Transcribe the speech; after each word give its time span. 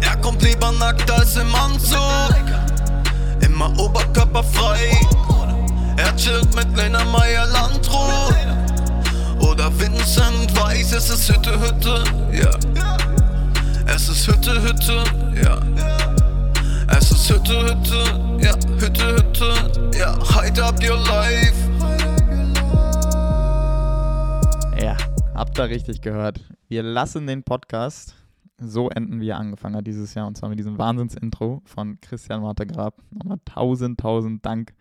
Er 0.00 0.16
kommt 0.18 0.42
lieber 0.42 0.72
nackt 0.72 1.10
als 1.10 1.36
im 1.36 1.54
Anzug. 1.54 1.98
Immer 3.40 3.78
oberkörperfrei. 3.78 4.90
Er 5.96 6.14
chillt 6.16 6.54
mit 6.54 6.76
Lena 6.76 7.04
Meyer 7.04 7.46
Landrut. 7.46 8.34
Oder 9.40 9.70
Vincent 9.78 10.54
Weiß, 10.60 10.92
es 10.92 11.10
ist 11.10 11.28
Hütte, 11.28 11.58
Hütte, 11.60 12.04
ja. 12.32 12.50
Es 13.86 14.08
ist 14.08 14.26
Hütte, 14.26 14.62
Hütte, 14.62 15.04
ja. 15.42 15.58
Es 16.96 17.10
ist 17.10 17.30
Hütte, 17.30 17.60
Hütte, 17.62 18.38
ja. 18.40 18.54
Hütte, 18.78 19.16
Hütte, 19.16 19.98
ja. 19.98 20.16
Hide 20.34 20.64
up 20.64 20.80
your 20.82 20.98
life. 20.98 21.54
Ja, 24.80 24.96
habt 25.34 25.58
ihr 25.58 25.64
richtig 25.64 26.00
gehört. 26.00 26.40
Wir 26.68 26.82
lassen 26.82 27.26
den 27.26 27.42
Podcast 27.42 28.14
so 28.58 28.90
enden, 28.90 29.20
wie 29.20 29.28
er 29.28 29.38
angefangen 29.38 29.76
hat 29.76 29.86
dieses 29.86 30.14
Jahr. 30.14 30.26
Und 30.26 30.36
zwar 30.36 30.48
mit 30.48 30.58
diesem 30.58 30.78
Wahnsinns-Intro 30.78 31.62
von 31.64 32.00
Christian 32.00 32.42
Martergrab. 32.42 33.02
Nochmal 33.10 33.38
tausend, 33.44 34.00
tausend 34.00 34.44
Dank 34.44 34.74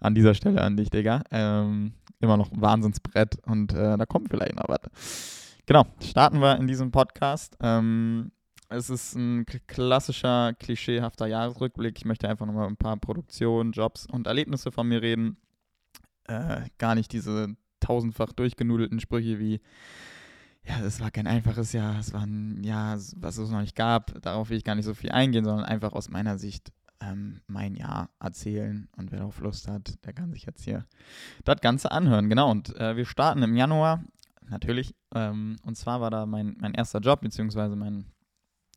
an 0.00 0.14
dieser 0.14 0.34
Stelle 0.34 0.62
an 0.62 0.76
dich, 0.76 0.90
Digga. 0.90 1.22
Ähm, 1.30 1.92
immer 2.20 2.36
noch 2.36 2.52
ein 2.52 2.60
Wahnsinnsbrett 2.60 3.38
und 3.46 3.72
äh, 3.72 3.96
da 3.96 4.06
kommt 4.06 4.30
vielleicht 4.30 4.56
noch 4.56 4.68
was. 4.68 5.56
Genau, 5.66 5.86
starten 6.02 6.40
wir 6.40 6.56
in 6.56 6.66
diesem 6.66 6.90
Podcast. 6.90 7.56
Ähm, 7.60 8.32
es 8.68 8.88
ist 8.88 9.14
ein 9.16 9.46
klassischer, 9.66 10.54
klischeehafter 10.54 11.26
Jahresrückblick. 11.26 11.98
Ich 11.98 12.04
möchte 12.04 12.28
einfach 12.28 12.46
nochmal 12.46 12.68
ein 12.68 12.76
paar 12.76 12.96
Produktionen, 12.96 13.72
Jobs 13.72 14.06
und 14.06 14.26
Erlebnisse 14.26 14.70
von 14.70 14.88
mir 14.88 15.02
reden. 15.02 15.36
Äh, 16.24 16.62
gar 16.78 16.94
nicht 16.94 17.12
diese 17.12 17.56
tausendfach 17.80 18.32
durchgenudelten 18.32 19.00
Sprüche 19.00 19.38
wie, 19.40 19.60
ja, 20.64 20.80
es 20.80 21.00
war 21.00 21.10
kein 21.10 21.26
einfaches 21.26 21.72
Jahr, 21.72 21.98
es 21.98 22.12
war 22.12 22.22
ein 22.22 22.62
Jahr, 22.62 22.98
was 23.16 23.38
es 23.38 23.50
noch 23.50 23.60
nicht 23.60 23.76
gab. 23.76 24.20
Darauf 24.22 24.50
will 24.50 24.58
ich 24.58 24.64
gar 24.64 24.74
nicht 24.74 24.84
so 24.84 24.94
viel 24.94 25.10
eingehen, 25.10 25.44
sondern 25.44 25.64
einfach 25.64 25.92
aus 25.92 26.10
meiner 26.10 26.38
Sicht 26.38 26.72
ähm, 27.00 27.40
mein 27.46 27.74
Jahr 27.74 28.10
erzählen. 28.20 28.88
Und 28.96 29.10
wer 29.10 29.20
darauf 29.20 29.40
Lust 29.40 29.68
hat, 29.68 30.04
der 30.04 30.12
kann 30.12 30.32
sich 30.32 30.44
jetzt 30.44 30.64
hier 30.64 30.86
das 31.44 31.60
Ganze 31.60 31.90
anhören. 31.90 32.28
Genau, 32.28 32.50
und 32.50 32.76
äh, 32.76 32.96
wir 32.96 33.06
starten 33.06 33.42
im 33.42 33.56
Januar, 33.56 34.04
natürlich. 34.48 34.94
Ähm, 35.14 35.56
und 35.64 35.76
zwar 35.76 36.00
war 36.00 36.10
da 36.10 36.26
mein, 36.26 36.56
mein 36.60 36.74
erster 36.74 37.00
Job, 37.00 37.22
beziehungsweise 37.22 37.76
mein 37.76 38.04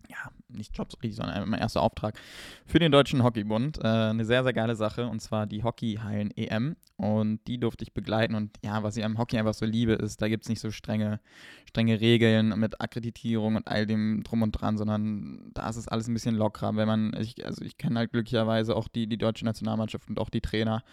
ja, 0.10 0.32
nicht 0.50 0.78
Job 0.78 0.92
so 0.92 0.98
richtig, 0.98 1.16
sondern 1.16 1.50
mein 1.50 1.60
erster 1.60 1.82
Auftrag 1.82 2.20
für 2.66 2.80
den 2.80 2.92
Deutschen 2.92 3.24
Hockeybund. 3.24 3.80
Äh, 3.80 3.88
eine 3.88 4.26
sehr, 4.26 4.44
sehr 4.44 4.54
geile 4.54 4.76
Sache 4.76 5.08
und 5.08 5.22
zwar 5.22 5.48
die 5.48 5.64
Hockeyhallen 5.64 6.32
EM 6.36 6.76
und 6.98 7.40
die 7.48 7.60
durfte 7.60 7.84
ich 7.84 7.94
begleiten. 7.94 8.36
Und 8.36 8.58
ja, 8.64 8.84
was 8.84 8.98
ich 8.98 9.04
am 9.04 9.18
Hockey 9.18 9.38
einfach 9.38 9.54
so 9.54 9.66
liebe, 9.66 9.94
ist, 9.94 10.22
da 10.22 10.28
gibt 10.28 10.44
es 10.44 10.50
nicht 10.50 10.60
so 10.60 10.72
strenge, 10.72 11.20
strenge 11.68 12.00
Regeln 12.00 12.58
mit 12.60 12.82
Akkreditierung 12.82 13.56
und 13.56 13.68
all 13.68 13.86
dem 13.86 14.24
drum 14.24 14.42
und 14.42 14.52
dran, 14.52 14.78
sondern 14.78 15.52
da 15.54 15.70
ist 15.70 15.78
es 15.78 15.88
alles 15.88 16.08
ein 16.08 16.14
bisschen 16.14 16.36
lockerer, 16.36 16.76
wenn 16.76 16.88
man, 16.88 17.14
ich, 17.20 17.46
also 17.46 17.64
ich 17.64 17.78
kenne 17.78 18.00
halt 18.00 18.12
glücklicherweise 18.12 18.76
auch 18.76 18.88
die, 18.88 19.08
die 19.08 19.18
deutsche 19.18 19.46
Nationalmannschaft 19.46 20.10
und 20.10 20.20
auch 20.20 20.30
die 20.30 20.42
Trainer 20.42 20.84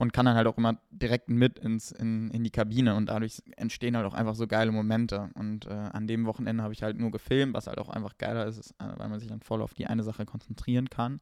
und 0.00 0.14
kann 0.14 0.24
dann 0.24 0.34
halt 0.34 0.46
auch 0.46 0.56
immer 0.56 0.78
direkt 0.90 1.28
mit 1.28 1.58
ins, 1.58 1.92
in, 1.92 2.30
in 2.30 2.42
die 2.42 2.50
Kabine 2.50 2.94
und 2.94 3.10
dadurch 3.10 3.42
entstehen 3.58 3.94
halt 3.94 4.06
auch 4.06 4.14
einfach 4.14 4.34
so 4.34 4.46
geile 4.46 4.72
Momente. 4.72 5.28
Und 5.34 5.66
äh, 5.66 5.74
an 5.74 6.06
dem 6.06 6.24
Wochenende 6.24 6.62
habe 6.62 6.72
ich 6.72 6.82
halt 6.82 6.98
nur 6.98 7.10
gefilmt, 7.10 7.52
was 7.52 7.66
halt 7.66 7.76
auch 7.78 7.90
einfach 7.90 8.16
geiler 8.16 8.46
ist, 8.46 8.56
ist 8.56 8.70
äh, 8.78 8.86
weil 8.96 9.10
man 9.10 9.20
sich 9.20 9.28
dann 9.28 9.42
voll 9.42 9.60
auf 9.60 9.74
die 9.74 9.86
eine 9.86 10.02
Sache 10.02 10.24
konzentrieren 10.24 10.88
kann. 10.88 11.20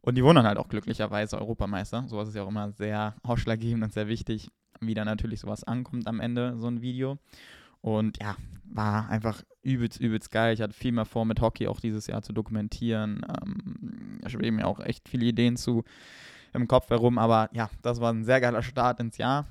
Und 0.00 0.14
die 0.14 0.24
wurden 0.24 0.36
dann 0.36 0.46
halt 0.46 0.56
auch 0.56 0.68
glücklicherweise 0.68 1.36
Europameister. 1.38 2.04
Sowas 2.08 2.28
ist 2.28 2.34
ja 2.34 2.44
auch 2.44 2.48
immer 2.48 2.72
sehr 2.72 3.16
ausschlaggebend 3.22 3.84
und 3.84 3.92
sehr 3.92 4.08
wichtig, 4.08 4.48
wie 4.80 4.94
dann 4.94 5.04
natürlich 5.04 5.40
sowas 5.40 5.62
ankommt 5.64 6.06
am 6.06 6.18
Ende, 6.18 6.56
so 6.56 6.68
ein 6.68 6.80
Video. 6.80 7.18
Und 7.82 8.18
ja, 8.22 8.34
war 8.64 9.10
einfach 9.10 9.42
übelst, 9.60 10.00
übelst 10.00 10.30
geil. 10.30 10.54
Ich 10.54 10.62
hatte 10.62 10.72
viel 10.72 10.92
mehr 10.92 11.04
vor, 11.04 11.26
mit 11.26 11.42
Hockey 11.42 11.68
auch 11.68 11.80
dieses 11.80 12.06
Jahr 12.06 12.22
zu 12.22 12.32
dokumentieren. 12.32 13.26
Ähm, 13.42 14.20
ich 14.26 14.32
habe 14.32 14.50
mir 14.50 14.66
auch 14.66 14.80
echt 14.80 15.06
viele 15.06 15.26
Ideen 15.26 15.58
zu 15.58 15.84
im 16.56 16.68
Kopf 16.68 16.90
herum. 16.90 17.18
Aber 17.18 17.48
ja, 17.52 17.70
das 17.82 18.00
war 18.00 18.12
ein 18.12 18.24
sehr 18.24 18.40
geiler 18.40 18.62
Start 18.62 19.00
ins 19.00 19.18
Jahr. 19.18 19.46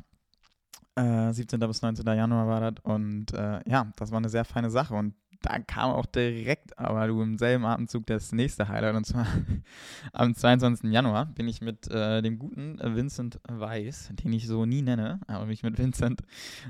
Äh, 0.96 1.34
17. 1.34 1.60
bis 1.60 1.82
19. 1.82 2.06
Januar 2.06 2.48
war 2.48 2.72
das. 2.72 2.84
Und 2.84 3.34
äh, 3.34 3.62
ja, 3.70 3.92
das 3.96 4.12
war 4.12 4.18
eine 4.18 4.30
sehr 4.30 4.46
feine 4.46 4.70
Sache. 4.70 4.96
Und 4.96 5.14
da 5.46 5.60
kam 5.60 5.92
auch 5.92 6.06
direkt, 6.06 6.78
aber 6.80 7.08
du 7.08 7.22
im 7.22 7.38
selben 7.38 7.66
Atemzug 7.66 8.06
das 8.08 8.32
nächste 8.32 8.68
Highlight. 8.68 8.96
Und 8.96 9.06
zwar 9.06 9.28
am 10.14 10.34
22. 10.34 10.92
Januar 10.92 11.28
bin 11.28 11.48
ich 11.48 11.62
mit 11.62 11.90
äh, 11.90 12.22
dem 12.22 12.40
guten 12.40 12.80
Vincent 12.82 13.40
Weiss, 13.48 14.10
den 14.24 14.34
ich 14.34 14.48
so 14.48 14.66
nie 14.66 14.82
nenne, 14.82 15.20
aber 15.28 15.48
ich 15.50 15.64
mit 15.64 15.78
Vincent 15.78 16.22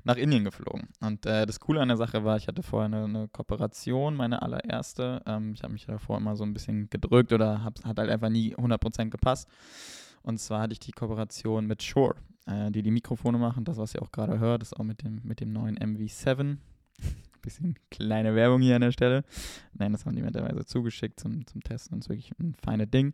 nach 0.03 0.17
Indien 0.17 0.43
geflogen. 0.43 0.89
Und 0.99 1.25
äh, 1.25 1.45
das 1.45 1.59
Coole 1.59 1.81
an 1.81 1.87
der 1.87 1.97
Sache 1.97 2.23
war, 2.23 2.37
ich 2.37 2.47
hatte 2.47 2.63
vorher 2.63 2.87
eine, 2.87 3.05
eine 3.05 3.27
Kooperation, 3.29 4.15
meine 4.15 4.41
allererste. 4.41 5.21
Ähm, 5.25 5.53
ich 5.53 5.63
habe 5.63 5.73
mich 5.73 5.85
davor 5.85 6.17
immer 6.17 6.35
so 6.35 6.43
ein 6.43 6.53
bisschen 6.53 6.89
gedrückt 6.89 7.31
oder 7.31 7.63
hab, 7.63 7.83
hat 7.85 7.97
halt 7.97 8.09
einfach 8.09 8.29
nie 8.29 8.55
100% 8.55 9.09
gepasst. 9.09 9.47
Und 10.25 10.39
zwar 10.39 10.61
hatte 10.61 10.73
ich 10.73 10.79
die 10.79 10.91
Kooperation 10.91 11.67
mit 11.67 11.83
Shure, 11.83 12.15
äh, 12.47 12.71
die 12.71 12.81
die 12.81 12.89
Mikrofone 12.89 13.37
machen. 13.37 13.63
Das, 13.63 13.77
was 13.77 13.93
ihr 13.93 14.01
auch 14.01 14.11
gerade 14.11 14.39
hört, 14.39 14.63
ist 14.63 14.75
auch 14.75 14.83
mit 14.83 15.03
dem, 15.03 15.21
mit 15.23 15.39
dem 15.39 15.53
neuen 15.53 15.77
MV7. 15.77 16.57
Bisschen 17.43 17.75
kleine 17.91 18.33
Werbung 18.33 18.59
hier 18.59 18.73
an 18.73 18.81
der 18.81 18.91
Stelle. 18.91 19.23
Nein, 19.73 19.91
das 19.91 20.03
haben 20.03 20.15
die 20.15 20.23
mir 20.23 20.31
teilweise 20.31 20.65
zugeschickt 20.65 21.19
zum, 21.19 21.45
zum 21.45 21.61
Testen 21.61 21.93
und 21.93 21.99
ist 21.99 22.09
wirklich 22.09 22.31
ein 22.39 22.55
feines 22.55 22.89
Ding. 22.89 23.13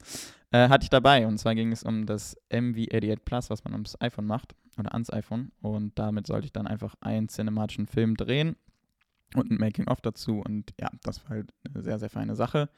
Äh, 0.51 0.69
hatte 0.69 0.85
ich 0.85 0.89
dabei 0.89 1.27
und 1.27 1.37
zwar 1.37 1.53
ging 1.53 1.73
es 1.73 1.83
um 1.83 2.05
das 2.05 2.37
MV88 2.49 3.19
Plus, 3.25 3.49
was 3.49 3.65
man 3.65 3.73
ums 3.73 3.99
iPhone 3.99 4.25
macht 4.25 4.55
oder 4.79 4.93
ans 4.93 5.11
iPhone. 5.11 5.51
Und 5.61 5.99
damit 5.99 6.27
sollte 6.27 6.45
ich 6.45 6.53
dann 6.53 6.65
einfach 6.65 6.95
einen 7.01 7.27
cinematischen 7.27 7.87
Film 7.87 8.15
drehen 8.15 8.55
und 9.35 9.51
ein 9.51 9.57
Making-of 9.57 9.99
dazu. 9.99 10.39
Und 10.39 10.73
ja, 10.79 10.89
das 11.03 11.21
war 11.25 11.31
halt 11.31 11.53
eine 11.65 11.83
sehr, 11.83 11.99
sehr 11.99 12.09
feine 12.09 12.37
Sache. 12.37 12.69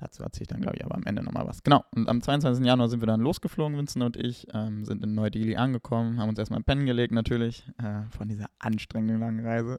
Dazu 0.00 0.22
erzähle 0.22 0.42
ich 0.42 0.48
dann, 0.48 0.62
glaube 0.62 0.78
ich, 0.78 0.84
aber 0.84 0.94
am 0.94 1.02
Ende 1.04 1.22
nochmal 1.22 1.46
was. 1.46 1.62
Genau, 1.62 1.84
und 1.94 2.08
am 2.08 2.22
22. 2.22 2.64
Januar 2.64 2.88
sind 2.88 3.00
wir 3.00 3.06
dann 3.06 3.20
losgeflogen, 3.20 3.76
Vincent 3.76 4.04
und 4.04 4.16
ich, 4.16 4.46
ähm, 4.54 4.84
sind 4.86 5.04
in 5.04 5.14
Neu-Delhi 5.14 5.56
angekommen, 5.56 6.18
haben 6.18 6.30
uns 6.30 6.38
erstmal 6.38 6.62
pennen 6.62 6.86
gelegt 6.86 7.12
natürlich, 7.12 7.64
äh, 7.78 8.08
von 8.16 8.28
dieser 8.28 8.46
anstrengenden 8.58 9.20
langen 9.20 9.44
Reise. 9.44 9.78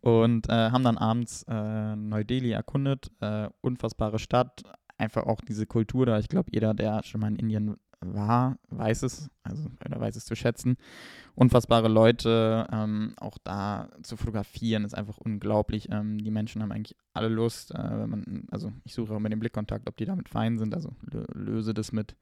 Und 0.00 0.48
äh, 0.48 0.70
haben 0.70 0.84
dann 0.84 0.96
abends 0.96 1.44
äh, 1.48 1.96
Neu-Delhi 1.96 2.52
erkundet, 2.52 3.10
äh, 3.20 3.48
unfassbare 3.60 4.18
Stadt, 4.18 4.62
einfach 4.96 5.26
auch 5.26 5.40
diese 5.42 5.66
Kultur 5.66 6.06
da. 6.06 6.18
Ich 6.18 6.28
glaube, 6.28 6.50
jeder, 6.52 6.72
der 6.72 7.02
schon 7.02 7.20
mal 7.20 7.28
in 7.28 7.36
Indien 7.36 7.76
war, 8.00 8.58
weiß 8.70 9.02
es, 9.02 9.28
also 9.42 9.70
oder 9.84 10.00
weiß 10.00 10.16
es 10.16 10.24
zu 10.24 10.36
schätzen. 10.36 10.76
Unfassbare 11.34 11.88
Leute, 11.88 12.66
ähm, 12.72 13.14
auch 13.16 13.38
da 13.42 13.88
zu 14.02 14.16
fotografieren, 14.16 14.84
ist 14.84 14.94
einfach 14.94 15.18
unglaublich. 15.18 15.88
Ähm, 15.90 16.18
die 16.18 16.30
Menschen 16.30 16.62
haben 16.62 16.72
eigentlich 16.72 16.96
alle 17.12 17.28
Lust, 17.28 17.72
äh, 17.74 18.06
man, 18.06 18.46
also 18.50 18.72
ich 18.84 18.94
suche 18.94 19.14
auch 19.14 19.20
mit 19.20 19.32
dem 19.32 19.40
Blickkontakt, 19.40 19.88
ob 19.88 19.96
die 19.96 20.04
damit 20.04 20.28
fein 20.28 20.58
sind, 20.58 20.74
also 20.74 20.92
löse 21.34 21.74
das 21.74 21.92
mit 21.92 22.16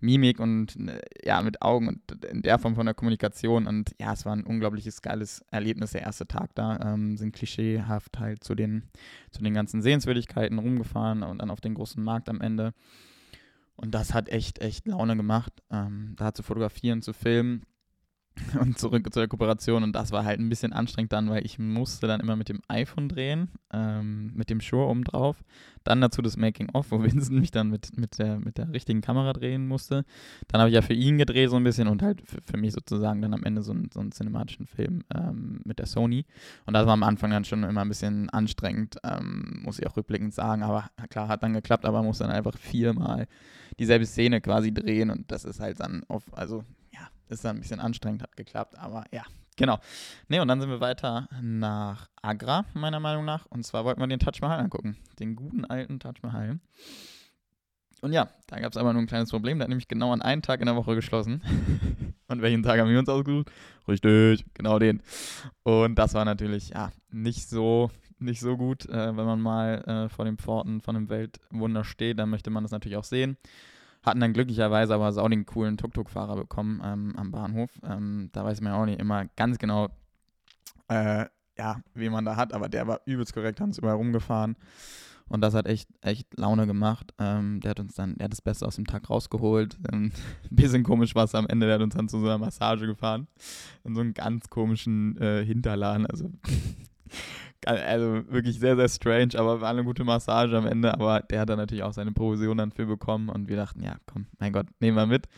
Mimik 0.00 0.40
und 0.40 0.76
äh, 0.88 1.00
ja, 1.24 1.42
mit 1.42 1.62
Augen 1.62 1.88
und 1.88 2.24
in 2.24 2.42
der 2.42 2.58
Form 2.58 2.74
von 2.74 2.86
der 2.86 2.94
Kommunikation. 2.94 3.66
Und 3.66 3.94
ja, 4.00 4.12
es 4.12 4.24
war 4.24 4.34
ein 4.34 4.44
unglaubliches, 4.44 5.02
geiles 5.02 5.44
Erlebnis, 5.50 5.92
der 5.92 6.02
erste 6.02 6.26
Tag 6.26 6.54
da. 6.54 6.78
Ähm, 6.94 7.16
sind 7.16 7.34
klischeehaft 7.34 8.18
halt 8.18 8.42
zu 8.44 8.54
den, 8.54 8.84
zu 9.30 9.42
den 9.42 9.54
ganzen 9.54 9.82
Sehenswürdigkeiten 9.82 10.58
rumgefahren 10.58 11.22
und 11.22 11.38
dann 11.38 11.50
auf 11.50 11.60
den 11.60 11.74
großen 11.74 12.02
Markt 12.02 12.28
am 12.28 12.40
Ende. 12.40 12.74
Und 13.80 13.92
das 13.92 14.12
hat 14.12 14.28
echt, 14.28 14.58
echt 14.58 14.86
Laune 14.86 15.16
gemacht, 15.16 15.62
ähm, 15.70 16.14
da 16.18 16.34
zu 16.34 16.42
fotografieren, 16.42 17.00
zu 17.00 17.14
filmen 17.14 17.64
und 18.60 18.78
zurück 18.78 19.12
zur 19.12 19.26
Kooperation. 19.26 19.82
Und 19.82 19.92
das 19.92 20.12
war 20.12 20.24
halt 20.24 20.40
ein 20.40 20.48
bisschen 20.48 20.72
anstrengend 20.72 21.12
dann, 21.12 21.30
weil 21.30 21.44
ich 21.44 21.58
musste 21.58 22.06
dann 22.06 22.20
immer 22.20 22.36
mit 22.36 22.48
dem 22.48 22.60
iPhone 22.68 23.08
drehen, 23.08 23.48
ähm, 23.72 24.32
mit 24.34 24.50
dem 24.50 24.60
Shure 24.60 24.86
oben 24.86 25.04
drauf. 25.04 25.42
Dann 25.84 26.00
dazu 26.00 26.22
das 26.22 26.36
Making-of, 26.36 26.90
wo 26.90 27.02
Vincent 27.02 27.38
mich 27.40 27.50
dann 27.50 27.70
mit, 27.70 27.96
mit, 27.96 28.18
der, 28.18 28.38
mit 28.38 28.58
der 28.58 28.72
richtigen 28.72 29.00
Kamera 29.00 29.32
drehen 29.32 29.66
musste. 29.66 30.04
Dann 30.48 30.60
habe 30.60 30.70
ich 30.70 30.74
ja 30.74 30.82
für 30.82 30.94
ihn 30.94 31.18
gedreht 31.18 31.50
so 31.50 31.56
ein 31.56 31.64
bisschen 31.64 31.88
und 31.88 32.02
halt 32.02 32.22
für, 32.22 32.40
für 32.40 32.56
mich 32.56 32.72
sozusagen 32.72 33.22
dann 33.22 33.34
am 33.34 33.44
Ende 33.44 33.62
so, 33.62 33.72
ein, 33.72 33.90
so 33.92 34.00
einen 34.00 34.12
cinematischen 34.12 34.66
Film 34.66 35.04
ähm, 35.14 35.60
mit 35.64 35.78
der 35.78 35.86
Sony. 35.86 36.24
Und 36.66 36.74
das 36.74 36.86
war 36.86 36.92
am 36.92 37.02
Anfang 37.02 37.30
dann 37.30 37.44
schon 37.44 37.62
immer 37.64 37.82
ein 37.82 37.88
bisschen 37.88 38.30
anstrengend, 38.30 38.96
ähm, 39.04 39.60
muss 39.64 39.78
ich 39.78 39.86
auch 39.86 39.96
rückblickend 39.96 40.34
sagen. 40.34 40.62
Aber 40.62 40.90
klar, 41.08 41.28
hat 41.28 41.42
dann 41.42 41.52
geklappt, 41.52 41.84
aber 41.84 42.02
muss 42.02 42.18
dann 42.18 42.30
einfach 42.30 42.56
viermal 42.56 43.26
dieselbe 43.78 44.06
Szene 44.06 44.40
quasi 44.40 44.72
drehen 44.72 45.10
und 45.10 45.30
das 45.30 45.44
ist 45.44 45.60
halt 45.60 45.80
dann 45.80 46.04
auf, 46.08 46.24
also 46.36 46.64
ist 47.30 47.44
dann 47.44 47.56
ein 47.56 47.60
bisschen 47.60 47.80
anstrengend, 47.80 48.22
hat 48.22 48.36
geklappt, 48.36 48.78
aber 48.78 49.04
ja, 49.12 49.22
genau. 49.56 49.78
Ne, 50.28 50.40
und 50.40 50.48
dann 50.48 50.60
sind 50.60 50.70
wir 50.70 50.80
weiter 50.80 51.28
nach 51.40 52.08
Agra, 52.22 52.64
meiner 52.74 53.00
Meinung 53.00 53.24
nach. 53.24 53.46
Und 53.46 53.64
zwar 53.64 53.84
wollten 53.84 54.00
wir 54.00 54.06
den 54.06 54.18
Taj 54.18 54.40
Mahal 54.40 54.60
angucken. 54.60 54.96
Den 55.18 55.36
guten 55.36 55.64
alten 55.64 56.00
Taj 56.00 56.14
Mahal. 56.22 56.60
Und 58.00 58.12
ja, 58.12 58.30
da 58.46 58.58
gab 58.58 58.72
es 58.72 58.78
aber 58.78 58.92
nur 58.92 59.02
ein 59.02 59.06
kleines 59.06 59.30
Problem. 59.30 59.58
Der 59.58 59.64
hat 59.64 59.68
nämlich 59.68 59.88
genau 59.88 60.12
an 60.12 60.22
einen 60.22 60.42
Tag 60.42 60.60
in 60.60 60.66
der 60.66 60.76
Woche 60.76 60.94
geschlossen. 60.94 61.42
und 62.28 62.42
welchen 62.42 62.62
Tag 62.62 62.80
haben 62.80 62.90
wir 62.90 62.98
uns 62.98 63.08
ausgesucht? 63.08 63.50
Richtig, 63.86 64.46
genau 64.54 64.78
den. 64.78 65.02
Und 65.62 65.96
das 65.96 66.14
war 66.14 66.24
natürlich, 66.24 66.70
ja, 66.70 66.92
nicht 67.10 67.48
so, 67.48 67.90
nicht 68.18 68.40
so 68.40 68.56
gut, 68.56 68.86
äh, 68.86 69.16
wenn 69.16 69.26
man 69.26 69.40
mal 69.40 69.84
äh, 69.86 70.08
vor 70.08 70.24
den 70.24 70.38
Pforten 70.38 70.80
von 70.80 70.96
einem 70.96 71.10
Weltwunder 71.10 71.84
steht. 71.84 72.18
Dann 72.18 72.30
möchte 72.30 72.50
man 72.50 72.62
das 72.62 72.72
natürlich 72.72 72.96
auch 72.96 73.04
sehen. 73.04 73.36
Hatten 74.02 74.20
dann 74.20 74.32
glücklicherweise 74.32 74.94
aber 74.94 75.08
auch 75.08 75.28
den 75.28 75.46
coolen 75.46 75.76
Tuk-Tuk-Fahrer 75.76 76.36
bekommen 76.36 76.80
ähm, 76.84 77.14
am 77.16 77.30
Bahnhof. 77.30 77.70
Ähm, 77.84 78.30
da 78.32 78.44
weiß 78.44 78.60
man 78.60 78.72
ja 78.72 78.80
auch 78.80 78.86
nicht 78.86 79.00
immer 79.00 79.26
ganz 79.36 79.58
genau, 79.58 79.88
äh, 80.88 81.26
ja, 81.58 81.80
wie 81.94 82.08
man 82.08 82.24
da 82.24 82.36
hat, 82.36 82.54
aber 82.54 82.68
der 82.68 82.86
war 82.86 83.00
übelst 83.04 83.34
korrekt, 83.34 83.60
haben 83.60 83.68
uns 83.68 83.78
überall 83.78 83.96
rumgefahren. 83.96 84.56
Und 85.30 85.42
das 85.42 85.54
hat 85.54 85.66
echt, 85.66 85.88
echt 86.00 86.36
Laune 86.36 86.66
gemacht. 86.66 87.14
Ähm, 87.18 87.60
der 87.60 87.70
hat 87.70 87.80
uns 87.80 87.94
dann, 87.94 88.16
der 88.16 88.24
hat 88.24 88.32
das 88.32 88.42
Beste 88.42 88.66
aus 88.66 88.74
dem 88.74 88.86
Tag 88.86 89.08
rausgeholt. 89.08 89.78
Ähm, 89.92 90.10
ein 90.10 90.12
bisschen 90.50 90.82
komisch 90.82 91.14
war 91.14 91.24
es 91.24 91.36
am 91.36 91.46
Ende, 91.46 91.66
der 91.66 91.76
hat 91.76 91.82
uns 91.82 91.94
dann 91.94 92.08
zu 92.08 92.18
so 92.18 92.26
einer 92.26 92.38
Massage 92.38 92.86
gefahren. 92.86 93.28
In 93.84 93.94
so 93.94 94.00
einen 94.00 94.12
ganz 94.12 94.50
komischen 94.50 95.16
äh, 95.18 95.44
Hinterladen. 95.44 96.06
Also, 96.06 96.32
also 97.66 98.22
wirklich 98.28 98.58
sehr, 98.58 98.76
sehr 98.76 98.88
strange, 98.88 99.38
aber 99.38 99.60
war 99.60 99.70
eine 99.70 99.84
gute 99.84 100.04
Massage 100.04 100.56
am 100.56 100.66
Ende. 100.66 100.94
Aber 100.94 101.20
der 101.20 101.40
hat 101.40 101.48
dann 101.48 101.58
natürlich 101.58 101.84
auch 101.84 101.92
seine 101.92 102.12
Provision 102.12 102.58
dann 102.58 102.72
für 102.72 102.86
bekommen. 102.86 103.28
Und 103.28 103.48
wir 103.48 103.56
dachten, 103.56 103.82
ja, 103.82 103.96
komm, 104.06 104.26
mein 104.38 104.52
Gott, 104.52 104.66
nehmen 104.80 104.96
wir 104.96 105.06
mit. 105.06 105.28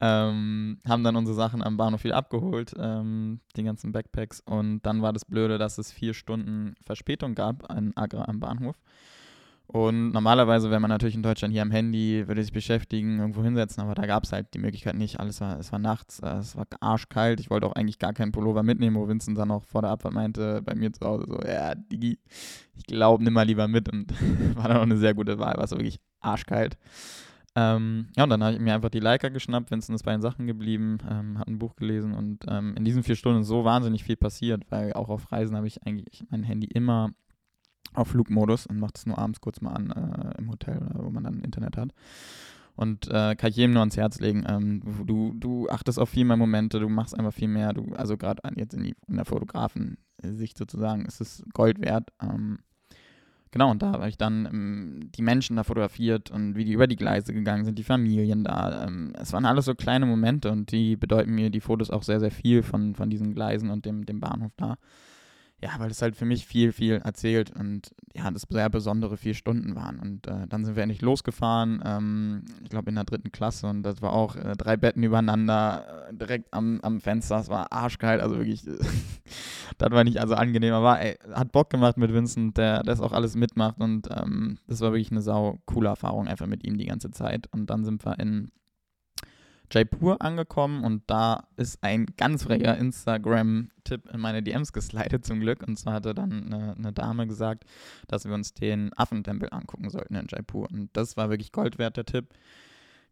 Ähm, 0.00 0.78
haben 0.86 1.02
dann 1.02 1.16
unsere 1.16 1.34
Sachen 1.34 1.62
am 1.62 1.76
Bahnhof 1.76 2.04
wieder 2.04 2.16
abgeholt, 2.16 2.72
ähm, 2.78 3.40
die 3.56 3.64
ganzen 3.64 3.92
Backpacks. 3.92 4.40
Und 4.40 4.82
dann 4.82 5.02
war 5.02 5.12
das 5.12 5.24
Blöde, 5.24 5.58
dass 5.58 5.78
es 5.78 5.90
vier 5.90 6.14
Stunden 6.14 6.74
Verspätung 6.84 7.34
gab 7.34 7.68
an 7.70 7.92
Agra 7.96 8.24
am 8.24 8.38
Bahnhof. 8.38 8.76
Und 9.70 10.12
normalerweise, 10.12 10.70
wenn 10.70 10.80
man 10.80 10.88
natürlich 10.88 11.14
in 11.14 11.22
Deutschland 11.22 11.52
hier 11.52 11.60
am 11.60 11.70
Handy, 11.70 12.26
würde 12.26 12.42
sich 12.42 12.52
beschäftigen, 12.52 13.18
irgendwo 13.18 13.42
hinsetzen, 13.42 13.82
aber 13.82 13.94
da 13.94 14.06
gab 14.06 14.24
es 14.24 14.32
halt 14.32 14.54
die 14.54 14.58
Möglichkeit 14.58 14.94
nicht. 14.94 15.20
Alles 15.20 15.42
war, 15.42 15.58
es 15.58 15.70
war 15.72 15.78
nachts, 15.78 16.20
äh, 16.20 16.38
es 16.38 16.56
war 16.56 16.66
arschkalt. 16.80 17.38
Ich 17.38 17.50
wollte 17.50 17.66
auch 17.66 17.74
eigentlich 17.74 17.98
gar 17.98 18.14
keinen 18.14 18.32
Pullover 18.32 18.62
mitnehmen, 18.62 18.96
wo 18.96 19.06
Vincent 19.06 19.36
dann 19.36 19.50
auch 19.50 19.64
vor 19.64 19.82
der 19.82 19.90
Abfahrt 19.90 20.14
meinte, 20.14 20.62
bei 20.62 20.74
mir 20.74 20.90
zu 20.90 21.04
Hause 21.04 21.26
so, 21.28 21.38
ja, 21.46 21.74
Digi, 21.74 22.18
ich 22.76 22.84
glaube, 22.84 23.22
nimm 23.22 23.34
mal 23.34 23.42
lieber 23.42 23.68
mit. 23.68 23.90
Und 23.92 24.10
war 24.56 24.68
dann 24.68 24.78
auch 24.78 24.82
eine 24.82 24.96
sehr 24.96 25.12
gute 25.12 25.38
Wahl, 25.38 25.58
war 25.58 25.66
so 25.66 25.76
wirklich 25.76 26.00
arschkalt. 26.20 26.78
Ähm, 27.54 28.08
ja, 28.16 28.24
und 28.24 28.30
dann 28.30 28.42
habe 28.42 28.54
ich 28.54 28.60
mir 28.60 28.72
einfach 28.72 28.88
die 28.88 29.00
Leica 29.00 29.28
geschnappt, 29.28 29.70
Vincent 29.70 29.96
ist 29.96 30.04
bei 30.04 30.12
den 30.12 30.22
Sachen 30.22 30.46
geblieben, 30.46 30.98
ähm, 31.10 31.38
hat 31.38 31.48
ein 31.48 31.58
Buch 31.58 31.76
gelesen 31.76 32.14
und 32.14 32.44
ähm, 32.48 32.74
in 32.76 32.84
diesen 32.84 33.02
vier 33.02 33.16
Stunden 33.16 33.40
ist 33.40 33.48
so 33.48 33.64
wahnsinnig 33.64 34.04
viel 34.04 34.16
passiert, 34.16 34.62
weil 34.70 34.92
auch 34.92 35.08
auf 35.08 35.32
Reisen 35.32 35.56
habe 35.56 35.66
ich 35.66 35.84
eigentlich 35.84 36.24
mein 36.30 36.44
Handy 36.44 36.68
immer 36.68 37.10
auf 37.94 38.08
Flugmodus 38.08 38.66
und 38.66 38.78
macht 38.78 38.98
es 38.98 39.06
nur 39.06 39.18
abends 39.18 39.40
kurz 39.40 39.60
mal 39.60 39.72
an 39.72 39.90
äh, 39.90 40.38
im 40.38 40.50
Hotel, 40.50 40.80
wo 40.94 41.10
man 41.10 41.24
dann 41.24 41.40
Internet 41.40 41.76
hat. 41.76 41.90
Und 42.76 43.08
äh, 43.08 43.34
kann 43.34 43.50
ich 43.50 43.56
jedem 43.56 43.72
nur 43.72 43.80
ans 43.80 43.96
Herz 43.96 44.20
legen. 44.20 44.44
Ähm, 44.46 44.82
du, 45.04 45.34
du 45.34 45.68
achtest 45.68 45.98
auf 45.98 46.10
viel 46.10 46.24
mehr 46.24 46.36
Momente, 46.36 46.78
du 46.78 46.88
machst 46.88 47.18
einfach 47.18 47.32
viel 47.32 47.48
mehr. 47.48 47.72
Du, 47.72 47.92
also 47.96 48.16
gerade 48.16 48.40
jetzt 48.54 48.72
in, 48.72 48.84
die, 48.84 48.94
in 49.08 49.16
der 49.16 49.24
Fotografensicht 49.24 50.56
sozusagen 50.56 51.04
ist 51.04 51.20
es 51.20 51.42
Gold 51.52 51.80
wert. 51.80 52.12
Ähm, 52.22 52.60
genau, 53.50 53.72
und 53.72 53.82
da 53.82 53.90
habe 53.94 54.08
ich 54.08 54.16
dann 54.16 54.46
ähm, 54.46 55.10
die 55.12 55.22
Menschen 55.22 55.56
da 55.56 55.64
fotografiert 55.64 56.30
und 56.30 56.54
wie 56.54 56.64
die 56.64 56.72
über 56.72 56.86
die 56.86 56.94
Gleise 56.94 57.34
gegangen 57.34 57.64
sind, 57.64 57.80
die 57.80 57.84
Familien 57.84 58.44
da. 58.44 58.86
Ähm, 58.86 59.12
es 59.18 59.32
waren 59.32 59.44
alles 59.44 59.64
so 59.64 59.74
kleine 59.74 60.06
Momente 60.06 60.52
und 60.52 60.70
die 60.70 60.94
bedeuten 60.94 61.34
mir 61.34 61.50
die 61.50 61.60
Fotos 61.60 61.90
auch 61.90 62.04
sehr, 62.04 62.20
sehr 62.20 62.30
viel 62.30 62.62
von, 62.62 62.94
von 62.94 63.10
diesen 63.10 63.34
Gleisen 63.34 63.70
und 63.70 63.86
dem, 63.86 64.06
dem 64.06 64.20
Bahnhof 64.20 64.52
da 64.56 64.76
ja, 65.60 65.70
weil 65.78 65.90
es 65.90 66.02
halt 66.02 66.14
für 66.14 66.24
mich 66.24 66.46
viel, 66.46 66.72
viel 66.72 67.00
erzählt 67.04 67.50
und 67.54 67.90
ja, 68.14 68.30
das 68.30 68.46
sehr 68.48 68.70
besondere 68.70 69.16
vier 69.16 69.34
Stunden 69.34 69.74
waren. 69.74 69.98
Und 69.98 70.28
äh, 70.28 70.46
dann 70.48 70.64
sind 70.64 70.76
wir 70.76 70.84
endlich 70.84 71.02
losgefahren, 71.02 71.82
ähm, 71.84 72.44
ich 72.62 72.70
glaube 72.70 72.90
in 72.90 72.94
der 72.94 73.04
dritten 73.04 73.32
Klasse 73.32 73.66
und 73.66 73.82
das 73.82 74.00
war 74.00 74.12
auch 74.12 74.36
äh, 74.36 74.54
drei 74.56 74.76
Betten 74.76 75.02
übereinander, 75.02 76.08
äh, 76.08 76.14
direkt 76.14 76.54
am, 76.54 76.80
am 76.82 77.00
Fenster, 77.00 77.40
es 77.40 77.48
war 77.48 77.72
arschkalt, 77.72 78.20
also 78.20 78.36
wirklich, 78.36 78.62
das 79.78 79.90
war 79.90 80.04
nicht 80.04 80.20
also 80.20 80.34
angenehm, 80.34 80.74
aber 80.74 81.00
ey, 81.00 81.18
hat 81.32 81.50
Bock 81.50 81.70
gemacht 81.70 81.96
mit 81.96 82.12
Vincent, 82.14 82.56
der 82.56 82.84
das 82.84 83.00
auch 83.00 83.12
alles 83.12 83.34
mitmacht 83.34 83.80
und 83.80 84.08
ähm, 84.10 84.58
das 84.68 84.80
war 84.80 84.92
wirklich 84.92 85.10
eine 85.10 85.22
sau 85.22 85.58
coole 85.66 85.88
Erfahrung 85.88 86.28
einfach 86.28 86.46
mit 86.46 86.64
ihm 86.64 86.78
die 86.78 86.86
ganze 86.86 87.10
Zeit. 87.10 87.48
Und 87.52 87.68
dann 87.70 87.84
sind 87.84 88.04
wir 88.04 88.18
in 88.18 88.50
Jaipur 89.70 90.22
angekommen 90.22 90.84
und 90.84 91.02
da 91.06 91.44
ist 91.56 91.82
ein 91.82 92.06
ganz 92.16 92.44
frecher 92.44 92.76
Instagram-Tipp 92.78 94.08
in 94.12 94.20
meine 94.20 94.42
DMs 94.42 94.72
geslidet 94.72 95.24
zum 95.24 95.40
Glück. 95.40 95.66
Und 95.66 95.78
zwar 95.78 95.94
hatte 95.94 96.14
dann 96.14 96.52
eine, 96.52 96.74
eine, 96.76 96.92
Dame 96.92 97.26
gesagt, 97.26 97.64
dass 98.06 98.24
wir 98.24 98.34
uns 98.34 98.54
den 98.54 98.92
Affentempel 98.96 99.48
angucken 99.50 99.90
sollten 99.90 100.14
in 100.14 100.26
Jaipur. 100.28 100.68
Und 100.70 100.90
das 100.94 101.16
war 101.16 101.30
wirklich 101.30 101.52
Gold 101.52 101.78
wert, 101.78 101.96
der 101.96 102.06
Tipp. 102.06 102.28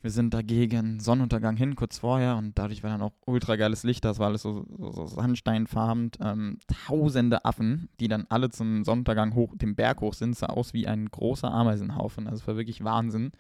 Wir 0.03 0.11
sind 0.11 0.35
dagegen 0.35 1.01
Sonnenuntergang 1.01 1.57
hin, 1.57 1.75
kurz 1.75 1.99
vorher, 1.99 2.37
und 2.37 2.59
dadurch 2.59 2.83
war 2.83 2.91
dann 2.91 3.03
auch 3.03 3.13
ultra 3.25 3.57
geiles 3.57 3.83
Licht. 3.83 4.05
Das 4.05 4.19
war 4.19 4.29
alles 4.29 4.43
so, 4.43 4.67
so, 4.79 4.93
so 4.93 5.07
sandsteinfarben. 5.07 6.13
Ähm, 6.21 6.59
tausende 6.87 7.45
Affen, 7.45 7.89
die 7.99 8.09
dann 8.09 8.27
alle 8.29 8.51
zum 8.51 8.85
Sonnenuntergang 8.85 9.35
hoch, 9.35 9.57
den 9.57 9.75
Berg 9.75 10.01
hoch 10.01 10.15
sind, 10.15 10.37
sah 10.37 10.47
aus 10.47 10.75
wie 10.75 10.87
ein 10.87 11.07
großer 11.07 11.51
Ameisenhaufen. 11.51 12.27
Also 12.29 12.43
es 12.43 12.47
war 12.47 12.57
wirklich 12.57 12.85
Wahnsinn. 12.85 13.33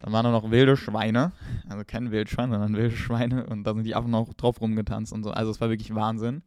Dann 0.00 0.12
waren 0.12 0.24
da 0.24 0.30
noch 0.30 0.50
wilde 0.50 0.76
Schweine, 0.76 1.32
also 1.68 1.84
kein 1.86 2.10
Wildschwein, 2.10 2.50
sondern 2.50 2.74
wilde 2.74 2.96
Schweine 2.96 3.46
und 3.46 3.64
da 3.64 3.74
sind 3.74 3.84
die 3.84 3.94
Affen 3.94 4.14
auch 4.14 4.32
drauf 4.34 4.60
rumgetanzt 4.60 5.12
und 5.12 5.22
so. 5.22 5.30
Also 5.30 5.50
es 5.50 5.60
war 5.60 5.68
wirklich 5.68 5.94
Wahnsinn. 5.94 6.42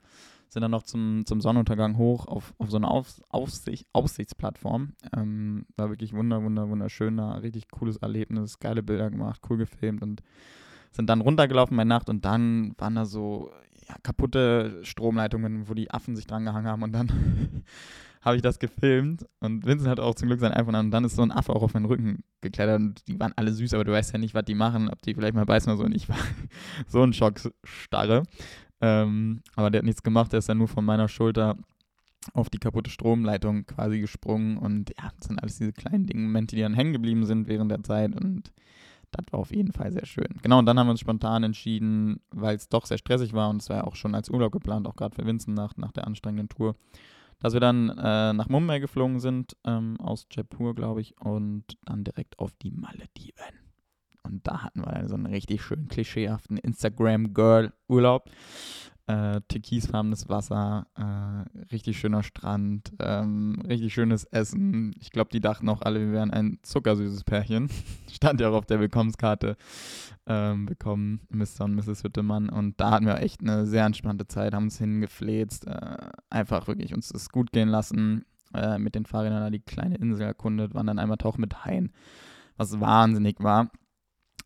Sind 0.49 0.61
dann 0.61 0.71
noch 0.71 0.83
zum, 0.83 1.25
zum 1.25 1.41
Sonnenuntergang 1.41 1.97
hoch 1.97 2.27
auf, 2.27 2.53
auf 2.59 2.69
so 2.69 2.77
eine 2.77 2.87
auf, 2.87 3.21
Aufsicht, 3.29 3.87
Aussichtsplattform. 3.91 4.93
Ähm, 5.15 5.65
war 5.77 5.89
wirklich 5.89 6.13
wunder, 6.13 6.43
wunder, 6.43 6.69
wunderschön, 6.69 7.17
da 7.17 7.33
richtig 7.35 7.69
cooles 7.71 7.97
Erlebnis, 7.97 8.59
geile 8.59 8.83
Bilder 8.83 9.09
gemacht, 9.09 9.41
cool 9.49 9.57
gefilmt 9.57 10.03
und 10.03 10.21
sind 10.91 11.09
dann 11.09 11.21
runtergelaufen 11.21 11.75
bei 11.75 11.85
Nacht 11.85 12.09
und 12.09 12.23
dann 12.25 12.75
waren 12.77 12.95
da 12.95 13.05
so 13.05 13.51
ja, 13.87 13.95
kaputte 14.03 14.79
Stromleitungen, 14.83 15.67
wo 15.67 15.73
die 15.73 15.91
Affen 15.91 16.15
sich 16.15 16.27
dran 16.27 16.45
gehangen 16.45 16.67
haben 16.67 16.83
und 16.83 16.91
dann 16.91 17.11
habe 18.23 18.37
ich 18.37 18.41
das 18.41 18.59
gefilmt 18.59 19.25
und 19.39 19.65
Vincent 19.65 19.89
hat 19.89 19.99
auch 19.99 20.15
zum 20.15 20.29
Glück 20.29 20.39
sein 20.39 20.53
iPhone 20.53 20.75
an 20.75 20.85
und 20.87 20.91
dann 20.91 21.03
ist 21.03 21.15
so 21.15 21.21
ein 21.21 21.31
Affe 21.31 21.53
auch 21.53 21.61
auf 21.61 21.73
meinen 21.73 21.85
Rücken 21.85 22.23
geklettert 22.41 22.79
und 22.79 23.07
die 23.07 23.19
waren 23.19 23.33
alle 23.35 23.51
süß, 23.51 23.73
aber 23.73 23.83
du 23.83 23.91
weißt 23.91 24.13
ja 24.13 24.19
nicht, 24.19 24.33
was 24.33 24.45
die 24.45 24.55
machen, 24.55 24.89
ob 24.89 25.01
die 25.01 25.13
vielleicht 25.13 25.33
mal 25.33 25.45
beißen 25.45 25.71
oder 25.71 25.77
so 25.77 25.83
und 25.83 25.95
ich 25.95 26.07
war 26.09 26.17
so 26.87 27.03
ein 27.03 27.13
Schockstarre. 27.13 28.23
Ähm, 28.81 29.41
aber 29.55 29.71
der 29.71 29.79
hat 29.79 29.85
nichts 29.85 30.03
gemacht, 30.03 30.31
der 30.31 30.39
ist 30.39 30.49
dann 30.49 30.57
nur 30.57 30.67
von 30.67 30.85
meiner 30.85 31.07
Schulter 31.07 31.57
auf 32.33 32.49
die 32.49 32.59
kaputte 32.59 32.89
Stromleitung 32.89 33.65
quasi 33.65 33.99
gesprungen 33.99 34.57
und 34.57 34.91
ja, 34.97 35.11
das 35.17 35.27
sind 35.27 35.41
alles 35.41 35.57
diese 35.57 35.73
kleinen 35.73 36.05
Dinge, 36.05 36.23
Momente, 36.23 36.55
die 36.55 36.61
dann 36.61 36.73
hängen 36.73 36.93
geblieben 36.93 37.25
sind 37.25 37.47
während 37.47 37.71
der 37.71 37.83
Zeit 37.83 38.15
und 38.15 38.51
das 39.11 39.25
war 39.31 39.39
auf 39.39 39.53
jeden 39.53 39.71
Fall 39.71 39.91
sehr 39.91 40.05
schön. 40.05 40.39
Genau, 40.41 40.59
und 40.59 40.65
dann 40.65 40.79
haben 40.79 40.87
wir 40.87 40.91
uns 40.91 40.99
spontan 40.99 41.43
entschieden, 41.43 42.19
weil 42.31 42.55
es 42.55 42.67
doch 42.69 42.85
sehr 42.85 42.97
stressig 42.97 43.33
war 43.33 43.49
und 43.49 43.61
es 43.61 43.69
war 43.69 43.77
ja 43.77 43.83
auch 43.83 43.95
schon 43.95 44.15
als 44.15 44.29
Urlaub 44.29 44.51
geplant, 44.51 44.87
auch 44.87 44.95
gerade 44.95 45.15
für 45.15 45.25
Vincent 45.25 45.55
nach, 45.55 45.77
nach 45.77 45.91
der 45.91 46.07
anstrengenden 46.07 46.49
Tour, 46.49 46.75
dass 47.43 47.53
wir 47.53 47.59
dann 47.59 47.89
äh, 47.89 48.33
nach 48.33 48.47
Mumbai 48.47 48.79
geflogen 48.79 49.19
sind, 49.19 49.57
ähm, 49.65 49.99
aus 49.99 50.25
Jaipur, 50.31 50.73
glaube 50.75 51.01
ich, 51.01 51.19
und 51.19 51.65
dann 51.83 52.05
direkt 52.05 52.39
auf 52.39 52.53
die 52.61 52.71
Malediven. 52.71 53.59
Und 54.23 54.47
da 54.47 54.63
hatten 54.63 54.79
wir 54.79 55.09
so 55.09 55.15
einen 55.15 55.25
richtig 55.25 55.61
schönen 55.61 55.89
klischeehaften 55.89 56.57
Instagram-Girl-Urlaub 56.57 58.29
äh, 59.07 59.41
türkisfarbenes 59.47 60.29
Wasser, 60.29 60.87
äh, 60.95 61.65
richtig 61.71 61.99
schöner 61.99 62.23
Strand, 62.23 62.93
ähm, 62.99 63.61
richtig 63.67 63.93
schönes 63.93 64.23
Essen. 64.25 64.95
Ich 64.99 65.11
glaube, 65.11 65.29
die 65.31 65.41
dachten 65.41 65.67
auch 65.67 65.81
alle, 65.81 65.99
wir 65.99 66.11
wären 66.13 66.31
ein 66.31 66.59
zuckersüßes 66.61 67.23
Pärchen. 67.25 67.69
Stand 68.11 68.39
ja 68.39 68.49
auch 68.49 68.55
auf 68.55 68.65
der 68.65 68.79
Willkommenskarte. 68.79 69.57
Ähm, 70.25 70.67
bekommen 70.67 71.21
Mr. 71.29 71.65
und 71.65 71.75
Mrs. 71.75 72.03
Hüttemann. 72.03 72.47
Und 72.47 72.79
da 72.79 72.91
hatten 72.91 73.05
wir 73.05 73.19
echt 73.19 73.41
eine 73.41 73.65
sehr 73.65 73.85
entspannte 73.85 74.27
Zeit, 74.27 74.53
haben 74.53 74.65
uns 74.65 74.77
hingefläzt, 74.77 75.67
äh, 75.67 75.97
einfach 76.29 76.67
wirklich 76.67 76.93
uns 76.93 77.09
das 77.09 77.29
gut 77.29 77.51
gehen 77.51 77.69
lassen. 77.69 78.25
Äh, 78.53 78.77
mit 78.77 78.95
den 78.95 79.05
Fahrrädern 79.05 79.51
die 79.51 79.59
kleine 79.59 79.95
Insel 79.95 80.27
erkundet, 80.27 80.73
waren 80.75 80.87
dann 80.87 80.99
einmal 80.99 81.17
tauchen 81.17 81.41
mit 81.41 81.65
Haien, 81.65 81.91
was 82.55 82.79
wahnsinnig 82.79 83.37
war. 83.39 83.69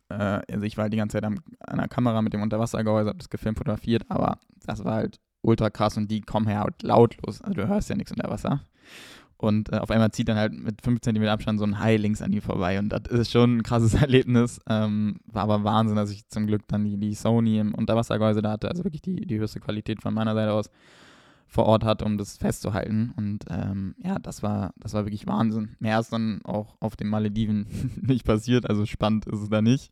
Äh, 0.08 0.40
also 0.50 0.64
ich 0.64 0.76
war 0.76 0.84
halt 0.84 0.92
die 0.92 0.98
ganze 0.98 1.14
Zeit 1.14 1.24
am, 1.24 1.38
an 1.60 1.78
der 1.78 1.88
Kamera 1.88 2.22
mit 2.22 2.32
dem 2.32 2.42
Unterwassergehäuse, 2.42 3.08
habe 3.08 3.18
das 3.18 3.30
gefilmt, 3.30 3.58
fotografiert, 3.58 4.04
aber 4.08 4.38
das 4.66 4.84
war 4.84 4.94
halt 4.94 5.20
ultra 5.42 5.70
krass 5.70 5.96
und 5.96 6.10
die 6.10 6.20
kommen 6.20 6.46
halt 6.46 6.82
lautlos. 6.82 7.40
Also 7.42 7.54
du 7.54 7.68
hörst 7.68 7.90
ja 7.90 7.96
nichts 7.96 8.12
unter 8.12 8.30
Wasser. 8.30 8.60
Und 9.40 9.72
äh, 9.72 9.76
auf 9.76 9.90
einmal 9.90 10.10
zieht 10.10 10.28
dann 10.28 10.36
halt 10.36 10.52
mit 10.52 10.82
5 10.82 11.00
cm 11.00 11.22
Abstand 11.28 11.60
so 11.60 11.64
ein 11.64 11.78
Hai 11.78 11.96
links 11.96 12.22
an 12.22 12.32
die 12.32 12.40
vorbei. 12.40 12.78
Und 12.80 12.88
das 12.88 13.02
ist 13.06 13.30
schon 13.30 13.58
ein 13.58 13.62
krasses 13.62 13.94
Erlebnis. 14.00 14.60
Ähm, 14.68 15.20
war 15.26 15.44
aber 15.44 15.62
Wahnsinn, 15.62 15.96
dass 15.96 16.10
ich 16.10 16.26
zum 16.28 16.48
Glück 16.48 16.66
dann 16.66 16.84
die, 16.84 16.98
die 16.98 17.14
Sony 17.14 17.60
im 17.60 17.72
Unterwassergehäuse 17.72 18.42
da 18.42 18.50
hatte. 18.50 18.68
Also 18.68 18.82
wirklich 18.82 19.02
die, 19.02 19.26
die 19.26 19.38
höchste 19.38 19.60
Qualität 19.60 20.02
von 20.02 20.12
meiner 20.12 20.34
Seite 20.34 20.52
aus 20.52 20.70
vor 21.48 21.64
Ort 21.64 21.82
hat, 21.82 22.02
um 22.02 22.18
das 22.18 22.36
festzuhalten. 22.36 23.12
Und 23.16 23.46
ähm, 23.48 23.94
ja, 23.98 24.18
das 24.18 24.42
war, 24.42 24.74
das 24.76 24.92
war 24.92 25.06
wirklich 25.06 25.26
Wahnsinn. 25.26 25.76
Mehr 25.80 25.98
ist 25.98 26.12
dann 26.12 26.40
auch 26.44 26.76
auf 26.80 26.94
den 26.94 27.08
Malediven 27.08 27.66
nicht 28.02 28.24
passiert. 28.24 28.68
Also 28.68 28.84
spannend 28.84 29.26
ist 29.26 29.40
es 29.40 29.48
da 29.48 29.62
nicht. 29.62 29.90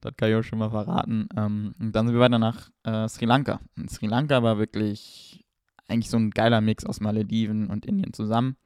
Das 0.00 0.16
kann 0.16 0.30
ich 0.30 0.36
auch 0.36 0.42
schon 0.42 0.58
mal 0.58 0.70
verraten. 0.70 1.28
Ähm, 1.36 1.74
und 1.78 1.92
dann 1.94 2.06
sind 2.06 2.14
wir 2.14 2.20
weiter 2.20 2.38
nach 2.38 2.70
äh, 2.84 3.06
Sri 3.08 3.26
Lanka. 3.26 3.60
Und 3.76 3.90
Sri 3.90 4.06
Lanka 4.06 4.42
war 4.42 4.58
wirklich 4.58 5.44
eigentlich 5.86 6.08
so 6.08 6.16
ein 6.16 6.30
geiler 6.30 6.62
Mix 6.62 6.86
aus 6.86 7.00
Malediven 7.00 7.68
und 7.68 7.84
Indien 7.84 8.14
zusammen. 8.14 8.56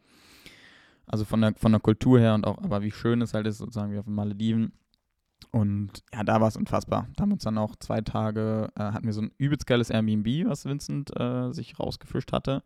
Also 1.07 1.25
von 1.25 1.40
der, 1.40 1.54
von 1.54 1.73
der 1.73 1.80
Kultur 1.80 2.21
her 2.21 2.35
und 2.35 2.47
auch, 2.47 2.59
aber 2.59 2.83
wie 2.83 2.92
schön 2.92 3.21
es 3.21 3.35
halt 3.35 3.47
ist, 3.47 3.59
sozusagen 3.59 3.92
wie 3.92 3.99
auf 3.99 4.04
den 4.04 4.14
Malediven. 4.14 4.73
Und 5.50 6.02
ja, 6.12 6.25
da 6.25 6.40
war 6.40 6.49
es 6.49 6.57
unfassbar. 6.57 7.09
Da 7.17 7.23
haben 7.23 7.33
uns 7.33 7.45
dann 7.45 7.59
auch 7.59 7.75
zwei 7.76 8.00
Tage, 8.00 8.69
äh, 8.76 8.81
hatten 8.81 9.07
wir 9.07 9.12
so 9.12 9.23
ein 9.23 9.33
übelst 9.38 9.67
geiles 9.67 9.90
Airbnb, 9.90 10.47
was 10.47 10.67
Vincent 10.67 11.11
äh, 11.19 11.52
sich 11.52 11.78
rausgefischt 11.81 12.33
hatte. 12.33 12.62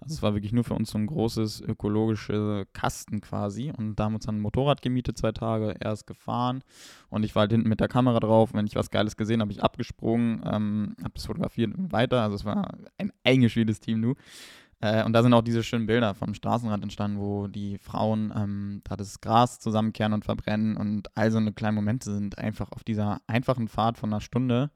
Also 0.00 0.14
es 0.14 0.22
war 0.22 0.34
wirklich 0.34 0.52
nur 0.52 0.64
für 0.64 0.74
uns 0.74 0.90
so 0.90 0.98
ein 0.98 1.06
großes 1.06 1.62
ökologische 1.62 2.66
Kasten 2.72 3.20
quasi. 3.20 3.72
Und 3.76 3.96
da 3.96 4.04
haben 4.04 4.12
wir 4.12 4.16
uns 4.16 4.26
dann 4.26 4.36
ein 4.36 4.42
Motorrad 4.42 4.82
gemietet, 4.82 5.16
zwei 5.18 5.32
Tage. 5.32 5.74
Er 5.80 5.92
ist 5.92 6.06
gefahren 6.06 6.62
und 7.08 7.24
ich 7.24 7.34
war 7.34 7.40
halt 7.40 7.52
hinten 7.52 7.68
mit 7.68 7.80
der 7.80 7.88
Kamera 7.88 8.20
drauf. 8.20 8.52
Wenn 8.52 8.66
ich 8.66 8.76
was 8.76 8.90
Geiles 8.90 9.16
gesehen 9.16 9.40
habe, 9.40 9.52
ich 9.52 9.62
abgesprungen, 9.62 10.42
ähm, 10.44 10.96
habe 11.00 11.14
das 11.14 11.26
fotografiert 11.26 11.74
und 11.74 11.92
weiter. 11.92 12.22
Also 12.22 12.36
es 12.36 12.44
war 12.44 12.76
ein 12.98 13.12
eingespieltes 13.24 13.80
Team, 13.80 14.02
du. 14.02 14.14
Äh, 14.80 15.04
und 15.04 15.12
da 15.12 15.22
sind 15.22 15.32
auch 15.34 15.42
diese 15.42 15.62
schönen 15.62 15.86
Bilder 15.86 16.14
vom 16.14 16.34
Straßenrand 16.34 16.82
entstanden, 16.82 17.18
wo 17.18 17.46
die 17.46 17.78
Frauen 17.78 18.32
ähm, 18.36 18.82
da 18.84 18.96
das 18.96 19.20
Gras 19.20 19.58
zusammenkehren 19.58 20.12
und 20.12 20.24
verbrennen 20.24 20.76
und 20.76 21.08
all 21.16 21.30
so 21.30 21.38
eine 21.38 21.52
kleinen 21.52 21.76
Momente 21.76 22.12
sind 22.12 22.38
einfach 22.38 22.72
auf 22.72 22.84
dieser 22.84 23.20
einfachen 23.26 23.68
Fahrt 23.68 23.98
von 23.98 24.12
einer 24.12 24.20
Stunde 24.20 24.70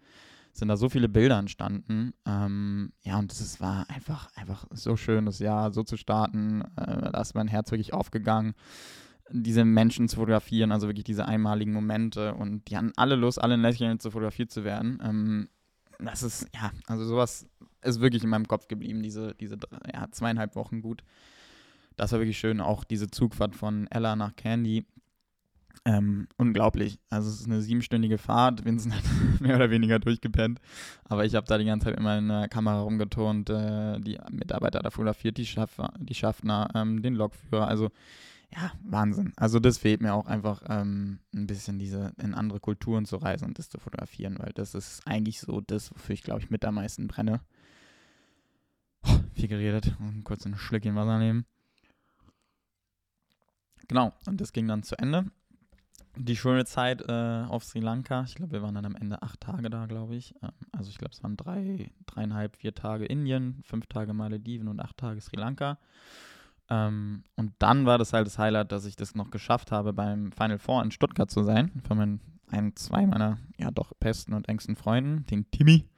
sind 0.52 0.68
da 0.68 0.76
so 0.76 0.88
viele 0.88 1.08
Bilder 1.08 1.38
entstanden. 1.38 2.12
Ähm, 2.26 2.92
ja, 3.02 3.18
und 3.18 3.32
es 3.32 3.60
war 3.60 3.86
einfach, 3.88 4.28
einfach 4.36 4.66
so 4.70 4.96
schön, 4.96 5.26
das 5.26 5.38
Jahr 5.38 5.72
so 5.72 5.82
zu 5.82 5.96
starten. 5.96 6.62
Äh, 6.76 7.12
da 7.12 7.20
ist 7.20 7.34
mein 7.34 7.48
Herz 7.48 7.70
wirklich 7.70 7.94
aufgegangen, 7.94 8.54
diese 9.30 9.64
Menschen 9.64 10.08
zu 10.08 10.16
fotografieren, 10.16 10.72
also 10.72 10.88
wirklich 10.88 11.04
diese 11.04 11.26
einmaligen 11.26 11.72
Momente. 11.72 12.34
Und 12.34 12.68
die 12.68 12.76
hatten 12.76 12.92
alle 12.96 13.14
Lust, 13.14 13.40
alle 13.40 13.54
in 13.54 13.62
Lächeln 13.62 14.00
zu 14.00 14.10
fotografiert 14.10 14.50
zu 14.50 14.64
werden. 14.64 15.00
Ähm, 15.04 15.48
das 16.04 16.22
ist, 16.22 16.48
ja, 16.54 16.70
also 16.86 17.04
sowas 17.04 17.46
ist 17.82 18.00
wirklich 18.00 18.24
in 18.24 18.30
meinem 18.30 18.48
Kopf 18.48 18.68
geblieben, 18.68 19.02
diese, 19.02 19.34
diese 19.34 19.56
ja, 19.92 20.10
zweieinhalb 20.10 20.54
Wochen 20.56 20.82
gut. 20.82 21.02
Das 21.96 22.12
war 22.12 22.20
wirklich 22.20 22.38
schön. 22.38 22.60
Auch 22.60 22.84
diese 22.84 23.10
Zugfahrt 23.10 23.54
von 23.54 23.86
Ella 23.88 24.16
nach 24.16 24.36
Candy. 24.36 24.86
Ähm, 25.84 26.28
unglaublich. 26.36 26.98
Also 27.08 27.28
es 27.30 27.40
ist 27.40 27.46
eine 27.46 27.62
siebenstündige 27.62 28.18
Fahrt. 28.18 28.64
Vincent 28.64 28.94
hat 28.94 29.04
mehr 29.40 29.56
oder 29.56 29.70
weniger 29.70 29.98
durchgepennt. 29.98 30.60
Aber 31.04 31.24
ich 31.24 31.34
habe 31.34 31.46
da 31.46 31.58
die 31.58 31.64
ganze 31.64 31.86
Zeit 31.86 31.98
immer 31.98 32.18
in 32.18 32.28
der 32.28 32.48
Kamera 32.48 32.80
rumgeturnt. 32.80 33.50
Äh, 33.50 33.98
die 34.00 34.18
Mitarbeiter 34.30 34.80
da 34.80 34.90
fotografiert, 34.90 35.36
die, 35.36 35.46
Schaff 35.46 35.80
die 35.98 36.14
Schaffner, 36.14 36.68
ähm, 36.74 37.02
den 37.02 37.14
Lokführer. 37.14 37.66
Also 37.66 37.90
ja, 38.52 38.72
Wahnsinn. 38.82 39.32
Also 39.36 39.60
das 39.60 39.78
fehlt 39.78 40.00
mir 40.00 40.14
auch 40.14 40.26
einfach 40.26 40.62
ähm, 40.68 41.20
ein 41.34 41.46
bisschen 41.46 41.78
diese 41.78 42.12
in 42.18 42.34
andere 42.34 42.58
Kulturen 42.60 43.04
zu 43.04 43.16
reisen 43.16 43.46
und 43.46 43.58
das 43.58 43.68
zu 43.68 43.78
fotografieren, 43.78 44.38
weil 44.38 44.52
das 44.54 44.74
ist 44.74 45.06
eigentlich 45.06 45.40
so 45.40 45.60
das, 45.60 45.92
wofür 45.92 46.14
ich 46.14 46.22
glaube 46.22 46.40
ich 46.40 46.50
mit 46.50 46.64
am 46.64 46.74
meisten 46.74 47.06
brenne. 47.06 47.40
Oh, 49.02 49.18
viel 49.34 49.48
geredet. 49.48 49.94
Kurz 50.24 50.44
einen 50.44 50.56
Schlückchen 50.56 50.96
Wasser 50.96 51.18
nehmen. 51.18 51.46
Genau, 53.88 54.12
und 54.26 54.40
das 54.40 54.52
ging 54.52 54.68
dann 54.68 54.82
zu 54.82 54.98
Ende. 54.98 55.26
Die 56.16 56.36
schöne 56.36 56.64
Zeit 56.64 57.02
äh, 57.08 57.44
auf 57.48 57.64
Sri 57.64 57.80
Lanka. 57.80 58.24
Ich 58.24 58.34
glaube, 58.34 58.52
wir 58.52 58.62
waren 58.62 58.74
dann 58.74 58.84
am 58.84 58.96
Ende 58.96 59.22
acht 59.22 59.40
Tage 59.40 59.70
da, 59.70 59.86
glaube 59.86 60.16
ich. 60.16 60.34
Ähm, 60.42 60.50
also 60.72 60.90
ich 60.90 60.98
glaube, 60.98 61.12
es 61.12 61.22
waren 61.22 61.36
drei, 61.36 61.90
dreieinhalb, 62.06 62.56
vier 62.56 62.74
Tage 62.74 63.04
Indien, 63.06 63.62
fünf 63.64 63.86
Tage 63.86 64.12
Malediven 64.12 64.68
und 64.68 64.80
acht 64.80 64.96
Tage 64.96 65.20
Sri 65.20 65.36
Lanka. 65.36 65.78
Ähm, 66.70 67.24
und 67.36 67.52
dann 67.58 67.86
war 67.86 67.98
das 67.98 68.12
halt 68.12 68.26
das 68.26 68.38
Highlight, 68.38 68.72
dass 68.72 68.84
ich 68.84 68.96
das 68.96 69.14
noch 69.14 69.30
geschafft 69.30 69.72
habe, 69.72 69.92
beim 69.92 70.32
Final 70.32 70.58
Four 70.58 70.82
in 70.82 70.90
Stuttgart 70.90 71.30
zu 71.30 71.42
sein. 71.42 71.82
Von 71.86 71.98
meinen 71.98 72.20
ein, 72.48 72.74
zwei 72.76 73.06
meiner 73.06 73.38
ja 73.58 73.70
doch 73.70 73.92
besten 73.94 74.32
und 74.32 74.48
engsten 74.48 74.76
Freunden, 74.76 75.26
den 75.26 75.50
Timmy 75.50 75.88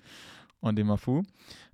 und 0.60 0.76
dem 0.76 0.86
Mafu. 0.88 1.22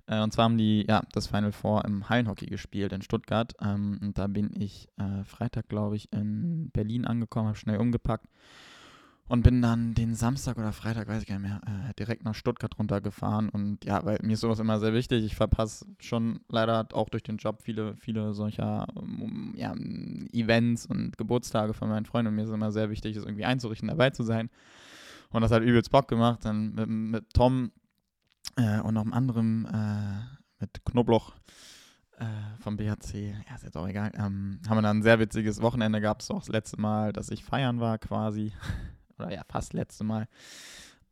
Äh, 0.05 0.21
und 0.21 0.33
zwar 0.33 0.45
haben 0.45 0.57
die 0.57 0.85
ja 0.87 1.01
das 1.11 1.27
Final 1.27 1.51
Four 1.51 1.85
im 1.85 2.09
Hallenhockey 2.09 2.47
gespielt 2.47 2.91
in 2.91 3.01
Stuttgart. 3.01 3.53
Ähm, 3.61 3.99
und 4.01 4.17
da 4.17 4.27
bin 4.27 4.51
ich 4.55 4.87
äh, 4.97 5.23
Freitag, 5.23 5.69
glaube 5.69 5.95
ich, 5.95 6.11
in 6.11 6.69
Berlin 6.71 7.05
angekommen, 7.05 7.47
habe 7.47 7.57
schnell 7.57 7.77
umgepackt 7.77 8.27
und 9.29 9.43
bin 9.43 9.61
dann 9.61 9.93
den 9.93 10.15
Samstag 10.15 10.57
oder 10.57 10.73
Freitag, 10.73 11.07
weiß 11.07 11.21
ich 11.21 11.27
gar 11.27 11.37
nicht 11.37 11.47
mehr, 11.47 11.61
äh, 11.65 11.93
direkt 11.93 12.25
nach 12.25 12.33
Stuttgart 12.33 12.77
runtergefahren. 12.79 13.49
Und 13.49 13.85
ja, 13.85 14.03
weil 14.03 14.17
mir 14.23 14.33
ist 14.33 14.39
sowas 14.39 14.57
immer 14.57 14.79
sehr 14.79 14.93
wichtig. 14.93 15.23
Ich 15.23 15.35
verpasse 15.35 15.85
schon 15.99 16.39
leider 16.49 16.87
auch 16.93 17.09
durch 17.09 17.21
den 17.21 17.37
Job 17.37 17.61
viele, 17.61 17.95
viele 17.97 18.33
solcher 18.33 18.87
um, 18.95 19.53
ja, 19.55 19.71
Events 20.33 20.87
und 20.87 21.15
Geburtstage 21.15 21.75
von 21.75 21.89
meinen 21.89 22.07
Freunden. 22.07 22.29
Und 22.29 22.35
mir 22.35 22.43
ist 22.43 22.49
immer 22.49 22.71
sehr 22.71 22.89
wichtig, 22.89 23.15
es 23.15 23.23
irgendwie 23.23 23.45
einzurichten, 23.45 23.87
dabei 23.87 24.09
zu 24.09 24.23
sein. 24.23 24.49
Und 25.29 25.41
das 25.43 25.51
hat 25.51 25.61
übelst 25.61 25.91
Bock 25.91 26.07
gemacht. 26.07 26.43
Dann 26.43 26.73
mit, 26.73 26.89
mit 26.89 27.33
Tom 27.35 27.71
äh, 28.55 28.79
und 28.79 28.95
noch 28.95 29.03
einem 29.03 29.13
anderen, 29.13 29.65
äh, 29.65 30.23
mit 30.59 30.83
Knobloch 30.85 31.35
äh, 32.17 32.25
vom 32.57 32.77
BHC, 32.77 33.35
ja, 33.47 33.55
ist 33.55 33.63
jetzt 33.63 33.77
auch 33.77 33.87
egal, 33.87 34.11
ähm, 34.15 34.59
haben 34.67 34.77
wir 34.77 34.81
dann 34.81 34.97
ein 34.97 35.03
sehr 35.03 35.19
witziges 35.19 35.61
Wochenende 35.61 36.01
gehabt. 36.01 36.23
Das 36.23 36.29
war 36.31 36.37
auch 36.37 36.41
das 36.41 36.49
letzte 36.49 36.81
Mal, 36.81 37.13
dass 37.13 37.29
ich 37.29 37.43
feiern 37.43 37.79
war 37.79 37.99
quasi. 37.99 38.53
Oder 39.19 39.33
ja, 39.33 39.41
fast 39.49 39.73
letzte 39.73 40.03
Mal. 40.03 40.27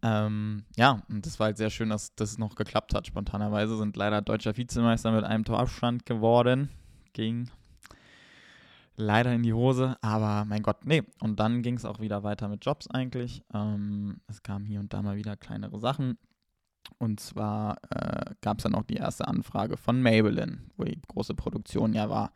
Ähm, 0.04 0.64
ja, 0.76 1.02
und 1.10 1.26
das 1.26 1.40
war 1.40 1.46
halt 1.46 1.58
sehr 1.58 1.70
schön, 1.70 1.90
dass 1.90 2.14
das 2.16 2.38
noch 2.38 2.56
geklappt 2.56 2.94
hat. 2.94 3.08
Spontanerweise 3.08 3.78
sind 3.78 3.98
leider 3.98 4.22
deutscher 4.22 4.56
Vizemeister 4.56 5.12
mit 5.12 5.24
einem 5.24 5.44
Torabstand 5.44 6.06
geworden. 6.06 6.70
Ging 7.14 7.50
leider 8.96 9.34
in 9.34 9.44
die 9.44 9.54
Hose, 9.54 9.98
aber 10.02 10.46
mein 10.46 10.62
Gott, 10.62 10.86
nee. 10.86 11.04
Und 11.20 11.40
dann 11.40 11.62
ging 11.64 11.76
es 11.76 11.86
auch 11.86 12.00
wieder 12.00 12.24
weiter 12.24 12.48
mit 12.48 12.64
Jobs 12.66 12.88
eigentlich. 12.90 13.44
Ähm, 13.54 14.22
es 14.28 14.44
kamen 14.44 14.66
hier 14.66 14.80
und 14.80 14.94
da 14.94 15.02
mal 15.02 15.18
wieder 15.18 15.36
kleinere 15.36 15.80
Sachen. 15.80 16.18
Und 17.00 17.20
zwar 17.20 17.78
äh, 17.90 18.34
gab 18.42 18.58
es 18.58 18.64
dann 18.64 18.76
auch 18.76 18.84
die 18.84 18.96
erste 18.96 19.28
Anfrage 19.28 19.78
von 19.78 20.02
Maybelline, 20.02 20.60
wo 20.78 20.84
die 20.84 21.02
große 21.08 21.34
Produktion 21.34 21.94
ja 21.94 22.10
war 22.10 22.32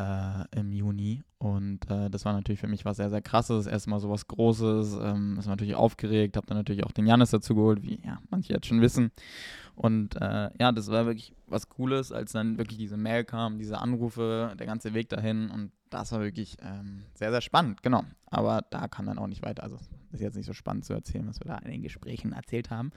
äh, 0.00 0.58
im 0.58 0.72
Juni. 0.72 1.22
Und 1.38 1.90
äh, 1.90 2.10
das 2.10 2.24
war 2.24 2.32
natürlich 2.32 2.60
für 2.60 2.68
mich 2.68 2.84
was 2.84 2.96
sehr, 2.96 3.10
sehr 3.10 3.22
krasses. 3.22 3.66
Erstmal 3.66 4.00
so 4.00 4.10
was 4.10 4.26
Großes. 4.26 4.98
Ähm, 5.02 5.36
ist 5.38 5.46
natürlich 5.46 5.74
aufgeregt. 5.74 6.36
Hab 6.36 6.46
dann 6.46 6.56
natürlich 6.56 6.84
auch 6.84 6.92
den 6.92 7.06
Janis 7.06 7.30
dazu 7.30 7.54
geholt, 7.54 7.82
wie 7.82 8.00
ja, 8.04 8.18
manche 8.30 8.52
jetzt 8.52 8.66
schon 8.66 8.80
wissen. 8.80 9.10
Und 9.74 10.16
äh, 10.16 10.50
ja, 10.58 10.72
das 10.72 10.90
war 10.90 11.06
wirklich 11.06 11.34
was 11.46 11.68
Cooles, 11.68 12.12
als 12.12 12.32
dann 12.32 12.58
wirklich 12.58 12.78
diese 12.78 12.96
Mail 12.96 13.24
kam, 13.24 13.58
diese 13.58 13.78
Anrufe, 13.78 14.54
der 14.58 14.66
ganze 14.66 14.94
Weg 14.94 15.08
dahin. 15.08 15.50
Und 15.50 15.72
das 15.88 16.12
war 16.12 16.20
wirklich 16.20 16.56
ähm, 16.62 17.04
sehr, 17.14 17.30
sehr 17.30 17.40
spannend, 17.40 17.82
genau. 17.82 18.04
Aber 18.26 18.62
da 18.70 18.88
kam 18.88 19.06
dann 19.06 19.18
auch 19.18 19.26
nicht 19.26 19.42
weiter. 19.42 19.62
Also 19.62 19.76
ist 20.12 20.20
jetzt 20.20 20.36
nicht 20.36 20.46
so 20.46 20.52
spannend 20.52 20.84
zu 20.84 20.92
erzählen, 20.92 21.26
was 21.26 21.40
wir 21.40 21.46
da 21.46 21.58
in 21.58 21.70
den 21.70 21.82
Gesprächen 21.82 22.32
erzählt 22.32 22.70
haben. 22.70 22.90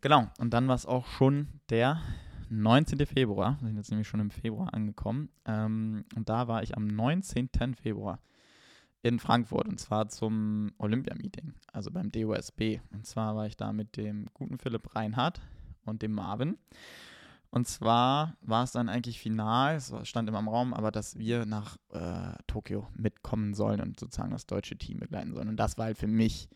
Genau, 0.00 0.28
und 0.38 0.52
dann 0.52 0.68
war 0.68 0.74
es 0.74 0.86
auch 0.86 1.06
schon 1.06 1.48
der 1.70 2.00
19. 2.48 3.06
Februar. 3.06 3.58
Wir 3.60 3.68
sind 3.68 3.76
jetzt 3.76 3.90
nämlich 3.90 4.08
schon 4.08 4.20
im 4.20 4.30
Februar 4.30 4.72
angekommen. 4.74 5.30
Ähm, 5.44 6.04
und 6.14 6.28
da 6.28 6.48
war 6.48 6.62
ich 6.62 6.76
am 6.76 6.86
19. 6.86 7.50
Februar 7.74 8.20
in 9.02 9.20
Frankfurt 9.20 9.68
und 9.68 9.78
zwar 9.78 10.08
zum 10.08 10.72
Olympia-Meeting, 10.78 11.54
also 11.72 11.90
beim 11.90 12.10
DOSB. 12.10 12.80
Und 12.92 13.06
zwar 13.06 13.36
war 13.36 13.46
ich 13.46 13.56
da 13.56 13.72
mit 13.72 13.96
dem 13.96 14.26
guten 14.34 14.58
Philipp 14.58 14.96
Reinhardt 14.96 15.40
und 15.84 16.02
dem 16.02 16.12
Marvin. 16.12 16.58
Und 17.50 17.68
zwar 17.68 18.36
war 18.40 18.64
es 18.64 18.72
dann 18.72 18.88
eigentlich 18.88 19.20
final, 19.20 19.76
es 19.76 19.92
stand 20.02 20.28
immer 20.28 20.40
im 20.40 20.48
Raum, 20.48 20.74
aber 20.74 20.90
dass 20.90 21.16
wir 21.16 21.46
nach 21.46 21.76
äh, 21.90 22.34
Tokio 22.48 22.88
mitkommen 22.94 23.54
sollen 23.54 23.80
und 23.80 24.00
sozusagen 24.00 24.32
das 24.32 24.46
deutsche 24.46 24.76
Team 24.76 24.98
begleiten 24.98 25.32
sollen. 25.32 25.48
Und 25.48 25.56
das 25.56 25.78
war 25.78 25.86
halt 25.86 25.98
für 25.98 26.08
mich 26.08 26.48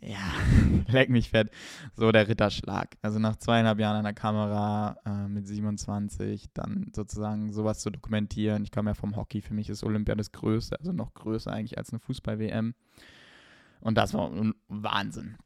ja, 0.00 0.32
leck 0.88 1.08
mich 1.08 1.30
fett, 1.30 1.50
so 1.94 2.12
der 2.12 2.28
Ritterschlag. 2.28 2.96
Also 3.02 3.18
nach 3.18 3.36
zweieinhalb 3.36 3.78
Jahren 3.78 3.96
an 3.96 4.04
der 4.04 4.12
Kamera 4.12 4.96
äh, 5.04 5.28
mit 5.28 5.46
27, 5.46 6.52
dann 6.54 6.90
sozusagen 6.94 7.52
sowas 7.52 7.80
zu 7.80 7.90
dokumentieren. 7.90 8.64
Ich 8.64 8.72
komme 8.72 8.90
ja 8.90 8.94
vom 8.94 9.16
Hockey, 9.16 9.40
für 9.40 9.54
mich 9.54 9.68
ist 9.68 9.84
Olympia 9.84 10.14
das 10.14 10.32
Größte, 10.32 10.78
also 10.78 10.92
noch 10.92 11.14
größer 11.14 11.52
eigentlich 11.52 11.78
als 11.78 11.90
eine 11.90 12.00
Fußball-WM. 12.00 12.74
Und 13.80 13.98
das 13.98 14.14
war 14.14 14.30
Wahnsinn. 14.68 15.36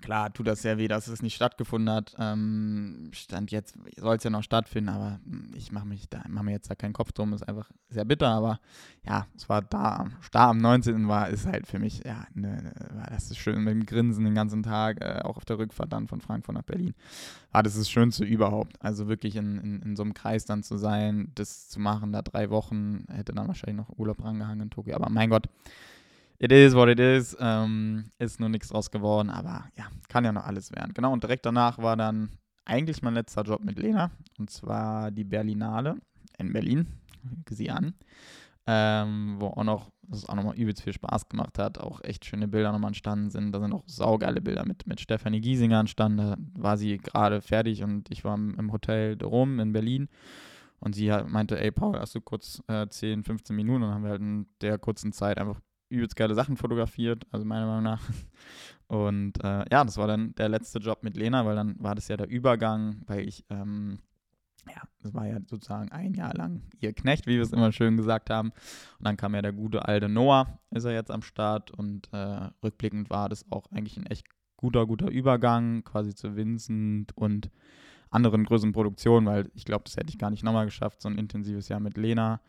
Klar, 0.00 0.32
tut 0.32 0.46
das 0.46 0.62
sehr 0.62 0.78
weh, 0.78 0.88
dass 0.88 1.08
es 1.08 1.22
nicht 1.22 1.34
stattgefunden 1.34 1.94
hat. 1.94 2.14
Ähm, 2.18 3.10
Stand 3.12 3.50
jetzt 3.50 3.76
soll 3.96 4.16
es 4.16 4.24
ja 4.24 4.30
noch 4.30 4.42
stattfinden, 4.42 4.88
aber 4.88 5.20
ich 5.54 5.70
mache 5.72 5.86
mich 5.86 6.08
da, 6.08 6.22
mache 6.28 6.44
mir 6.44 6.52
jetzt 6.52 6.70
da 6.70 6.74
keinen 6.74 6.92
Kopf 6.92 7.12
drum, 7.12 7.32
ist 7.32 7.46
einfach 7.46 7.70
sehr 7.90 8.04
bitter, 8.04 8.28
aber 8.28 8.60
ja, 9.04 9.26
es 9.36 9.48
war 9.48 9.60
da, 9.60 10.06
da 10.30 10.50
am 10.50 10.58
19. 10.58 11.08
war, 11.08 11.28
ist 11.28 11.46
halt 11.46 11.66
für 11.66 11.78
mich, 11.78 12.02
ja, 12.04 12.26
ne, 12.34 12.62
ne, 12.62 13.06
das 13.10 13.30
ist 13.30 13.38
schön 13.38 13.62
mit 13.62 13.74
dem 13.74 13.84
Grinsen 13.84 14.24
den 14.24 14.34
ganzen 14.34 14.62
Tag, 14.62 15.02
äh, 15.02 15.20
auch 15.22 15.36
auf 15.36 15.44
der 15.44 15.58
Rückfahrt 15.58 15.92
dann 15.92 16.08
von 16.08 16.20
Frankfurt 16.20 16.54
nach 16.54 16.62
Berlin. 16.62 16.94
War 17.50 17.62
das 17.62 17.74
ist 17.74 17.80
das 17.80 17.90
Schönste 17.90 18.24
überhaupt. 18.24 18.82
Also 18.82 19.08
wirklich 19.08 19.36
in, 19.36 19.58
in, 19.58 19.82
in 19.82 19.96
so 19.96 20.02
einem 20.02 20.14
Kreis 20.14 20.44
dann 20.44 20.62
zu 20.62 20.76
sein, 20.78 21.32
das 21.34 21.68
zu 21.68 21.80
machen, 21.80 22.12
da 22.12 22.22
drei 22.22 22.50
Wochen, 22.50 23.04
hätte 23.10 23.32
dann 23.32 23.48
wahrscheinlich 23.48 23.76
noch 23.76 23.98
Urlaub 23.98 24.24
rangehangen 24.24 24.62
in 24.62 24.70
Tokio, 24.70 24.94
aber 24.94 25.10
mein 25.10 25.28
Gott, 25.28 25.48
it 26.42 26.50
is 26.50 26.74
what 26.74 26.88
it 26.88 26.98
is. 26.98 27.36
Ähm, 27.40 28.10
ist 28.18 28.40
nur 28.40 28.48
nichts 28.48 28.68
draus 28.68 28.90
geworden, 28.90 29.30
aber 29.30 29.64
ja, 29.76 29.86
kann 30.08 30.24
ja 30.24 30.32
noch 30.32 30.44
alles 30.44 30.72
werden. 30.72 30.92
Genau, 30.92 31.12
und 31.12 31.22
direkt 31.22 31.46
danach 31.46 31.78
war 31.78 31.96
dann 31.96 32.30
eigentlich 32.64 33.00
mein 33.02 33.14
letzter 33.14 33.42
Job 33.42 33.64
mit 33.64 33.78
Lena. 33.78 34.10
Und 34.38 34.50
zwar 34.50 35.12
die 35.12 35.24
Berlinale 35.24 35.96
in 36.38 36.52
Berlin. 36.52 36.88
Sie 37.48 37.70
an. 37.70 37.94
Ähm, 38.66 39.36
wo 39.38 39.46
auch 39.48 39.64
noch, 39.64 39.90
das 40.02 40.28
auch 40.28 40.34
nochmal 40.34 40.56
übelst 40.56 40.82
viel 40.82 40.92
Spaß 40.92 41.28
gemacht 41.28 41.58
hat, 41.58 41.78
auch 41.78 42.00
echt 42.02 42.24
schöne 42.24 42.46
Bilder 42.48 42.72
nochmal 42.72 42.90
entstanden 42.90 43.30
sind. 43.30 43.52
Da 43.52 43.60
sind 43.60 43.72
auch 43.72 43.84
saugeile 43.86 44.40
Bilder 44.40 44.64
mit, 44.64 44.86
mit 44.86 45.00
Stefanie 45.00 45.40
Giesinger 45.40 45.80
entstanden. 45.80 46.18
Da 46.18 46.36
war 46.54 46.76
sie 46.76 46.98
gerade 46.98 47.40
fertig 47.40 47.84
und 47.84 48.10
ich 48.10 48.24
war 48.24 48.34
im 48.34 48.72
Hotel 48.72 49.16
Rom 49.22 49.60
in 49.60 49.72
Berlin. 49.72 50.08
Und 50.80 50.96
sie 50.96 51.12
meinte, 51.28 51.60
ey 51.60 51.70
Paul, 51.70 51.98
hast 52.00 52.16
du 52.16 52.20
kurz 52.20 52.60
äh, 52.66 52.88
10, 52.88 53.22
15 53.22 53.54
Minuten? 53.54 53.84
Und 53.84 53.88
dann 53.88 53.94
haben 53.94 54.04
wir 54.04 54.10
halt 54.10 54.20
in 54.20 54.46
der 54.60 54.78
kurzen 54.78 55.12
Zeit 55.12 55.38
einfach 55.38 55.60
übelst 55.92 56.16
geile 56.16 56.34
Sachen 56.34 56.56
fotografiert, 56.56 57.24
also 57.30 57.44
meiner 57.44 57.66
Meinung 57.66 57.84
nach. 57.84 58.02
Und 58.88 59.42
äh, 59.42 59.64
ja, 59.70 59.84
das 59.84 59.96
war 59.96 60.06
dann 60.06 60.34
der 60.34 60.48
letzte 60.48 60.78
Job 60.78 61.02
mit 61.02 61.16
Lena, 61.16 61.46
weil 61.46 61.56
dann 61.56 61.76
war 61.78 61.94
das 61.94 62.08
ja 62.08 62.16
der 62.16 62.28
Übergang, 62.28 63.02
weil 63.06 63.26
ich, 63.26 63.44
ähm, 63.48 64.00
ja, 64.68 64.82
das 65.00 65.14
war 65.14 65.26
ja 65.26 65.38
sozusagen 65.46 65.90
ein 65.92 66.14
Jahr 66.14 66.34
lang 66.34 66.62
ihr 66.78 66.92
Knecht, 66.92 67.26
wie 67.26 67.36
wir 67.36 67.42
es 67.42 67.52
immer 67.52 67.72
schön 67.72 67.96
gesagt 67.96 68.28
haben. 68.28 68.50
Und 68.98 69.06
dann 69.06 69.16
kam 69.16 69.34
ja 69.34 69.42
der 69.42 69.52
gute 69.52 69.86
alte 69.86 70.08
Noah, 70.08 70.58
ist 70.70 70.84
er 70.84 70.92
jetzt 70.92 71.10
am 71.10 71.22
Start 71.22 71.70
und 71.70 72.12
äh, 72.12 72.50
rückblickend 72.62 73.08
war 73.08 73.28
das 73.28 73.50
auch 73.50 73.70
eigentlich 73.70 73.96
ein 73.96 74.06
echt 74.06 74.26
guter, 74.56 74.86
guter 74.86 75.10
Übergang, 75.10 75.84
quasi 75.84 76.14
zu 76.14 76.36
Vincent 76.36 77.16
und 77.16 77.50
anderen 78.10 78.44
größeren 78.44 78.72
Produktionen, 78.72 79.26
weil 79.26 79.50
ich 79.54 79.64
glaube, 79.64 79.84
das 79.84 79.96
hätte 79.96 80.10
ich 80.10 80.18
gar 80.18 80.30
nicht 80.30 80.44
nochmal 80.44 80.66
geschafft, 80.66 81.00
so 81.00 81.08
ein 81.08 81.18
intensives 81.18 81.68
Jahr 81.68 81.80
mit 81.80 81.96
Lena 81.96 82.40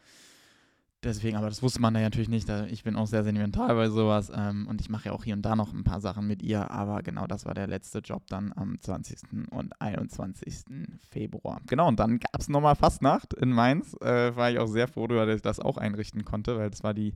deswegen, 1.04 1.38
aber 1.38 1.50
das 1.50 1.62
wusste 1.62 1.82
man 1.82 1.94
da 1.94 2.00
natürlich 2.00 2.30
nicht. 2.30 2.50
Ich 2.70 2.84
bin 2.84 2.96
auch 2.96 3.08
sehr 3.08 3.24
sentimental 3.24 3.74
bei 3.76 3.90
sowas 3.90 4.32
ähm, 4.36 4.68
und 4.68 4.82
ich 4.82 4.90
mache 4.90 5.10
ja 5.10 5.12
auch 5.12 5.24
hier 5.24 5.36
und 5.36 5.42
da 5.42 5.56
noch 5.56 5.74
ein 5.74 5.84
paar 5.84 6.02
Sachen 6.02 6.28
mit 6.28 6.42
ihr, 6.42 6.72
aber 6.72 7.04
genau 7.04 7.28
das 7.28 7.46
war 7.46 7.54
der 7.54 7.68
letzte 7.68 8.00
Job 8.00 8.24
dann 8.28 8.54
am 8.56 8.80
20. 8.80 9.50
und 9.52 9.80
21. 9.82 10.66
Februar. 11.10 11.62
Genau, 11.68 11.88
und 11.88 12.00
dann 12.00 12.20
gab 12.20 12.40
es 12.40 12.50
nochmal 12.50 12.76
Fastnacht 12.76 13.34
in 13.34 13.52
Mainz. 13.52 13.96
Äh, 14.02 14.36
war 14.36 14.52
ich 14.52 14.60
auch 14.60 14.68
sehr 14.68 14.88
froh 14.88 15.08
darüber, 15.08 15.26
dass 15.26 15.38
ich 15.38 15.42
das 15.42 15.60
auch 15.60 15.78
einrichten 15.78 16.26
konnte, 16.26 16.58
weil 16.58 16.70
das 16.70 16.84
war 16.84 16.94
die 16.94 17.14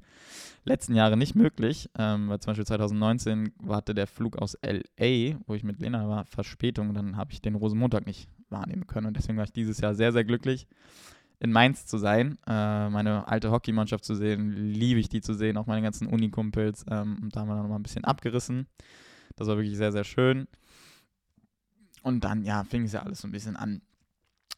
letzten 0.64 0.96
Jahre 0.96 1.18
nicht 1.18 1.36
möglich. 1.36 1.90
Ähm, 1.98 2.30
weil 2.30 2.40
zum 2.40 2.52
Beispiel 2.52 2.68
2019 2.68 3.54
hatte 3.68 3.96
der 3.96 4.08
Flug 4.08 4.38
aus 4.38 4.58
LA, 4.64 5.38
wo 5.48 5.56
ich 5.56 5.64
mit 5.64 5.80
Lena 5.80 6.08
war, 6.08 6.26
Verspätung. 6.26 6.94
Dann 6.94 7.18
habe 7.18 7.32
ich 7.32 7.42
den 7.42 7.56
Rosenmontag 7.56 8.06
nicht 8.06 8.30
wahrnehmen 8.50 8.88
können 8.88 9.08
und 9.08 9.18
deswegen 9.18 9.38
war 9.38 9.46
ich 9.46 9.52
dieses 9.52 9.80
Jahr 9.80 9.94
sehr, 9.94 10.12
sehr 10.12 10.24
glücklich 10.24 10.68
in 11.40 11.52
Mainz 11.52 11.86
zu 11.86 11.98
sein, 11.98 12.40
äh, 12.48 12.90
meine 12.90 13.28
alte 13.28 13.52
Hockeymannschaft 13.52 14.04
zu 14.04 14.16
sehen, 14.16 14.52
liebe 14.52 15.00
ich 15.00 15.10
die 15.10 15.22
zu 15.22 15.34
sehen, 15.34 15.58
auch 15.58 15.68
meine 15.68 15.84
ganzen 15.84 16.08
Unikumpels. 16.08 16.86
Ähm, 16.90 17.20
und 17.22 17.36
da 17.36 17.42
haben 17.42 17.48
wir 17.48 17.54
dann 17.54 17.64
nochmal 17.64 17.80
ein 17.80 17.84
bisschen 17.84 18.06
abgerissen. 18.06 18.68
Das 19.36 19.48
war 19.48 19.58
wirklich 19.58 19.78
sehr, 19.78 19.92
sehr 19.92 20.04
schön. 20.04 20.48
Und 22.02 22.24
dann, 22.24 22.44
ja, 22.44 22.64
fing 22.64 22.84
es 22.84 22.94
ja 22.94 23.04
alles 23.04 23.22
so 23.22 23.28
ein 23.28 23.32
bisschen 23.32 23.56
an 23.56 23.82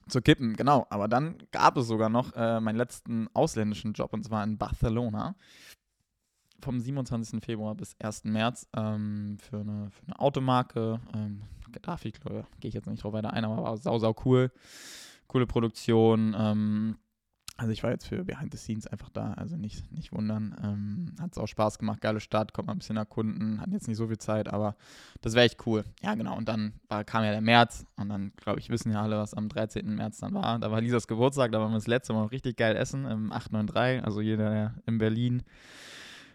zu 0.07 0.21
kippen, 0.21 0.55
genau. 0.55 0.87
Aber 0.89 1.07
dann 1.07 1.37
gab 1.51 1.75
es 1.77 1.87
sogar 1.87 2.09
noch 2.09 2.33
äh, 2.35 2.59
meinen 2.61 2.77
letzten 2.77 3.27
ausländischen 3.33 3.93
Job 3.93 4.13
und 4.13 4.23
zwar 4.23 4.43
in 4.43 4.57
Barcelona. 4.57 5.35
Vom 6.61 6.79
27. 6.79 7.43
Februar 7.43 7.75
bis 7.75 7.95
1. 7.99 8.25
März 8.25 8.67
ähm, 8.75 9.37
für, 9.39 9.59
eine, 9.59 9.91
für 9.91 10.05
eine 10.07 10.19
Automarke. 10.19 10.99
Ähm, 11.13 11.43
ich, 12.03 12.13
glaube 12.13 12.47
gehe 12.59 12.69
ich 12.69 12.73
jetzt 12.73 12.87
nicht 12.87 13.03
drauf 13.03 13.13
weiter 13.13 13.33
ein, 13.33 13.45
aber 13.45 13.63
war 13.63 13.77
sau, 13.77 13.99
sau 13.99 14.15
cool 14.25 14.51
coole 15.29 15.47
Produktion. 15.47 16.35
Ähm, 16.37 16.97
also 17.59 17.73
ich 17.73 17.83
war 17.83 17.91
jetzt 17.91 18.07
für 18.07 18.23
Behind 18.23 18.53
the 18.53 18.57
Scenes 18.57 18.87
einfach 18.87 19.09
da, 19.09 19.33
also 19.33 19.57
nicht, 19.57 19.91
nicht 19.91 20.13
wundern. 20.13 20.55
Ähm, 20.63 21.15
Hat 21.19 21.33
es 21.33 21.37
auch 21.37 21.47
Spaß 21.47 21.77
gemacht, 21.77 21.99
geile 21.99 22.21
Stadt, 22.21 22.53
konnte 22.53 22.67
mal 22.67 22.73
ein 22.73 22.79
bisschen 22.79 22.95
erkunden, 22.95 23.59
hatten 23.59 23.73
jetzt 23.73 23.89
nicht 23.89 23.97
so 23.97 24.07
viel 24.07 24.17
Zeit, 24.17 24.47
aber 24.47 24.77
das 25.21 25.33
wäre 25.33 25.45
echt 25.45 25.65
cool. 25.67 25.83
Ja, 26.01 26.15
genau. 26.15 26.37
Und 26.37 26.47
dann 26.47 26.73
war, 26.87 27.03
kam 27.03 27.25
ja 27.25 27.31
der 27.31 27.41
März 27.41 27.85
und 27.97 28.07
dann, 28.07 28.31
glaube 28.37 28.59
ich, 28.59 28.69
wissen 28.69 28.93
ja 28.93 29.01
alle, 29.01 29.17
was 29.17 29.33
am 29.33 29.49
13. 29.49 29.93
März 29.93 30.19
dann 30.19 30.33
war. 30.33 30.57
Da 30.59 30.71
war 30.71 30.79
Lisas 30.79 31.07
Geburtstag, 31.07 31.51
da 31.51 31.59
waren 31.59 31.71
wir 31.71 31.77
das 31.77 31.87
letzte 31.87 32.13
Mal 32.13 32.27
richtig 32.27 32.55
geil 32.55 32.77
essen 32.77 33.05
im 33.05 33.31
893. 33.33 34.05
Also 34.05 34.21
jeder, 34.21 34.49
der 34.49 34.75
in 34.85 34.97
Berlin 34.97 35.43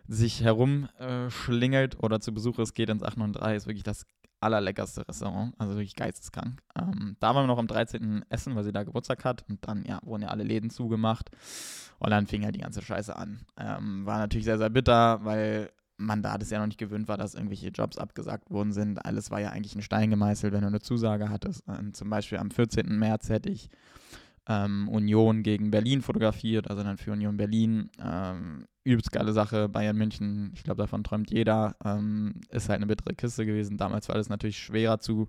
sich 0.07 0.43
herumschlingelt 0.43 2.03
oder 2.03 2.21
zu 2.21 2.35
Besuch 2.35 2.59
ist, 2.59 2.75
geht 2.75 2.91
ins 2.91 3.03
893, 3.03 3.57
ist 3.57 3.67
wirklich 3.67 3.83
das 3.83 4.05
allerleckerste 4.45 5.09
Restaurant, 5.09 5.55
also 5.59 5.73
wirklich 5.75 5.97
geisteskrank. 5.97 6.63
Ähm, 6.79 7.17
da 7.21 7.35
waren 7.35 7.45
wir 7.45 7.49
noch 7.49 7.59
am 7.59 7.67
13. 7.67 8.25
Essen, 8.29 8.55
weil 8.55 8.65
sie 8.65 8.73
da 8.73 8.85
Geburtstag 8.85 9.25
hat 9.25 9.45
und 9.49 9.67
dann, 9.67 9.85
ja, 9.85 10.01
wurden 10.05 10.23
ja 10.23 10.29
alle 10.29 10.45
Läden 10.45 10.71
zugemacht 10.71 11.31
und 11.99 12.11
dann 12.11 12.27
fing 12.27 12.45
halt 12.45 12.55
die 12.55 12.61
ganze 12.61 12.83
Scheiße 12.83 13.17
an. 13.17 13.41
Ähm, 13.57 14.07
war 14.07 14.19
natürlich 14.19 14.45
sehr, 14.45 14.59
sehr 14.59 14.71
bitter, 14.71 15.25
weil 15.25 15.71
man 15.97 16.23
da 16.23 16.39
das 16.39 16.51
ja 16.51 16.59
noch 16.59 16.67
nicht 16.67 16.79
gewöhnt 16.79 17.09
war, 17.09 17.17
dass 17.17 17.35
irgendwelche 17.35 17.69
Jobs 17.69 17.99
abgesagt 17.99 18.51
worden 18.51 18.73
sind. 18.73 19.05
Alles 19.05 19.31
war 19.31 19.41
ja 19.41 19.51
eigentlich 19.51 19.75
ein 19.75 19.83
Stein 19.83 20.11
gemeißelt, 20.11 20.53
wenn 20.53 20.63
du 20.63 20.67
eine 20.67 20.81
Zusage 20.81 21.31
hattest. 21.31 21.63
Ähm, 21.69 21.95
zum 21.95 22.11
Beispiel 22.11 22.39
am 22.39 22.51
14. 22.51 22.99
März 22.99 23.29
hätte 23.29 23.49
ich 23.49 23.71
ähm, 24.49 24.89
Union 24.89 25.43
gegen 25.43 25.71
Berlin 25.71 26.03
fotografiert, 26.03 26.69
also 26.71 26.83
dann 26.83 26.99
für 26.99 27.13
Union 27.13 27.37
Berlin. 27.37 27.91
Ähm, 28.03 28.67
übelst 28.85 29.13
geile 29.13 29.33
Sache. 29.33 29.69
Bayern 29.69 29.97
München, 29.97 30.53
ich 30.55 30.63
glaube, 30.63 30.83
davon 30.83 31.05
träumt 31.05 31.31
jeder. 31.31 31.77
Ähm, 31.85 32.41
ist 32.51 32.69
halt 32.69 32.79
eine 32.79 32.87
bittere 32.87 33.15
Kiste 33.15 33.47
gewesen. 33.47 33.79
Damals 33.79 34.09
war 34.09 34.17
das 34.17 34.29
natürlich 34.29 34.59
schwerer 34.59 35.01
zu 35.01 35.29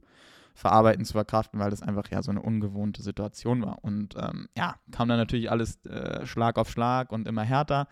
verarbeiten, 0.54 1.04
zu 1.04 1.14
verkraften, 1.14 1.60
weil 1.60 1.70
das 1.70 1.82
einfach 1.82 2.10
ja 2.10 2.24
so 2.24 2.32
eine 2.32 2.42
ungewohnte 2.42 3.04
Situation 3.04 3.62
war. 3.62 3.84
Und 3.84 4.16
ähm, 4.18 4.48
ja, 4.58 4.76
kam 4.92 5.10
dann 5.10 5.18
natürlich 5.18 5.52
alles 5.52 5.84
äh, 5.86 6.26
Schlag 6.26 6.58
auf 6.58 6.70
Schlag 6.70 7.12
und 7.12 7.28
immer 7.28 7.44
härter. 7.44 7.88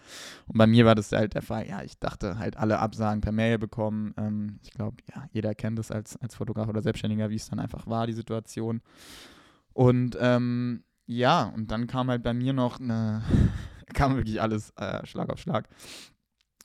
Und 0.47 0.57
bei 0.57 0.65
mir 0.65 0.85
war 0.85 0.95
das 0.95 1.11
halt 1.11 1.33
der 1.33 1.41
Fall, 1.41 1.67
ja, 1.67 1.83
ich 1.83 1.99
dachte 1.99 2.39
halt 2.39 2.57
alle 2.57 2.79
Absagen 2.79 3.21
per 3.21 3.33
Mail 3.33 3.57
bekommen. 3.57 4.13
Ähm, 4.17 4.59
ich 4.63 4.71
glaube, 4.71 4.97
ja, 5.13 5.25
jeder 5.31 5.55
kennt 5.55 5.77
es 5.77 5.91
als, 5.91 6.15
als 6.17 6.35
Fotograf 6.35 6.69
oder 6.69 6.81
Selbstständiger, 6.81 7.29
wie 7.29 7.35
es 7.35 7.49
dann 7.49 7.59
einfach 7.59 7.85
war, 7.85 8.07
die 8.07 8.13
Situation. 8.13 8.81
Und 9.73 10.17
ähm, 10.21 10.83
ja, 11.05 11.43
und 11.43 11.71
dann 11.71 11.87
kam 11.87 12.09
halt 12.09 12.23
bei 12.23 12.33
mir 12.33 12.53
noch 12.53 12.79
eine, 12.79 13.23
kam 13.93 14.15
wirklich 14.15 14.41
alles 14.41 14.71
äh, 14.77 15.05
Schlag 15.05 15.29
auf 15.29 15.39
Schlag. 15.39 15.67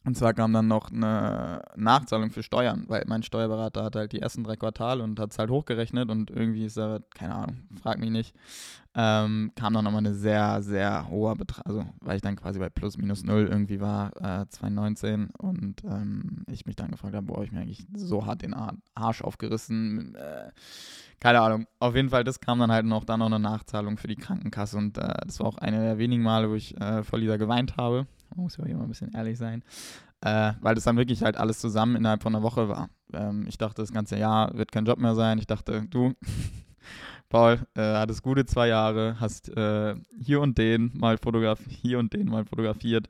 Und 0.08 0.14
zwar 0.14 0.32
kam 0.32 0.54
dann 0.54 0.68
noch 0.68 0.90
eine 0.90 1.60
Nachzahlung 1.76 2.30
für 2.30 2.42
Steuern, 2.42 2.86
weil 2.88 3.04
mein 3.06 3.22
Steuerberater 3.22 3.84
hat 3.84 3.94
halt 3.94 4.12
die 4.12 4.22
ersten 4.22 4.42
drei 4.42 4.56
Quartale 4.56 5.04
und 5.04 5.20
hat 5.20 5.32
es 5.32 5.38
halt 5.38 5.50
hochgerechnet 5.50 6.08
und 6.08 6.30
irgendwie 6.30 6.64
ist 6.64 6.78
er, 6.78 7.02
keine 7.14 7.34
Ahnung, 7.34 7.58
frag 7.82 7.98
mich 7.98 8.08
nicht, 8.08 8.34
ähm, 8.94 9.52
kam 9.54 9.74
dann 9.74 9.84
nochmal 9.84 9.98
eine 9.98 10.14
sehr, 10.14 10.62
sehr 10.62 11.10
hohe 11.10 11.36
Betrag, 11.36 11.66
also 11.66 11.84
weil 12.00 12.16
ich 12.16 12.22
dann 12.22 12.36
quasi 12.36 12.58
bei 12.58 12.70
plus 12.70 12.96
minus 12.96 13.22
null 13.22 13.48
irgendwie 13.50 13.82
war, 13.82 14.16
äh, 14.16 14.48
2019 14.48 15.28
und 15.36 15.84
ähm, 15.84 16.42
ich 16.50 16.64
mich 16.64 16.76
dann 16.76 16.90
gefragt 16.90 17.14
habe, 17.14 17.26
boah, 17.26 17.44
ich 17.44 17.52
mir 17.52 17.60
eigentlich 17.60 17.86
so 17.92 18.24
hart 18.24 18.40
den 18.40 18.54
Arsch 18.94 19.20
aufgerissen, 19.20 20.14
äh, 20.14 20.52
keine 21.20 21.42
Ahnung. 21.42 21.66
Auf 21.80 21.94
jeden 21.94 22.08
Fall, 22.08 22.24
das 22.24 22.40
kam 22.40 22.60
dann 22.60 22.72
halt 22.72 22.86
noch, 22.86 23.04
dann 23.04 23.18
noch 23.18 23.26
eine 23.26 23.40
Nachzahlung 23.40 23.98
für 23.98 24.08
die 24.08 24.16
Krankenkasse 24.16 24.78
und 24.78 24.96
äh, 24.96 25.12
das 25.26 25.38
war 25.38 25.48
auch 25.48 25.58
eine 25.58 25.82
der 25.82 25.98
wenigen 25.98 26.22
Male, 26.22 26.48
wo 26.48 26.54
ich 26.54 26.80
äh, 26.80 27.02
vor 27.02 27.18
Lisa 27.18 27.36
geweint 27.36 27.76
habe 27.76 28.06
man 28.30 28.44
muss 28.44 28.56
ja 28.56 28.64
hier 28.64 28.76
mal 28.76 28.84
ein 28.84 28.88
bisschen 28.88 29.12
ehrlich 29.12 29.38
sein, 29.38 29.62
äh, 30.20 30.52
weil 30.60 30.74
das 30.74 30.84
dann 30.84 30.96
wirklich 30.96 31.22
halt 31.22 31.36
alles 31.36 31.58
zusammen 31.58 31.96
innerhalb 31.96 32.22
von 32.22 32.34
einer 32.34 32.44
Woche 32.44 32.68
war. 32.68 32.90
Ähm, 33.12 33.46
ich 33.48 33.58
dachte, 33.58 33.82
das 33.82 33.92
ganze 33.92 34.18
Jahr 34.18 34.56
wird 34.56 34.72
kein 34.72 34.84
Job 34.84 34.98
mehr 34.98 35.14
sein. 35.14 35.38
Ich 35.38 35.46
dachte, 35.46 35.86
du, 35.88 36.14
Paul, 37.28 37.60
äh, 37.74 37.94
hattest 37.94 38.22
gute 38.22 38.46
zwei 38.46 38.68
Jahre, 38.68 39.16
hast 39.20 39.48
äh, 39.56 39.94
hier 40.18 40.40
und 40.40 40.56
den 40.58 40.90
mal 40.94 41.18
fotografiert, 41.18 41.70
hier 41.70 41.98
und 41.98 42.12
den 42.12 42.28
mal 42.28 42.44
fotografiert. 42.44 43.08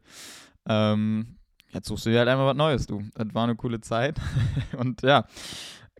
Ähm, 0.68 1.38
jetzt 1.70 1.88
suchst 1.88 2.06
du 2.06 2.10
dir 2.10 2.18
halt 2.18 2.28
einfach 2.28 2.46
was 2.46 2.56
Neues, 2.56 2.86
du. 2.86 3.02
Das 3.14 3.34
war 3.34 3.44
eine 3.44 3.56
coole 3.56 3.80
Zeit. 3.80 4.18
und 4.76 5.02
ja, 5.02 5.24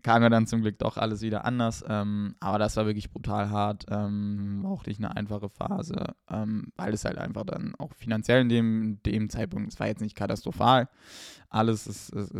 kam 0.03 0.23
ja 0.23 0.29
dann 0.29 0.47
zum 0.47 0.61
Glück 0.61 0.79
doch 0.79 0.97
alles 0.97 1.21
wieder 1.21 1.45
anders. 1.45 1.83
Ähm, 1.87 2.35
aber 2.39 2.59
das 2.59 2.75
war 2.77 2.85
wirklich 2.85 3.11
brutal 3.11 3.49
hart. 3.49 3.85
Ähm, 3.89 4.63
war 4.63 4.71
auch 4.71 4.85
nicht 4.85 4.99
eine 4.99 5.15
einfache 5.15 5.49
Phase, 5.49 6.15
ähm, 6.29 6.71
weil 6.75 6.93
es 6.93 7.05
halt 7.05 7.17
einfach 7.17 7.45
dann 7.45 7.75
auch 7.77 7.93
finanziell 7.93 8.41
in 8.41 8.49
dem, 8.49 9.03
dem 9.03 9.29
Zeitpunkt, 9.29 9.73
es 9.73 9.79
war 9.79 9.87
jetzt 9.87 10.01
nicht 10.01 10.15
katastrophal. 10.15 10.89
Alles, 11.49 11.87
ist, 11.87 12.09
ist, 12.09 12.33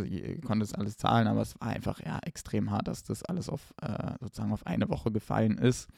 konnte 0.44 0.64
es 0.64 0.74
alles 0.74 0.96
zahlen, 0.96 1.26
aber 1.26 1.42
es 1.42 1.60
war 1.60 1.68
einfach 1.68 2.00
ja 2.04 2.18
extrem 2.22 2.70
hart, 2.70 2.88
dass 2.88 3.02
das 3.02 3.24
alles 3.24 3.48
auf 3.48 3.74
äh, 3.82 4.14
sozusagen 4.20 4.52
auf 4.52 4.66
eine 4.66 4.88
Woche 4.88 5.10
gefallen 5.10 5.58
ist. 5.58 5.88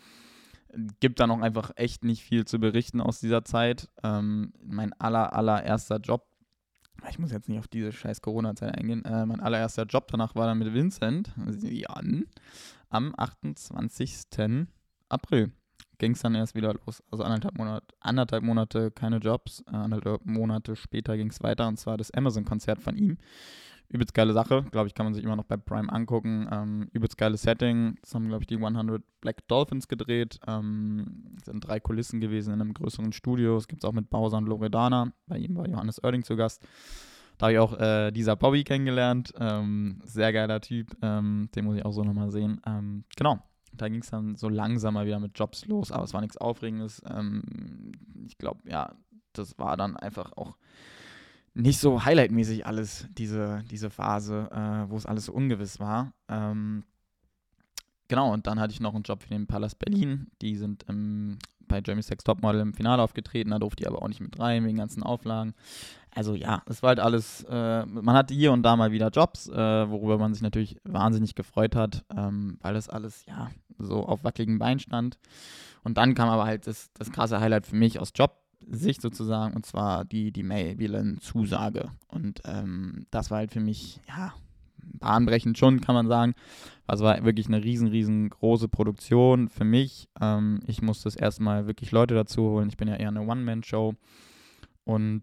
Gibt 1.00 1.20
da 1.20 1.26
noch 1.26 1.40
einfach 1.42 1.72
echt 1.76 2.02
nicht 2.02 2.22
viel 2.22 2.46
zu 2.46 2.58
berichten 2.58 3.02
aus 3.02 3.20
dieser 3.20 3.44
Zeit. 3.44 3.90
Ähm, 4.02 4.54
mein 4.64 4.94
aller, 4.94 5.34
allererster 5.34 5.98
Job 5.98 6.31
ich 7.10 7.18
muss 7.18 7.32
jetzt 7.32 7.48
nicht 7.48 7.58
auf 7.58 7.68
diese 7.68 7.92
scheiß 7.92 8.22
Corona-Zeit 8.22 8.76
eingehen, 8.78 9.04
äh, 9.04 9.26
mein 9.26 9.40
allererster 9.40 9.84
Job 9.84 10.08
danach 10.08 10.34
war 10.34 10.46
dann 10.46 10.58
mit 10.58 10.72
Vincent, 10.72 11.32
Jan, 11.62 12.26
am 12.88 13.14
28. 13.16 14.66
April 15.08 15.52
ging 15.98 16.12
es 16.12 16.20
dann 16.20 16.34
erst 16.34 16.54
wieder 16.54 16.74
los. 16.74 17.02
Also 17.10 17.22
anderthalb 17.22 17.56
Monate, 17.56 17.86
anderthalb 18.00 18.42
Monate 18.42 18.90
keine 18.90 19.18
Jobs, 19.18 19.62
anderthalb 19.66 20.24
Monate 20.26 20.74
später 20.74 21.16
ging 21.16 21.28
es 21.28 21.42
weiter 21.42 21.68
und 21.68 21.78
zwar 21.78 21.96
das 21.96 22.10
Amazon-Konzert 22.10 22.80
von 22.80 22.96
ihm 22.96 23.18
übelst 23.92 24.14
geile 24.14 24.32
Sache. 24.32 24.64
Glaube 24.70 24.88
ich, 24.88 24.94
kann 24.94 25.06
man 25.06 25.14
sich 25.14 25.22
immer 25.22 25.36
noch 25.36 25.44
bei 25.44 25.56
Prime 25.56 25.92
angucken. 25.92 26.48
Ähm, 26.50 26.88
übelst 26.92 27.18
geiles 27.18 27.42
Setting. 27.42 27.96
Das 28.00 28.14
haben, 28.14 28.28
glaube 28.28 28.42
ich, 28.42 28.46
die 28.46 28.56
100 28.56 29.02
Black 29.20 29.46
Dolphins 29.48 29.86
gedreht. 29.86 30.40
Ähm, 30.46 31.36
sind 31.44 31.66
drei 31.66 31.78
Kulissen 31.78 32.20
gewesen 32.20 32.54
in 32.54 32.60
einem 32.60 32.74
größeren 32.74 33.12
Studio. 33.12 33.56
Es 33.56 33.68
gibt 33.68 33.84
es 33.84 33.88
auch 33.88 33.92
mit 33.92 34.10
Bowser 34.10 34.38
und 34.38 34.46
Loredana. 34.46 35.12
Bei 35.26 35.38
ihm 35.38 35.56
war 35.56 35.68
Johannes 35.68 36.02
Oerding 36.02 36.24
zu 36.24 36.36
Gast. 36.36 36.66
Da 37.38 37.46
habe 37.46 37.52
ich 37.52 37.58
auch 37.58 37.78
äh, 37.78 38.10
dieser 38.10 38.36
Bobby 38.36 38.64
kennengelernt. 38.64 39.34
Ähm, 39.38 40.00
sehr 40.04 40.32
geiler 40.32 40.60
Typ. 40.60 40.96
Ähm, 41.02 41.48
den 41.54 41.64
muss 41.64 41.76
ich 41.76 41.84
auch 41.84 41.92
so 41.92 42.02
nochmal 42.02 42.30
sehen. 42.30 42.60
Ähm, 42.66 43.04
genau. 43.16 43.40
Da 43.74 43.88
ging 43.88 44.00
es 44.00 44.10
dann 44.10 44.36
so 44.36 44.48
langsam 44.48 44.94
mal 44.94 45.06
wieder 45.06 45.18
mit 45.18 45.38
Jobs 45.38 45.66
los, 45.66 45.92
aber 45.92 46.04
es 46.04 46.12
war 46.12 46.20
nichts 46.20 46.36
Aufregendes. 46.36 47.02
Ähm, 47.08 47.92
ich 48.26 48.36
glaube, 48.36 48.60
ja, 48.68 48.94
das 49.32 49.58
war 49.58 49.76
dann 49.76 49.96
einfach 49.96 50.32
auch 50.36 50.56
nicht 51.54 51.78
so 51.78 52.04
highlightmäßig 52.04 52.66
alles, 52.66 53.06
diese, 53.16 53.62
diese 53.70 53.90
Phase, 53.90 54.48
äh, 54.50 54.90
wo 54.90 54.96
es 54.96 55.06
alles 55.06 55.26
so 55.26 55.32
ungewiss 55.32 55.80
war. 55.80 56.12
Ähm, 56.28 56.84
genau, 58.08 58.32
und 58.32 58.46
dann 58.46 58.58
hatte 58.58 58.72
ich 58.72 58.80
noch 58.80 58.94
einen 58.94 59.04
Job 59.04 59.22
für 59.22 59.28
den 59.28 59.46
Palast 59.46 59.78
Berlin. 59.78 60.28
Die 60.40 60.56
sind 60.56 60.84
im, 60.88 61.38
bei 61.68 61.82
Jeremy 61.84 62.02
Sex 62.02 62.24
Topmodel 62.24 62.60
im 62.60 62.74
Finale 62.74 63.02
aufgetreten, 63.02 63.50
da 63.50 63.58
durfte 63.58 63.82
ich 63.82 63.88
aber 63.88 64.02
auch 64.02 64.08
nicht 64.08 64.20
mit 64.20 64.38
rein 64.38 64.64
wegen 64.64 64.78
ganzen 64.78 65.02
Auflagen. 65.02 65.54
Also 66.14 66.34
ja, 66.34 66.62
es 66.66 66.82
war 66.82 66.88
halt 66.88 67.00
alles, 67.00 67.44
äh, 67.48 67.86
man 67.86 68.14
hatte 68.14 68.34
hier 68.34 68.52
und 68.52 68.62
da 68.62 68.76
mal 68.76 68.92
wieder 68.92 69.08
Jobs, 69.08 69.48
äh, 69.48 69.90
worüber 69.90 70.18
man 70.18 70.34
sich 70.34 70.42
natürlich 70.42 70.76
wahnsinnig 70.84 71.34
gefreut 71.34 71.74
hat, 71.74 72.04
ähm, 72.14 72.58
weil 72.60 72.74
das 72.74 72.88
alles 72.88 73.24
ja 73.26 73.50
so 73.78 74.04
auf 74.04 74.22
wackeligen 74.22 74.58
Beinen 74.58 74.78
stand. 74.78 75.18
Und 75.84 75.96
dann 75.96 76.14
kam 76.14 76.28
aber 76.28 76.44
halt 76.44 76.66
das, 76.66 76.92
das 76.94 77.10
krasse 77.12 77.40
Highlight 77.40 77.66
für 77.66 77.76
mich 77.76 77.98
aus 77.98 78.12
Job 78.14 78.41
Sicht 78.68 79.02
sozusagen, 79.02 79.54
und 79.54 79.66
zwar 79.66 80.04
die, 80.04 80.32
die 80.32 80.42
Mail-Zusage. 80.42 81.90
Und 82.08 82.40
ähm, 82.44 83.06
das 83.10 83.30
war 83.30 83.38
halt 83.38 83.52
für 83.52 83.60
mich, 83.60 84.00
ja, 84.08 84.32
bahnbrechend 84.98 85.58
schon, 85.58 85.80
kann 85.80 85.94
man 85.94 86.08
sagen. 86.08 86.34
Also 86.86 87.04
war 87.04 87.24
wirklich 87.24 87.46
eine 87.46 87.62
riesen, 87.62 87.88
riesengroße 87.88 88.68
Produktion 88.68 89.48
für 89.48 89.64
mich. 89.64 90.08
Ähm, 90.20 90.60
ich 90.66 90.82
musste 90.82 91.04
das 91.04 91.16
erste 91.16 91.42
Mal 91.42 91.66
wirklich 91.66 91.92
Leute 91.92 92.14
dazu 92.14 92.42
holen. 92.42 92.68
Ich 92.68 92.76
bin 92.76 92.88
ja 92.88 92.96
eher 92.96 93.08
eine 93.08 93.22
One-Man-Show 93.22 93.94
und 94.84 95.22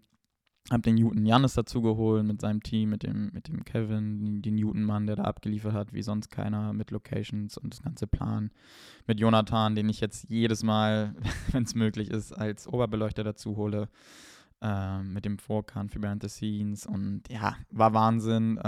habe 0.70 0.82
den 0.82 0.94
Newton 0.94 1.26
Jannis 1.26 1.54
dazu 1.54 1.82
geholt 1.82 2.24
mit 2.24 2.40
seinem 2.40 2.62
Team, 2.62 2.90
mit 2.90 3.02
dem, 3.02 3.30
mit 3.32 3.48
dem 3.48 3.64
Kevin, 3.64 4.40
den 4.40 4.54
Newton-Mann, 4.54 5.06
der 5.06 5.16
da 5.16 5.24
abgeliefert 5.24 5.72
hat, 5.72 5.92
wie 5.92 6.02
sonst 6.02 6.30
keiner, 6.30 6.72
mit 6.72 6.90
Locations 6.90 7.58
und 7.58 7.74
das 7.74 7.82
ganze 7.82 8.06
Plan. 8.06 8.50
Mit 9.06 9.18
Jonathan, 9.18 9.74
den 9.74 9.88
ich 9.88 10.00
jetzt 10.00 10.30
jedes 10.30 10.62
Mal, 10.62 11.14
wenn 11.52 11.64
es 11.64 11.74
möglich 11.74 12.10
ist, 12.10 12.32
als 12.32 12.68
Oberbeleuchter 12.68 13.24
dazu 13.24 13.56
hole. 13.56 13.88
Äh, 14.62 15.02
mit 15.02 15.24
dem 15.24 15.38
Vorkant 15.38 15.90
für 15.90 16.00
Behind 16.00 16.22
the 16.22 16.28
Scenes 16.28 16.84
und 16.84 17.22
ja, 17.30 17.56
war 17.70 17.94
Wahnsinn, 17.94 18.58
äh, 18.58 18.62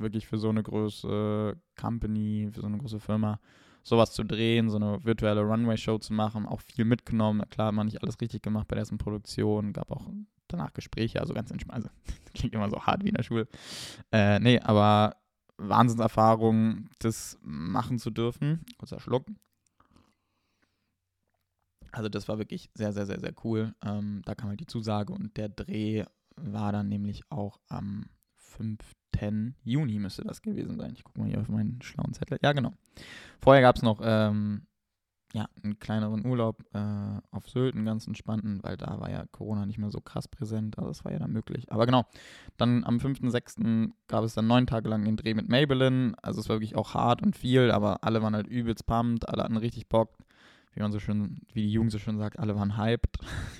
wirklich 0.00 0.26
für 0.26 0.38
so 0.38 0.48
eine 0.48 0.60
große 0.60 1.56
Company, 1.80 2.50
für 2.52 2.62
so 2.62 2.66
eine 2.66 2.78
große 2.78 2.98
Firma 2.98 3.38
sowas 3.84 4.12
zu 4.12 4.24
drehen, 4.24 4.68
so 4.70 4.76
eine 4.76 5.04
virtuelle 5.04 5.42
Runway-Show 5.42 5.98
zu 5.98 6.12
machen, 6.12 6.46
auch 6.46 6.60
viel 6.60 6.84
mitgenommen. 6.84 7.48
Klar, 7.48 7.70
man 7.70 7.86
nicht 7.86 8.02
alles 8.02 8.20
richtig 8.20 8.42
gemacht 8.42 8.66
bei 8.66 8.74
der 8.74 8.80
ersten 8.80 8.98
Produktion, 8.98 9.72
gab 9.72 9.92
auch 9.92 10.08
danach 10.48 10.72
Gespräche, 10.74 11.20
also 11.20 11.34
ganz 11.34 11.50
entspannt. 11.50 11.86
Also, 11.86 11.88
klingt 12.34 12.54
immer 12.54 12.70
so 12.70 12.80
hart 12.84 13.04
wie 13.04 13.08
in 13.08 13.14
der 13.14 13.22
Schule. 13.22 13.48
Äh, 14.12 14.38
nee, 14.40 14.60
aber 14.60 15.16
Wahnsinnserfahrung, 15.58 16.88
das 16.98 17.38
machen 17.42 17.98
zu 17.98 18.10
dürfen. 18.10 18.64
Kurzer 18.78 19.00
Schluck. 19.00 19.26
Also 21.92 22.10
das 22.10 22.28
war 22.28 22.38
wirklich 22.38 22.70
sehr, 22.74 22.92
sehr, 22.92 23.06
sehr, 23.06 23.20
sehr 23.20 23.32
cool. 23.42 23.74
Ähm, 23.82 24.20
da 24.26 24.34
kam 24.34 24.50
halt 24.50 24.60
die 24.60 24.66
Zusage 24.66 25.14
und 25.14 25.36
der 25.38 25.48
Dreh 25.48 26.04
war 26.36 26.72
dann 26.72 26.88
nämlich 26.88 27.22
auch 27.30 27.58
am 27.68 28.10
5. 28.34 28.78
Juni 29.64 29.98
müsste 29.98 30.22
das 30.22 30.42
gewesen 30.42 30.76
sein. 30.76 30.92
Ich 30.94 31.02
gucke 31.02 31.20
mal 31.20 31.28
hier 31.28 31.40
auf 31.40 31.48
meinen 31.48 31.80
schlauen 31.80 32.12
Zettel. 32.12 32.38
Ja, 32.42 32.52
genau. 32.52 32.74
Vorher 33.40 33.62
gab 33.62 33.76
es 33.76 33.82
noch 33.82 34.00
ähm, 34.02 34.66
ja, 35.32 35.48
einen 35.62 35.78
kleineren 35.78 36.24
Urlaub 36.24 36.62
äh, 36.72 37.20
auf 37.30 37.48
Sylt, 37.48 37.74
einen 37.74 37.84
ganz 37.84 38.06
entspannten, 38.06 38.62
weil 38.62 38.76
da 38.76 39.00
war 39.00 39.10
ja 39.10 39.24
Corona 39.32 39.66
nicht 39.66 39.78
mehr 39.78 39.90
so 39.90 40.00
krass 40.00 40.28
präsent, 40.28 40.78
also 40.78 40.88
das 40.88 41.04
war 41.04 41.12
ja 41.12 41.18
dann 41.18 41.32
möglich. 41.32 41.70
Aber 41.70 41.84
genau, 41.86 42.06
dann 42.56 42.84
am 42.84 42.98
5.6. 42.98 43.90
gab 44.06 44.24
es 44.24 44.34
dann 44.34 44.46
neun 44.46 44.66
Tage 44.66 44.88
lang 44.88 45.04
den 45.04 45.16
Dreh 45.16 45.34
mit 45.34 45.48
Maybelline, 45.48 46.14
also 46.22 46.40
es 46.40 46.48
war 46.48 46.56
wirklich 46.56 46.76
auch 46.76 46.94
hart 46.94 47.22
und 47.22 47.36
viel, 47.36 47.70
aber 47.70 48.04
alle 48.04 48.22
waren 48.22 48.34
halt 48.34 48.46
übelst 48.46 48.86
pumped, 48.86 49.28
alle 49.28 49.42
hatten 49.42 49.56
richtig 49.56 49.88
Bock, 49.88 50.16
wie 50.74 50.80
man 50.80 50.92
so 50.92 51.00
schön, 51.00 51.40
wie 51.52 51.62
die 51.62 51.72
Jugend 51.72 51.92
so 51.92 51.98
schön 51.98 52.18
sagt, 52.18 52.38
alle 52.38 52.54
waren 52.56 52.76
hyped. 52.76 53.18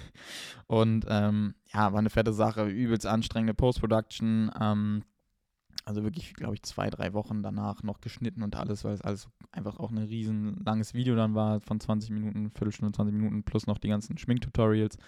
und 0.67 1.05
ähm, 1.09 1.55
ja, 1.73 1.93
war 1.93 1.99
eine 1.99 2.11
fette 2.11 2.33
Sache, 2.33 2.67
übelst 2.67 3.07
anstrengende 3.07 3.55
Post-Production, 3.55 4.51
ähm, 4.61 5.03
also 5.85 6.03
wirklich, 6.03 6.35
glaube 6.35 6.55
ich, 6.55 6.63
zwei, 6.63 6.91
drei 6.91 7.13
Wochen 7.13 7.43
danach 7.43 7.83
noch 7.83 8.01
geschnitten 8.01 8.43
und 8.43 8.57
alles, 8.57 8.85
weil 8.85 8.95
es 8.95 9.03
alles 9.03 9.29
einfach 9.53 9.79
auch 9.79 9.91
ein 9.91 9.99
riesen 9.99 10.63
langes 10.65 10.95
Video 10.95 11.15
dann 11.15 11.35
war 11.35 11.61
von 11.61 11.81
20 11.81 12.11
Minuten, 12.11 12.51
Viertelstunde, 12.51 12.93
20 12.95 13.15
Minuten 13.15 13.43
plus 13.43 13.67
noch 13.67 13.79
die 13.79 13.89
ganzen 13.89 14.19
Schminktutorials. 14.19 14.99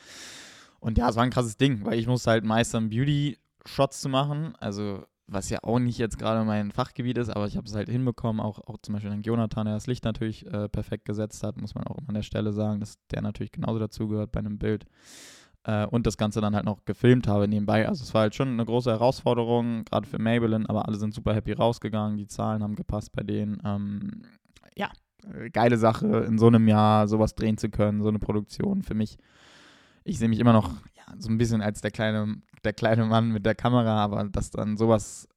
Und 0.81 0.98
ja, 0.98 1.09
es 1.09 1.16
war 1.16 1.24
ein 1.24 1.31
krasses 1.31 1.57
Ding, 1.57 1.85
weil 1.85 1.98
ich 1.98 2.07
musste 2.07 2.31
halt 2.31 2.44
meistern, 2.44 2.90
Beauty-Shots 2.90 4.00
zu 4.00 4.09
machen. 4.09 4.54
Also, 4.61 5.04
was 5.26 5.50
ja 5.50 5.59
auch 5.62 5.78
nicht 5.78 5.98
jetzt 5.98 6.18
gerade 6.18 6.44
mein 6.44 6.70
Fachgebiet 6.70 7.18
ist, 7.18 7.28
aber 7.28 7.46
ich 7.46 7.57
habe 7.57 7.66
es 7.66 7.74
halt 7.74 7.88
hinbekommen. 7.88 8.40
Auch, 8.40 8.61
auch 8.61 8.78
zum 8.81 8.94
Beispiel 8.94 9.11
dann 9.11 9.22
Jonathan, 9.22 9.66
der 9.66 9.74
das 9.74 9.87
Licht 9.87 10.04
natürlich 10.04 10.46
äh, 10.46 10.68
perfekt 10.68 11.04
gesetzt 11.04 11.42
hat, 11.42 11.61
muss 11.61 11.74
man 11.74 11.85
auch 11.87 11.98
immer 11.98 12.11
an 12.11 12.14
der 12.14 12.22
Stelle 12.22 12.52
sagen, 12.52 12.81
dass 12.81 12.98
der 13.11 13.22
natürlich 13.22 13.52
genauso 13.52 13.78
dazugehört 13.78 14.33
bei 14.33 14.40
einem 14.40 14.59
Bild 14.59 14.87
äh, 15.64 15.87
und 15.87 16.07
das 16.07 16.16
Ganze 16.16 16.40
dann 16.40 16.55
halt 16.55 16.64
noch 16.64 16.85
gefilmt 16.85 17.27
habe 17.27 17.49
nebenbei. 17.49 17.88
Also 17.88 18.03
es 18.03 18.14
war 18.14 18.23
halt 18.23 18.35
schon 18.35 18.49
eine 18.49 18.64
große 18.64 18.90
Herausforderung, 18.90 19.85
gerade 19.85 20.07
für 20.07 20.18
Maybelline, 20.18 20.68
aber 20.68 20.87
alle 20.87 20.97
sind 20.97 21.14
super 21.14 21.35
happy 21.35 21.53
rausgegangen, 21.53 22.16
die 22.16 22.27
Zahlen 22.27 22.62
haben 22.62 22.75
gepasst 22.75 23.12
bei 23.12 23.23
denen. 23.23 23.61
Ähm, 23.64 24.23
ja, 24.77 24.90
äh, 25.35 25.51
geile 25.51 25.77
Sache, 25.77 26.07
in 26.07 26.38
so 26.38 26.47
einem 26.47 26.68
Jahr 26.68 27.09
sowas 27.09 27.35
drehen 27.35 27.59
zu 27.59 27.68
können, 27.71 28.03
so 28.03 28.09
eine 28.09 28.18
Produktion 28.18 28.83
für 28.83 28.94
mich. 28.94 29.18
Ich 30.05 30.18
sehe 30.18 30.29
mich 30.29 30.38
immer 30.38 30.53
noch 30.53 30.71
ja, 30.94 31.05
so 31.18 31.29
ein 31.29 31.38
bisschen 31.38 31.61
als 31.61 31.81
der 31.81 31.90
kleine, 31.90 32.40
der 32.64 32.73
kleine 32.73 33.05
Mann 33.05 33.31
mit 33.31 33.44
der 33.44 33.55
Kamera, 33.55 34.03
aber 34.03 34.25
dass 34.25 34.51
dann 34.51 34.77
sowas 34.77 35.29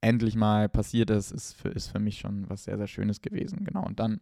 endlich 0.00 0.36
mal 0.36 0.68
passiert 0.68 1.10
ist, 1.10 1.32
ist 1.32 1.54
für, 1.54 1.68
ist 1.68 1.88
für 1.88 1.98
mich 1.98 2.18
schon 2.18 2.48
was 2.48 2.64
sehr, 2.64 2.78
sehr 2.78 2.86
Schönes 2.86 3.20
gewesen. 3.20 3.64
Genau, 3.64 3.84
und 3.84 3.98
dann 3.98 4.20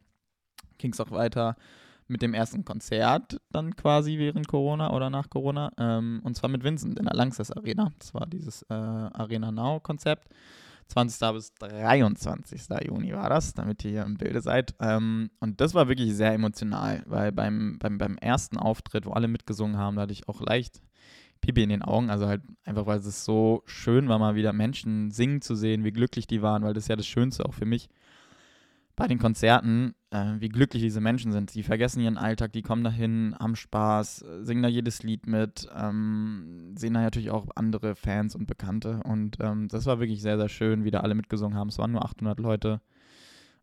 ging 0.78 0.92
es 0.92 1.00
auch 1.00 1.10
weiter 1.10 1.56
mit 2.06 2.22
dem 2.22 2.34
ersten 2.34 2.64
Konzert 2.64 3.40
dann 3.50 3.76
quasi 3.76 4.18
während 4.18 4.48
Corona 4.48 4.92
oder 4.92 5.10
nach 5.10 5.30
Corona. 5.30 5.72
Ähm, 5.78 6.20
und 6.24 6.36
zwar 6.36 6.50
mit 6.50 6.64
Vincent 6.64 6.98
in 6.98 7.06
der 7.06 7.14
Langsess 7.14 7.50
Arena. 7.50 7.90
Das 7.98 8.14
war 8.14 8.26
dieses 8.26 8.62
äh, 8.62 8.74
Arena 8.74 9.50
Now 9.50 9.80
Konzept. 9.80 10.28
20. 10.88 11.32
bis 11.32 11.54
23. 11.54 12.62
Juni 12.86 13.14
war 13.14 13.30
das, 13.30 13.54
damit 13.54 13.84
ihr 13.84 13.90
hier 13.90 14.02
im 14.02 14.18
Bilde 14.18 14.42
seid. 14.42 14.74
Ähm, 14.80 15.30
und 15.40 15.60
das 15.60 15.74
war 15.74 15.88
wirklich 15.88 16.14
sehr 16.14 16.32
emotional, 16.32 17.02
weil 17.06 17.32
beim, 17.32 17.78
beim, 17.78 17.98
beim 17.98 18.18
ersten 18.18 18.58
Auftritt, 18.58 19.06
wo 19.06 19.12
alle 19.12 19.28
mitgesungen 19.28 19.78
haben, 19.78 19.96
da 19.96 20.02
hatte 20.02 20.12
ich 20.12 20.28
auch 20.28 20.42
leicht 20.42 20.82
Pipi 21.40 21.62
in 21.62 21.70
den 21.70 21.82
Augen. 21.82 22.10
Also 22.10 22.26
halt 22.26 22.42
einfach, 22.64 22.86
weil 22.86 22.98
es 22.98 23.24
so 23.24 23.62
schön 23.66 24.08
war, 24.08 24.18
mal 24.18 24.34
wieder 24.34 24.52
Menschen 24.52 25.10
singen 25.10 25.40
zu 25.40 25.54
sehen, 25.54 25.84
wie 25.84 25.92
glücklich 25.92 26.26
die 26.26 26.42
waren, 26.42 26.62
weil 26.62 26.74
das 26.74 26.84
ist 26.84 26.88
ja 26.88 26.96
das 26.96 27.06
Schönste 27.06 27.46
auch 27.46 27.54
für 27.54 27.66
mich 27.66 27.88
bei 28.96 29.08
den 29.08 29.18
Konzerten, 29.18 29.94
äh, 30.10 30.34
wie 30.38 30.48
glücklich 30.48 30.82
diese 30.82 31.00
Menschen 31.00 31.32
sind. 31.32 31.54
Die 31.54 31.62
vergessen 31.62 32.00
ihren 32.00 32.16
Alltag, 32.16 32.52
die 32.52 32.62
kommen 32.62 32.84
dahin, 32.84 33.34
haben 33.38 33.56
Spaß, 33.56 34.24
singen 34.42 34.62
da 34.62 34.68
jedes 34.68 35.02
Lied 35.02 35.26
mit, 35.26 35.68
ähm, 35.76 36.74
sehen 36.76 36.94
da 36.94 37.00
natürlich 37.00 37.30
auch 37.30 37.46
andere 37.56 37.96
Fans 37.96 38.36
und 38.36 38.46
Bekannte. 38.46 39.00
Und 39.04 39.38
ähm, 39.40 39.68
das 39.68 39.86
war 39.86 39.98
wirklich 39.98 40.22
sehr, 40.22 40.38
sehr 40.38 40.48
schön, 40.48 40.84
wie 40.84 40.92
da 40.92 41.00
alle 41.00 41.14
mitgesungen 41.14 41.58
haben. 41.58 41.68
Es 41.68 41.78
waren 41.78 41.92
nur 41.92 42.04
800 42.04 42.38
Leute. 42.38 42.80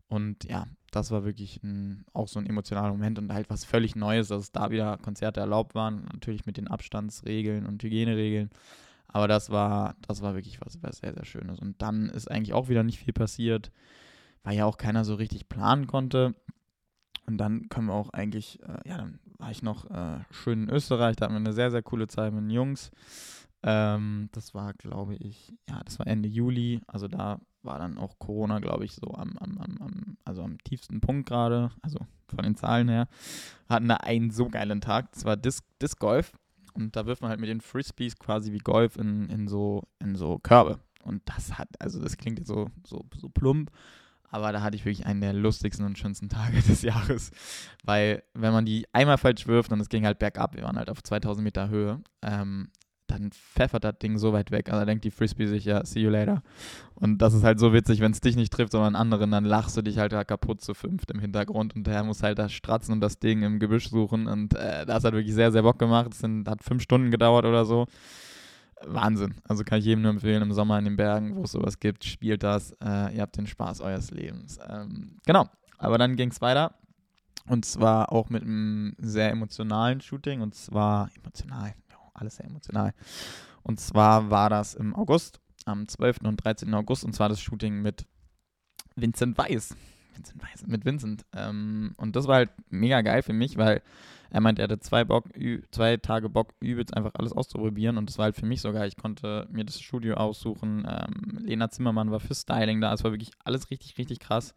Und 0.08 0.44
ja, 0.44 0.66
das 0.90 1.10
war 1.10 1.24
wirklich 1.24 1.62
ein, 1.62 2.04
auch 2.12 2.28
so 2.28 2.38
ein 2.38 2.46
emotionaler 2.46 2.90
Moment 2.90 3.18
und 3.18 3.32
halt 3.32 3.48
was 3.48 3.64
völlig 3.64 3.96
Neues, 3.96 4.28
dass 4.28 4.52
da 4.52 4.70
wieder 4.70 4.98
Konzerte 4.98 5.40
erlaubt 5.40 5.74
waren. 5.74 6.04
Natürlich 6.12 6.44
mit 6.44 6.58
den 6.58 6.68
Abstandsregeln 6.68 7.64
und 7.64 7.82
Hygieneregeln. 7.82 8.50
Aber 9.08 9.28
das 9.28 9.48
war, 9.48 9.96
das 10.06 10.20
war 10.20 10.34
wirklich 10.34 10.60
was, 10.60 10.82
was 10.82 10.98
sehr, 10.98 11.14
sehr 11.14 11.24
Schönes. 11.24 11.58
Und 11.58 11.80
dann 11.80 12.10
ist 12.10 12.30
eigentlich 12.30 12.52
auch 12.52 12.68
wieder 12.68 12.82
nicht 12.82 12.98
viel 12.98 13.14
passiert 13.14 13.70
weil 14.42 14.56
ja 14.56 14.64
auch 14.64 14.76
keiner 14.76 15.04
so 15.04 15.14
richtig 15.14 15.48
planen 15.48 15.86
konnte. 15.86 16.34
Und 17.26 17.38
dann 17.38 17.68
können 17.68 17.86
wir 17.86 17.94
auch 17.94 18.10
eigentlich, 18.10 18.60
äh, 18.62 18.88
ja, 18.88 18.96
dann 18.96 19.20
war 19.38 19.50
ich 19.50 19.62
noch 19.62 19.90
äh, 19.90 20.20
schön 20.30 20.64
in 20.64 20.70
Österreich, 20.70 21.16
da 21.16 21.24
hatten 21.24 21.34
wir 21.34 21.40
eine 21.40 21.52
sehr, 21.52 21.70
sehr 21.70 21.82
coole 21.82 22.08
Zeit 22.08 22.32
mit 22.32 22.42
den 22.42 22.50
Jungs. 22.50 22.90
Ähm, 23.62 24.28
das 24.32 24.54
war, 24.54 24.72
glaube 24.74 25.14
ich, 25.14 25.54
ja, 25.68 25.80
das 25.84 25.98
war 25.98 26.06
Ende 26.06 26.28
Juli, 26.28 26.80
also 26.88 27.06
da 27.06 27.40
war 27.62 27.78
dann 27.78 27.96
auch 27.96 28.18
Corona, 28.18 28.58
glaube 28.58 28.84
ich, 28.84 28.92
so 28.92 29.14
am, 29.14 29.38
am, 29.38 29.58
am, 29.58 30.16
also 30.24 30.42
am 30.42 30.58
tiefsten 30.64 31.00
Punkt 31.00 31.28
gerade, 31.28 31.70
also 31.80 32.00
von 32.26 32.42
den 32.44 32.56
Zahlen 32.56 32.88
her. 32.88 33.06
Hatten 33.68 33.88
da 33.88 33.96
einen 33.98 34.30
so 34.30 34.48
geilen 34.48 34.80
Tag, 34.80 35.12
das 35.12 35.24
war 35.24 35.36
Disc, 35.36 35.64
Disc 35.80 35.98
Golf 36.00 36.32
und 36.74 36.96
da 36.96 37.06
wirft 37.06 37.22
man 37.22 37.30
halt 37.30 37.40
mit 37.40 37.50
den 37.50 37.60
Frisbees 37.60 38.18
quasi 38.18 38.52
wie 38.52 38.58
Golf 38.58 38.96
in, 38.96 39.28
in, 39.28 39.46
so, 39.46 39.84
in 40.00 40.16
so 40.16 40.38
Körbe. 40.38 40.80
Und 41.04 41.22
das 41.26 41.58
hat, 41.58 41.68
also 41.78 42.00
das 42.00 42.16
klingt 42.16 42.38
jetzt 42.38 42.48
so, 42.48 42.68
so, 42.84 43.04
so 43.16 43.28
plump, 43.28 43.70
aber 44.32 44.50
da 44.50 44.62
hatte 44.62 44.76
ich 44.76 44.84
wirklich 44.84 45.06
einen 45.06 45.20
der 45.20 45.34
lustigsten 45.34 45.84
und 45.84 45.98
schönsten 45.98 46.28
Tage 46.28 46.60
des 46.68 46.82
Jahres. 46.82 47.30
Weil, 47.84 48.22
wenn 48.34 48.52
man 48.52 48.64
die 48.64 48.86
einmal 48.92 49.18
falsch 49.18 49.46
wirft 49.46 49.70
und 49.70 49.80
es 49.80 49.90
ging 49.90 50.06
halt 50.06 50.18
bergab, 50.18 50.56
wir 50.56 50.64
waren 50.64 50.76
halt 50.76 50.90
auf 50.90 51.02
2000 51.02 51.44
Meter 51.44 51.68
Höhe, 51.68 52.00
ähm, 52.22 52.70
dann 53.08 53.30
pfeffert 53.30 53.84
das 53.84 53.98
Ding 53.98 54.16
so 54.16 54.32
weit 54.32 54.50
weg. 54.50 54.70
Also 54.70 54.80
da 54.80 54.86
denkt 54.86 55.04
die 55.04 55.10
Frisbee 55.10 55.46
sich 55.46 55.66
ja, 55.66 55.84
see 55.84 56.00
you 56.00 56.08
later. 56.08 56.42
Und 56.94 57.18
das 57.18 57.34
ist 57.34 57.44
halt 57.44 57.60
so 57.60 57.74
witzig, 57.74 58.00
wenn 58.00 58.12
es 58.12 58.22
dich 58.22 58.36
nicht 58.36 58.52
trifft, 58.52 58.72
sondern 58.72 58.96
anderen, 58.96 59.30
dann 59.30 59.44
lachst 59.44 59.76
du 59.76 59.82
dich 59.82 59.98
halt 59.98 60.12
da 60.12 60.24
kaputt 60.24 60.62
zu 60.62 60.72
fünft 60.72 61.10
im 61.10 61.20
Hintergrund 61.20 61.76
und 61.76 61.86
der 61.86 62.02
muss 62.04 62.22
halt 62.22 62.38
da 62.38 62.48
stratzen 62.48 62.94
und 62.94 63.00
das 63.00 63.18
Ding 63.18 63.42
im 63.42 63.58
Gebüsch 63.58 63.90
suchen. 63.90 64.26
Und 64.28 64.54
äh, 64.54 64.86
das 64.86 65.04
hat 65.04 65.12
wirklich 65.12 65.34
sehr, 65.34 65.52
sehr 65.52 65.62
Bock 65.62 65.78
gemacht. 65.78 66.12
Es 66.14 66.22
hat 66.22 66.64
fünf 66.64 66.82
Stunden 66.82 67.10
gedauert 67.10 67.44
oder 67.44 67.66
so. 67.66 67.86
Wahnsinn. 68.86 69.34
Also 69.44 69.64
kann 69.64 69.78
ich 69.78 69.84
jedem 69.84 70.02
nur 70.02 70.10
empfehlen, 70.10 70.42
im 70.42 70.52
Sommer 70.52 70.78
in 70.78 70.84
den 70.84 70.96
Bergen, 70.96 71.36
wo 71.36 71.42
es 71.42 71.52
sowas 71.52 71.78
gibt, 71.80 72.04
spielt 72.04 72.42
das. 72.42 72.72
Äh, 72.82 73.16
ihr 73.16 73.22
habt 73.22 73.36
den 73.36 73.46
Spaß 73.46 73.80
eures 73.80 74.10
Lebens. 74.10 74.58
Ähm, 74.68 75.18
genau, 75.26 75.48
aber 75.78 75.98
dann 75.98 76.16
ging 76.16 76.30
es 76.30 76.40
weiter. 76.40 76.74
Und 77.48 77.64
zwar 77.64 78.12
auch 78.12 78.30
mit 78.30 78.42
einem 78.42 78.94
sehr 78.98 79.30
emotionalen 79.30 80.00
Shooting. 80.00 80.40
Und 80.40 80.54
zwar 80.54 81.10
emotional, 81.16 81.74
alles 82.14 82.36
sehr 82.36 82.46
emotional. 82.46 82.92
Und 83.62 83.80
zwar 83.80 84.30
war 84.30 84.50
das 84.50 84.74
im 84.74 84.94
August, 84.94 85.40
am 85.64 85.88
12. 85.88 86.18
und 86.22 86.36
13. 86.44 86.72
August. 86.74 87.04
Und 87.04 87.14
zwar 87.14 87.28
das 87.28 87.40
Shooting 87.40 87.82
mit 87.82 88.06
Vincent 88.96 89.36
Weiss. 89.38 89.74
Vincent 90.14 90.42
Weiss, 90.42 90.66
mit 90.66 90.84
Vincent. 90.84 91.24
Ähm, 91.34 91.94
und 91.96 92.16
das 92.16 92.26
war 92.26 92.36
halt 92.36 92.50
mega 92.70 93.00
geil 93.00 93.22
für 93.22 93.32
mich, 93.32 93.56
weil 93.56 93.82
er 94.32 94.40
meint, 94.40 94.58
er 94.58 94.64
hatte 94.64 94.80
zwei, 94.80 95.04
Bock, 95.04 95.26
zwei 95.72 95.98
Tage 95.98 96.30
Bock, 96.30 96.54
übelst 96.60 96.96
einfach 96.96 97.12
alles 97.14 97.32
auszuprobieren. 97.32 97.98
Und 97.98 98.08
das 98.08 98.16
war 98.16 98.24
halt 98.24 98.36
für 98.36 98.46
mich 98.46 98.62
sogar. 98.62 98.86
Ich 98.86 98.96
konnte 98.96 99.46
mir 99.50 99.64
das 99.64 99.78
Studio 99.78 100.14
aussuchen. 100.14 100.86
Ähm, 100.88 101.38
Lena 101.44 101.68
Zimmermann 101.68 102.10
war 102.10 102.18
für 102.18 102.34
Styling 102.34 102.80
da. 102.80 102.94
Es 102.94 103.04
war 103.04 103.12
wirklich 103.12 103.30
alles 103.44 103.70
richtig, 103.70 103.98
richtig 103.98 104.20
krass. 104.20 104.54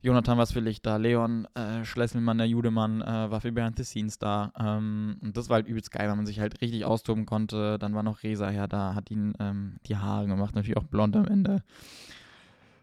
Jonathan 0.00 0.38
war 0.38 0.46
für 0.46 0.60
Licht 0.60 0.86
da, 0.86 0.96
Leon 0.96 1.46
äh, 1.54 1.84
Schlesselmann, 1.84 2.38
der 2.38 2.46
Judemann, 2.46 3.02
äh, 3.02 3.30
war 3.30 3.40
für 3.40 3.52
Behind 3.52 3.76
the 3.76 3.84
Scenes 3.84 4.18
da. 4.18 4.52
Ähm, 4.58 5.16
und 5.20 5.36
das 5.36 5.50
war 5.50 5.56
halt 5.56 5.66
übelst 5.66 5.90
geil, 5.90 6.08
weil 6.08 6.16
man 6.16 6.24
sich 6.24 6.40
halt 6.40 6.62
richtig 6.62 6.86
austoben 6.86 7.26
konnte. 7.26 7.78
Dann 7.78 7.94
war 7.94 8.02
noch 8.02 8.22
Resa 8.22 8.48
her 8.48 8.68
da, 8.68 8.94
hat 8.94 9.10
ihn 9.10 9.34
ähm, 9.38 9.76
die 9.86 9.96
Haare 9.96 10.28
gemacht, 10.28 10.54
natürlich 10.54 10.78
auch 10.78 10.84
blond 10.84 11.14
am 11.14 11.26
Ende. 11.26 11.62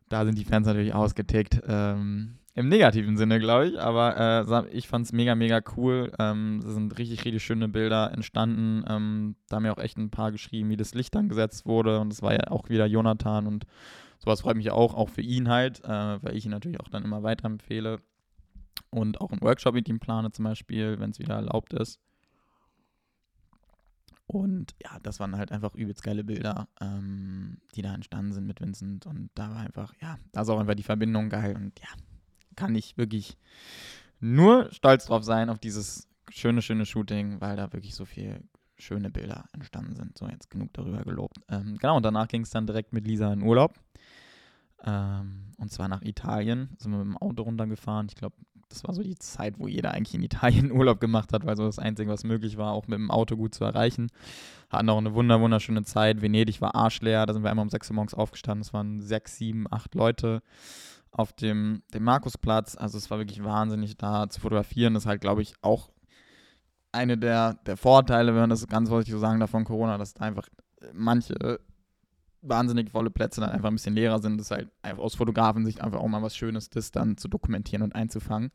Da 0.10 0.24
sind 0.24 0.38
die 0.38 0.46
Fans 0.46 0.68
natürlich 0.68 0.94
ausgetickt. 0.94 1.64
Ähm, 1.68 2.36
Im 2.58 2.70
negativen 2.70 3.18
Sinne, 3.18 3.40
glaube 3.40 3.68
ich. 3.68 3.80
Aber 3.80 4.48
äh, 4.48 4.70
ich 4.70 4.88
fand 4.88 5.06
es 5.06 5.12
mega, 5.12 5.36
mega 5.36 5.62
cool. 5.76 6.12
Ähm, 6.20 6.62
es 6.66 6.74
sind 6.74 6.98
richtig, 6.98 7.26
richtig 7.26 7.44
schöne 7.44 7.68
Bilder 7.68 8.14
entstanden. 8.14 8.86
Ähm, 8.88 9.36
da 9.50 9.58
haben 9.58 9.64
mir 9.64 9.74
auch 9.74 9.84
echt 9.84 9.98
ein 9.98 10.10
paar 10.10 10.32
geschrieben, 10.32 10.70
wie 10.70 10.78
das 10.78 10.94
Licht 10.94 11.14
dann 11.16 11.28
gesetzt 11.28 11.66
wurde. 11.66 12.00
Und 12.00 12.14
es 12.14 12.22
war 12.22 12.32
ja 12.32 12.52
auch 12.52 12.70
wieder 12.70 12.86
Jonathan. 12.86 13.46
Und 13.46 13.66
sowas 14.20 14.40
freut 14.40 14.56
mich 14.56 14.72
auch, 14.72 14.94
auch 14.94 15.10
für 15.10 15.22
ihn 15.22 15.50
halt, 15.50 15.84
äh, 15.84 16.24
weil 16.24 16.38
ich 16.38 16.46
ihn 16.46 16.52
natürlich 16.52 16.80
auch 16.80 16.88
dann 16.88 17.04
immer 17.04 17.24
weiterempfehle. 17.24 18.00
Und 18.90 19.20
auch 19.20 19.32
einen 19.32 19.42
Workshop 19.42 19.74
mit 19.74 19.90
ihm 19.90 20.00
plane 20.00 20.32
zum 20.32 20.46
Beispiel, 20.46 20.98
wenn 20.98 21.10
es 21.10 21.20
wieder 21.20 21.36
erlaubt 21.36 21.74
ist. 21.74 22.00
Und 24.28 24.74
ja, 24.82 24.98
das 25.04 25.20
waren 25.20 25.36
halt 25.36 25.52
einfach 25.52 25.76
übelst 25.76 26.04
geile 26.04 26.24
Bilder, 26.24 26.70
ähm, 26.80 27.58
die 27.76 27.82
da 27.82 27.94
entstanden 27.94 28.32
sind 28.32 28.48
mit 28.48 28.62
Vincent. 28.62 29.06
Und 29.06 29.30
da 29.36 29.50
war 29.50 29.58
einfach, 29.58 29.94
ja, 30.02 30.18
da 30.32 30.42
ist 30.42 30.50
auch 30.50 30.60
einfach 30.60 30.76
die 30.76 30.84
Verbindung 30.84 31.28
geil. 31.28 31.54
Und 31.56 31.78
ja, 31.82 31.90
kann 32.56 32.76
ich 32.76 32.98
wirklich 32.98 33.38
nur 34.20 34.72
stolz 34.72 35.06
drauf 35.06 35.24
sein, 35.24 35.50
auf 35.50 35.60
dieses 35.60 36.08
schöne, 36.30 36.62
schöne 36.62 36.86
Shooting, 36.86 37.42
weil 37.42 37.56
da 37.56 37.72
wirklich 37.74 37.96
so 37.96 38.06
viele 38.06 38.42
schöne 38.78 39.10
Bilder 39.10 39.46
entstanden 39.54 39.96
sind. 39.96 40.18
So, 40.18 40.28
jetzt 40.28 40.50
genug 40.50 40.74
darüber 40.74 41.04
gelobt. 41.04 41.38
Ähm, 41.50 41.78
genau, 41.78 41.98
und 41.98 42.04
danach 42.04 42.28
ging 42.28 42.42
es 42.42 42.50
dann 42.50 42.68
direkt 42.68 42.94
mit 42.94 43.08
Lisa 43.08 43.32
in 43.32 43.42
Urlaub. 43.42 43.74
Ähm, 44.84 45.52
und 45.58 45.72
zwar 45.72 45.88
nach 45.88 46.02
Italien. 46.02 46.76
Sind 46.78 46.92
wir 46.92 46.98
mit 47.00 47.08
dem 47.08 47.18
Auto 47.18 47.44
runtergefahren. 47.44 48.08
Ich 48.10 48.16
glaube, 48.16 48.36
das 48.70 48.84
war 48.84 48.94
so 48.94 49.04
die 49.04 49.16
Zeit, 49.16 49.60
wo 49.60 49.68
jeder 49.68 49.92
eigentlich 49.92 50.16
in 50.16 50.24
Italien 50.24 50.72
Urlaub 50.74 51.00
gemacht 51.00 51.34
hat, 51.34 51.46
weil 51.46 51.56
so 51.56 51.66
das 51.66 51.80
Einzige, 51.80 52.12
was 52.12 52.24
möglich 52.24 52.58
war, 52.58 52.74
auch 52.74 52.88
mit 52.88 53.00
dem 53.00 53.12
Auto 53.12 53.38
gut 53.38 53.56
zu 53.56 53.64
erreichen. 53.64 54.10
Hatten 54.70 54.90
auch 54.90 54.98
eine 54.98 55.14
wunder 55.14 55.40
wunderschöne 55.40 55.84
Zeit. 55.84 56.22
Venedig 56.22 56.62
war 56.62 56.76
arschleer, 56.76 57.26
da 57.26 57.34
sind 57.34 57.44
wir 57.44 57.50
einmal 57.50 57.64
um 57.64 57.70
6 57.70 57.90
Uhr 57.90 57.96
morgens 57.96 58.14
aufgestanden. 58.14 58.62
Es 58.62 58.74
waren 58.74 59.02
6, 59.02 59.38
7, 59.38 59.68
8 59.72 59.96
Leute 59.96 60.42
auf 61.18 61.34
dem, 61.34 61.82
dem 61.94 62.04
Markusplatz. 62.04 62.76
Also 62.76 62.98
es 62.98 63.10
war 63.10 63.18
wirklich 63.18 63.44
wahnsinnig 63.44 63.98
da 63.98 64.30
zu 64.30 64.42
fotografieren. 64.42 64.94
Das 64.94 65.04
ist 65.04 65.08
halt, 65.08 65.22
glaube 65.22 65.42
ich, 65.42 65.54
auch 65.62 65.90
eine 66.92 67.18
der, 67.18 67.56
der 67.66 67.78
Vorteile, 67.78 68.34
wenn 68.34 68.42
man 68.42 68.50
das 68.50 68.68
ganz 68.68 68.90
vorsichtig 68.90 69.14
so 69.14 69.20
sagen 69.20 69.40
darf, 69.40 69.50
von 69.50 69.64
Corona, 69.64 69.98
dass 69.98 70.16
einfach 70.18 70.48
manche 70.94 71.60
wahnsinnig 72.42 72.92
volle 72.92 73.10
Plätze 73.10 73.42
dann 73.42 73.50
einfach 73.50 73.70
ein 73.70 73.76
bisschen 73.76 73.96
leerer 73.96 74.20
sind. 74.20 74.38
Das 74.38 74.48
ist 74.48 74.52
halt 74.52 74.70
aus 74.98 75.16
Fotografensicht 75.16 75.82
einfach 75.82 76.00
auch 76.00 76.08
mal 76.08 76.22
was 76.22 76.36
Schönes, 76.36 76.70
das 76.70 76.92
dann 76.92 77.18
zu 77.18 77.28
dokumentieren 77.28 77.82
und 77.82 77.96
einzufangen. 77.96 78.52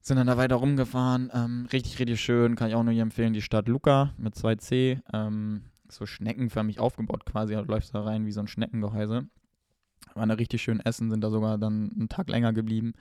Sind 0.00 0.16
dann 0.16 0.26
da 0.26 0.36
weiter 0.36 0.56
rumgefahren. 0.56 1.30
Ähm, 1.32 1.68
richtig, 1.72 1.98
richtig 1.98 2.20
schön. 2.20 2.56
Kann 2.56 2.68
ich 2.68 2.74
auch 2.74 2.82
nur 2.82 2.92
hier 2.92 3.02
empfehlen. 3.02 3.32
Die 3.32 3.42
Stadt 3.42 3.68
Luca 3.68 4.12
mit 4.18 4.34
2C. 4.34 5.00
Ähm, 5.12 5.62
so 5.88 6.06
schneckenförmig 6.06 6.80
aufgebaut 6.80 7.24
quasi. 7.24 7.54
Du 7.54 7.62
läufst 7.62 7.94
da 7.94 8.02
rein 8.02 8.26
wie 8.26 8.32
so 8.32 8.40
ein 8.40 8.48
Schneckengehäuse. 8.48 9.28
War 10.14 10.26
da 10.26 10.34
richtig 10.34 10.62
schön 10.62 10.80
essen, 10.80 11.10
sind 11.10 11.22
da 11.22 11.30
sogar 11.30 11.58
dann 11.58 11.90
einen 11.94 12.08
Tag 12.08 12.28
länger 12.28 12.52
geblieben. 12.52 12.94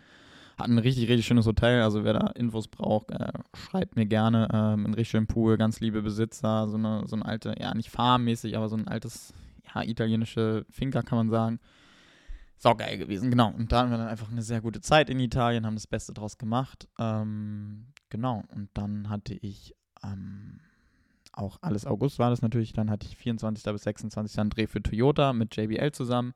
Hatten 0.57 0.73
ein 0.73 0.79
richtig, 0.79 1.09
richtig 1.09 1.25
schönes 1.25 1.45
Hotel. 1.45 1.81
Also 1.81 2.03
wer 2.03 2.13
da 2.13 2.27
Infos 2.27 2.67
braucht, 2.67 3.11
äh, 3.11 3.31
schreibt 3.53 3.95
mir 3.95 4.05
gerne. 4.05 4.47
Ähm, 4.53 4.85
einen 4.85 4.93
richtig 4.93 5.09
schönen 5.09 5.27
Pool, 5.27 5.57
ganz 5.57 5.79
liebe 5.79 6.01
Besitzer. 6.01 6.67
So 6.67 6.77
eine, 6.77 7.03
so 7.07 7.15
eine 7.15 7.25
alte, 7.25 7.55
ja 7.59 7.73
nicht 7.73 7.89
farmmäßig, 7.89 8.55
aber 8.55 8.69
so 8.69 8.75
ein 8.75 8.87
altes 8.87 9.33
ja, 9.73 9.83
italienische 9.83 10.65
Finca, 10.69 11.01
kann 11.01 11.17
man 11.17 11.29
sagen. 11.29 11.59
Sau 12.57 12.75
geil 12.75 12.97
gewesen, 12.97 13.31
genau. 13.31 13.51
Und 13.51 13.71
da 13.71 13.81
haben 13.81 13.89
wir 13.89 13.97
dann 13.97 14.07
einfach 14.07 14.31
eine 14.31 14.43
sehr 14.43 14.61
gute 14.61 14.81
Zeit 14.81 15.09
in 15.09 15.19
Italien, 15.19 15.65
haben 15.65 15.75
das 15.75 15.87
Beste 15.87 16.13
draus 16.13 16.37
gemacht. 16.37 16.87
Ähm, 16.99 17.87
genau. 18.09 18.43
Und 18.53 18.69
dann 18.75 19.09
hatte 19.09 19.33
ich 19.33 19.75
ähm, 20.03 20.59
auch 21.33 21.57
alles 21.61 21.85
August 21.85 22.19
war 22.19 22.29
das 22.29 22.41
natürlich. 22.41 22.73
Dann 22.73 22.91
hatte 22.91 23.07
ich 23.07 23.17
24. 23.17 23.63
bis 23.63 23.83
26. 23.83 24.39
einen 24.39 24.49
Dreh 24.49 24.67
für 24.67 24.81
Toyota 24.81 25.33
mit 25.33 25.55
JBL 25.55 25.91
zusammen. 25.91 26.33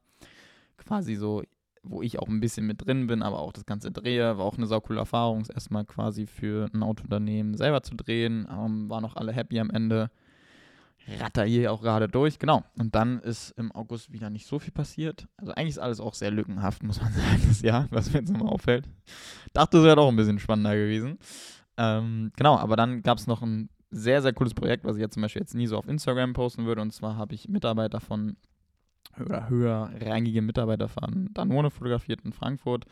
Quasi 0.78 1.16
so, 1.16 1.44
wo 1.84 2.02
ich 2.02 2.20
auch 2.20 2.28
ein 2.28 2.40
bisschen 2.40 2.66
mit 2.66 2.86
drin 2.86 3.08
bin, 3.08 3.22
aber 3.22 3.40
auch 3.40 3.54
das 3.54 3.66
ganze 3.66 3.92
Drehe. 3.92 4.38
War 4.38 4.46
auch 4.46 4.58
eine 4.58 4.68
saukoole 4.68 5.00
Erfahrung, 5.00 5.46
erstmal 5.54 5.86
quasi 5.86 6.26
für 6.26 6.70
ein 6.74 6.84
Autounternehmen 6.84 7.56
selber 7.56 7.84
zu 7.84 7.96
drehen. 7.96 8.48
Ähm, 8.52 8.90
waren 8.90 9.06
auch 9.06 9.16
alle 9.16 9.32
happy 9.32 9.60
am 9.60 9.70
Ende 9.70 10.10
ratter 11.20 11.44
hier 11.44 11.72
auch 11.72 11.82
gerade 11.82 12.08
durch. 12.08 12.40
Genau. 12.40 12.64
Und 12.78 12.96
dann 12.96 13.20
ist 13.20 13.52
im 13.52 13.72
August 13.72 14.12
wieder 14.12 14.30
nicht 14.30 14.48
so 14.48 14.60
viel 14.60 14.72
passiert. 14.72 15.28
Also 15.38 15.54
eigentlich 15.54 15.70
ist 15.70 15.80
alles 15.80 16.00
auch 16.00 16.14
sehr 16.14 16.32
lückenhaft, 16.32 16.84
muss 16.84 17.02
man 17.02 17.14
sagen, 17.14 17.44
das 17.48 17.62
Jahr, 17.62 17.88
was 17.92 18.12
mir 18.12 18.20
jetzt 18.20 18.32
nochmal 18.32 18.50
auffällt. 18.50 18.88
Dachte, 19.54 19.78
es 19.78 19.84
wäre 19.84 19.96
doch 19.96 20.10
ein 20.10 20.16
bisschen 20.16 20.40
spannender 20.40 20.76
gewesen. 20.76 21.18
Ähm, 21.78 22.32
genau, 22.36 22.58
aber 22.58 22.76
dann 22.76 23.02
gab 23.02 23.18
es 23.18 23.28
noch 23.28 23.42
ein 23.42 23.70
sehr, 23.92 24.22
sehr 24.22 24.34
cooles 24.34 24.54
Projekt, 24.54 24.84
was 24.84 24.96
ich 24.96 25.02
jetzt 25.02 25.14
zum 25.14 25.22
Beispiel 25.22 25.42
jetzt 25.42 25.56
nie 25.56 25.68
so 25.68 25.78
auf 25.78 25.88
Instagram 25.88 26.34
posten 26.34 26.66
würde. 26.66 26.82
Und 26.82 26.92
zwar 26.92 27.16
habe 27.18 27.36
ich 27.36 27.48
Mitarbeiter 27.48 28.00
von 28.00 28.36
oder 29.20 29.50
höherrangige 29.50 30.42
Mitarbeiter 30.42 30.88
von 30.88 31.30
Danone 31.34 31.70
fotografiert 31.70 32.22
in 32.24 32.34
Frankfurt. 32.34 32.86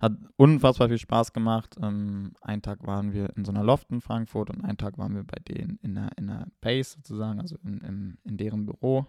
Hat 0.00 0.12
unfassbar 0.36 0.88
viel 0.88 0.98
Spaß 0.98 1.32
gemacht. 1.32 1.76
Ähm, 1.82 2.32
einen 2.40 2.62
Tag 2.62 2.86
waren 2.86 3.12
wir 3.12 3.36
in 3.36 3.44
so 3.44 3.50
einer 3.50 3.64
Loft 3.64 3.90
in 3.90 4.00
Frankfurt 4.00 4.50
und 4.50 4.64
einen 4.64 4.78
Tag 4.78 4.96
waren 4.96 5.14
wir 5.14 5.24
bei 5.24 5.38
denen 5.48 5.78
in 5.82 5.96
der, 5.96 6.10
in 6.16 6.28
der 6.28 6.46
Base 6.60 6.94
sozusagen, 6.96 7.40
also 7.40 7.56
in, 7.64 7.78
in, 7.78 8.18
in 8.24 8.36
deren 8.36 8.64
Büro. 8.64 9.06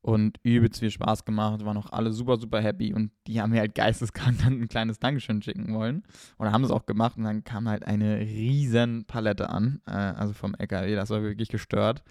Und 0.00 0.38
übelst 0.44 0.78
viel 0.78 0.92
Spaß 0.92 1.24
gemacht, 1.24 1.64
waren 1.64 1.76
auch 1.76 1.90
alle 1.90 2.12
super, 2.12 2.38
super 2.38 2.60
happy 2.60 2.94
und 2.94 3.10
die 3.26 3.40
haben 3.40 3.50
mir 3.50 3.58
halt 3.58 3.74
geisteskrank 3.74 4.38
dann 4.44 4.60
ein 4.60 4.68
kleines 4.68 5.00
Dankeschön 5.00 5.42
schicken 5.42 5.74
wollen. 5.74 6.04
Oder 6.38 6.52
haben 6.52 6.62
es 6.62 6.70
auch 6.70 6.86
gemacht 6.86 7.16
und 7.16 7.24
dann 7.24 7.42
kam 7.42 7.68
halt 7.68 7.84
eine 7.84 8.20
riesen 8.20 9.04
Palette 9.06 9.50
an, 9.50 9.80
äh, 9.86 9.90
also 9.90 10.32
vom 10.32 10.54
LKW, 10.54 10.94
das 10.94 11.10
war 11.10 11.22
wirklich 11.22 11.48
gestört. 11.48 12.04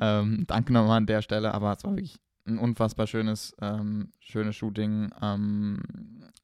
Ähm, 0.00 0.44
danke 0.46 0.72
nochmal 0.72 0.96
an 0.96 1.06
der 1.06 1.20
Stelle, 1.20 1.52
aber 1.52 1.72
es 1.76 1.84
war 1.84 1.92
wirklich 1.92 2.18
ein 2.48 2.58
unfassbar 2.58 3.06
schönes, 3.06 3.54
ähm, 3.60 4.12
schönes 4.18 4.56
Shooting. 4.56 5.10
Ähm, 5.20 5.82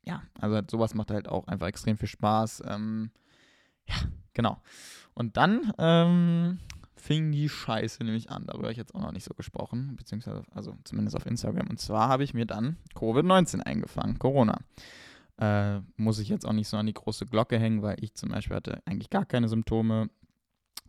ja, 0.04 0.22
also 0.38 0.60
sowas 0.70 0.94
macht 0.94 1.10
halt 1.10 1.28
auch 1.28 1.46
einfach 1.46 1.66
extrem 1.66 1.96
viel 1.96 2.08
Spaß. 2.08 2.62
Ähm, 2.66 3.10
ja, 3.88 3.96
genau. 4.32 4.60
Und 5.14 5.36
dann 5.36 5.72
ähm, 5.78 6.58
fing 6.96 7.32
die 7.32 7.48
Scheiße 7.48 8.02
nämlich 8.04 8.30
an. 8.30 8.46
Darüber 8.46 8.64
habe 8.64 8.72
ich 8.72 8.78
jetzt 8.78 8.94
auch 8.94 9.00
noch 9.00 9.12
nicht 9.12 9.24
so 9.24 9.34
gesprochen, 9.34 9.94
beziehungsweise, 9.96 10.42
also 10.50 10.76
zumindest 10.84 11.16
auf 11.16 11.26
Instagram. 11.26 11.68
Und 11.68 11.80
zwar 11.80 12.08
habe 12.08 12.24
ich 12.24 12.34
mir 12.34 12.46
dann 12.46 12.76
Covid-19 12.94 13.60
eingefangen, 13.60 14.18
Corona. 14.18 14.60
Äh, 15.36 15.80
muss 15.96 16.18
ich 16.18 16.28
jetzt 16.28 16.46
auch 16.46 16.52
nicht 16.52 16.68
so 16.68 16.76
an 16.76 16.86
die 16.86 16.94
große 16.94 17.26
Glocke 17.26 17.58
hängen, 17.58 17.82
weil 17.82 17.96
ich 18.02 18.14
zum 18.14 18.30
Beispiel 18.30 18.56
hatte 18.56 18.82
eigentlich 18.86 19.10
gar 19.10 19.24
keine 19.24 19.48
Symptome. 19.48 20.08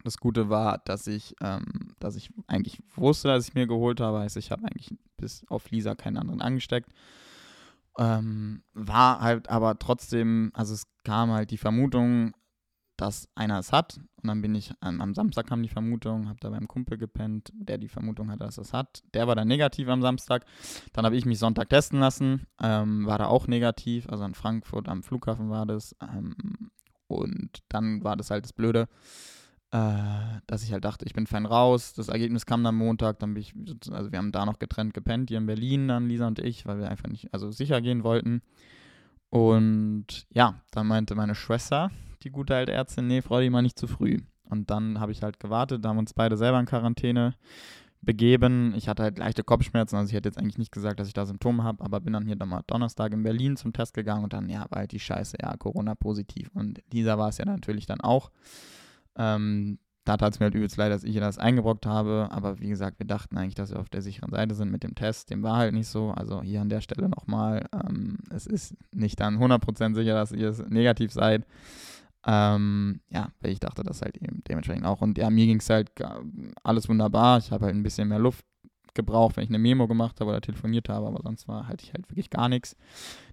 Das 0.06 0.18
Gute 0.20 0.50
war, 0.50 0.78
dass 0.86 1.08
ich, 1.08 1.36
ähm, 1.42 1.96
dass 2.00 2.16
ich 2.16 2.30
eigentlich 2.46 2.82
wusste, 2.96 3.30
dass 3.30 3.48
ich 3.48 3.56
mir 3.56 3.66
geholt 3.66 4.00
habe. 4.00 4.20
Heißt, 4.20 4.38
ich 4.38 4.52
habe 4.52 4.64
eigentlich 4.64 4.96
bis 5.18 5.44
auf 5.50 5.72
Lisa 5.72 5.96
keinen 5.96 6.18
anderen 6.18 6.42
angesteckt. 6.42 6.92
Ähm, 7.98 8.62
war 8.74 9.22
halt 9.22 9.50
aber 9.50 9.80
trotzdem, 9.80 10.52
also 10.54 10.76
es 10.76 10.84
kam 11.04 11.32
halt 11.32 11.50
die 11.50 11.58
Vermutung, 11.58 12.34
dass 12.98 13.28
einer 13.34 13.58
es 13.58 13.72
hat. 13.72 13.98
Und 14.22 14.28
dann 14.28 14.44
bin 14.44 14.54
ich, 14.54 14.74
ähm, 14.84 15.02
am 15.02 15.16
Samstag 15.16 15.48
kam 15.48 15.64
die 15.64 15.70
Vermutung, 15.70 16.30
habe 16.30 16.40
da 16.40 16.52
beim 16.52 16.68
Kumpel 16.68 17.00
gepennt, 17.00 17.52
der 17.56 17.80
die 17.80 17.90
Vermutung 17.90 18.30
hat, 18.30 18.42
dass 18.42 18.60
es 18.60 18.74
hat. 18.74 19.02
Der 19.16 19.28
war 19.28 19.36
dann 19.36 19.48
negativ 19.48 19.88
am 19.88 20.04
Samstag. 20.04 20.46
Dann 20.94 21.04
habe 21.04 21.16
ich 21.16 21.26
mich 21.26 21.40
Sonntag 21.40 21.70
testen 21.70 22.00
lassen, 22.00 22.46
ähm, 22.62 23.08
war 23.08 23.18
da 23.18 23.26
auch 23.26 23.48
negativ. 23.48 24.08
Also 24.08 24.24
in 24.24 24.36
Frankfurt 24.36 24.88
am 24.88 25.02
Flughafen 25.02 25.50
war 25.50 25.66
das. 25.66 25.96
Ähm, 26.00 26.36
und 27.08 27.64
dann 27.70 28.04
war 28.04 28.16
das 28.16 28.30
halt 28.30 28.46
das 28.46 28.54
Blöde 28.54 28.88
dass 30.48 30.64
ich 30.64 30.72
halt 30.72 30.86
dachte, 30.86 31.06
ich 31.06 31.14
bin 31.14 31.28
fein 31.28 31.46
raus. 31.46 31.94
Das 31.94 32.08
Ergebnis 32.08 32.46
kam 32.46 32.64
dann 32.64 32.76
Montag, 32.76 33.20
dann 33.20 33.34
bin 33.34 33.42
ich, 33.42 33.54
also 33.92 34.12
wir 34.12 34.20
haben 34.20 34.32
da 34.32 34.46
noch 34.46 34.60
getrennt 34.60 34.94
gepennt, 34.94 35.30
hier 35.30 35.38
in 35.38 35.46
Berlin, 35.46 35.88
dann 35.88 36.08
Lisa 36.08 36.28
und 36.28 36.40
ich, 36.40 36.66
weil 36.66 36.80
wir 36.80 36.90
einfach 36.90 37.10
nicht, 37.10 37.34
also 37.34 37.52
sicher 37.52 37.82
gehen 37.82 38.04
wollten. 38.04 38.42
Und 39.30 40.28
ja, 40.30 40.62
dann 40.72 40.88
meinte 40.88 41.16
meine 41.16 41.36
Schwester, 41.36 41.92
die 42.24 42.30
gute 42.30 42.56
alte 42.56 42.72
Ärztin, 42.72 43.08
nee, 43.08 43.22
Frau, 43.22 43.42
die 43.42 43.50
mal 43.50 43.62
nicht 43.62 43.78
zu 43.78 43.88
früh. 43.88 44.22
Und 44.44 44.70
dann 44.70 45.00
habe 45.00 45.12
ich 45.12 45.24
halt 45.24 45.40
gewartet, 45.40 45.84
da 45.84 45.90
haben 45.90 45.98
uns 45.98 46.14
beide 46.14 46.38
selber 46.38 46.60
in 46.60 46.68
Quarantäne 46.68 47.34
begeben. 48.02 48.74
Ich 48.76 48.88
hatte 48.88 49.04
halt 49.04 49.18
leichte 49.18 49.44
Kopfschmerzen, 49.44 49.98
also 49.98 50.10
ich 50.10 50.16
hätte 50.16 50.30
jetzt 50.30 50.38
eigentlich 50.38 50.60
nicht 50.60 50.72
gesagt, 50.72 51.00
dass 51.00 51.08
ich 51.08 51.14
da 51.14 51.26
Symptome 51.26 51.64
habe, 51.64 51.84
aber 51.84 52.00
bin 52.00 52.14
dann 52.14 52.28
hier 52.28 52.36
dann 52.36 52.50
mal 52.50 52.62
Donnerstag 52.68 53.12
in 53.14 53.24
Berlin 53.24 53.58
zum 53.58 53.74
Test 53.74 53.94
gegangen 53.96 54.24
und 54.24 54.34
dann, 54.34 54.48
ja, 54.48 54.68
war 54.70 54.80
halt 54.80 54.92
die 54.92 55.00
Scheiße, 55.00 55.38
ja, 55.42 55.58
Corona-positiv. 55.58 56.50
Und 56.54 56.82
Lisa 56.94 57.18
war 57.18 57.30
es 57.30 57.40
ja 57.40 57.46
natürlich 57.46 57.88
dann 57.88 58.02
auch. 58.02 58.30
Ähm, 59.18 59.80
da 60.06 60.18
tat 60.18 60.34
es 60.34 60.40
mir 60.40 60.46
halt 60.46 60.56
übelst 60.56 60.78
leid, 60.78 60.92
dass 60.92 61.04
ich 61.04 61.16
ihr 61.16 61.22
das 61.22 61.40
eingebrockt 61.40 61.88
habe. 61.88 62.28
Aber 62.30 62.60
wie 62.60 62.70
gesagt, 62.70 63.00
wir 63.00 63.08
dachten 63.08 63.38
eigentlich, 63.38 63.56
dass 63.56 63.72
wir 63.72 63.80
auf 63.80 63.90
der 63.90 64.04
sicheren 64.04 64.32
Seite 64.32 64.54
sind 64.54 64.72
mit 64.72 64.84
dem 64.84 64.94
Test. 64.94 65.32
Dem 65.32 65.42
war 65.42 65.58
halt 65.58 65.74
nicht 65.74 65.88
so. 65.88 66.12
Also 66.12 66.44
hier 66.44 66.62
an 66.62 66.70
der 66.70 66.82
Stelle 66.82 67.10
nochmal, 67.10 67.66
ähm, 67.74 68.20
es 68.30 68.46
ist 68.46 68.76
nicht 68.92 69.20
dann 69.20 69.40
100% 69.40 69.96
sicher, 69.96 70.14
dass 70.14 70.32
ihr 70.32 70.54
negativ 70.70 71.12
seid. 71.12 71.46
Ähm, 72.28 73.02
ja, 73.10 73.30
weil 73.42 73.52
ich 73.52 73.60
dachte 73.60 73.84
das 73.84 74.04
halt 74.04 74.18
eben 74.18 74.44
dementsprechend 74.48 74.86
auch. 74.86 75.02
Und 75.02 75.18
ja, 75.18 75.30
mir 75.32 75.48
ging 75.48 75.60
es 75.60 75.70
halt 75.70 75.92
alles 76.64 76.88
wunderbar. 76.88 77.40
Ich 77.40 77.52
habe 77.52 77.66
halt 77.66 77.76
ein 77.76 77.84
bisschen 77.84 78.08
mehr 78.08 78.20
Luft 78.20 78.46
gebraucht, 78.96 79.38
wenn 79.38 79.44
ich 79.44 79.50
eine 79.50 79.60
Memo 79.60 79.88
gemacht 79.88 80.20
habe 80.20 80.32
oder 80.32 80.42
telefoniert 80.42 80.90
habe, 80.90 81.08
aber 81.08 81.22
sonst 81.22 81.48
war 81.48 81.68
halt 81.68 81.84
ich 81.84 81.94
halt 81.94 82.10
wirklich 82.10 82.30
gar 82.30 82.50
nichts. 82.50 82.76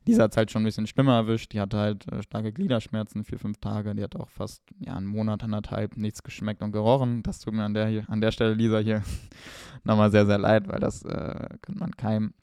Diese 0.07 0.23
hat 0.23 0.33
es 0.33 0.37
halt 0.37 0.51
schon 0.51 0.63
ein 0.63 0.65
bisschen 0.65 0.87
schlimmer 0.87 1.15
erwischt. 1.15 1.53
Die 1.53 1.61
hatte 1.61 1.79
halt 1.79 2.11
äh, 2.13 2.23
starke 2.23 2.53
Gliederschmerzen, 2.53 3.25
vier, 3.25 3.39
fünf 3.39 3.59
Tage. 3.59 3.95
Die 3.95 4.03
hat 4.03 4.17
auch 4.17 4.29
fast 4.29 4.63
ja, 4.81 4.97
einen 4.97 5.07
Monat, 5.07 5.43
anderthalb 5.45 5.97
nichts 5.97 6.23
geschmeckt 6.23 6.63
und 6.63 6.73
gerochen. 6.73 7.23
Das 7.23 7.39
tut 7.39 7.55
mir 7.55 7.65
an 7.65 7.75
der, 7.75 7.87
hier, 7.87 8.05
an 8.09 8.21
der 8.21 8.33
Stelle, 8.33 8.55
Lisa, 8.55 8.79
hier 8.79 9.03
nochmal 9.85 10.11
sehr, 10.11 10.27
sehr 10.27 10.39
leid, 10.39 10.69
weil 10.69 10.81
das 10.81 11.03
äh, 11.05 11.49
könnte 11.63 11.79
man 11.79 11.93
keinem 11.97 12.35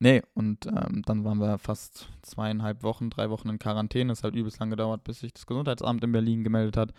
Nee, 0.00 0.22
und 0.34 0.66
ähm, 0.66 1.02
dann 1.06 1.24
waren 1.24 1.38
wir 1.38 1.56
fast 1.56 2.08
zweieinhalb 2.22 2.82
Wochen, 2.82 3.10
drei 3.10 3.30
Wochen 3.30 3.48
in 3.48 3.58
Quarantäne. 3.58 4.12
Es 4.12 4.24
hat 4.24 4.34
übelst 4.34 4.58
lang 4.58 4.70
gedauert, 4.70 5.04
bis 5.04 5.20
sich 5.20 5.32
das 5.32 5.46
Gesundheitsamt 5.46 6.02
in 6.02 6.10
Berlin 6.12 6.42
gemeldet 6.42 6.76
hat. 6.76 6.92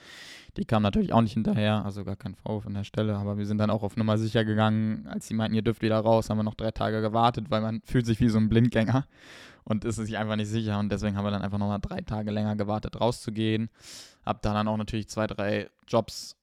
Die 0.58 0.66
kam 0.66 0.82
natürlich 0.82 1.12
auch 1.12 1.22
nicht 1.22 1.34
hinterher, 1.34 1.84
also 1.84 2.06
gar 2.06 2.16
kein 2.16 2.36
Vorwurf 2.36 2.66
an 2.66 2.74
der 2.74 2.86
Stelle. 2.86 3.18
Aber 3.18 3.38
wir 3.38 3.46
sind 3.46 3.58
dann 3.58 3.70
auch 3.70 3.84
auf 3.84 3.98
Nummer 3.98 4.18
sicher 4.18 4.46
gegangen. 4.46 5.08
Als 5.08 5.28
sie 5.28 5.34
meinten, 5.34 5.56
ihr 5.56 5.62
dürft 5.62 5.82
wieder 5.82 6.00
raus, 6.00 6.30
haben 6.30 6.38
wir 6.38 6.44
noch 6.44 6.56
drei 6.56 6.72
Tage 6.72 7.02
gewartet, 7.02 7.48
weil 7.50 7.62
man 7.62 7.82
fühlt 7.84 8.06
sich 8.06 8.22
wie 8.22 8.30
so 8.30 8.38
ein 8.38 8.48
Blindgänger 8.48 9.06
und 9.66 9.84
ist 9.84 9.98
sich 9.98 10.18
einfach 10.18 10.38
nicht 10.38 10.50
sicher. 10.50 10.80
Und 10.80 10.90
deswegen 10.90 11.18
haben 11.18 11.26
wir 11.26 11.32
dann 11.32 11.42
einfach 11.42 11.58
nochmal 11.58 11.80
drei 11.82 12.00
Tage 12.02 12.32
länger 12.32 12.56
gewartet, 12.56 13.00
rauszugehen. 13.02 13.70
Hab 14.26 14.42
da 14.42 14.54
dann 14.54 14.70
auch 14.70 14.78
natürlich 14.78 15.10
zwei, 15.10 15.28
drei 15.28 15.70
Jobs 15.88 16.38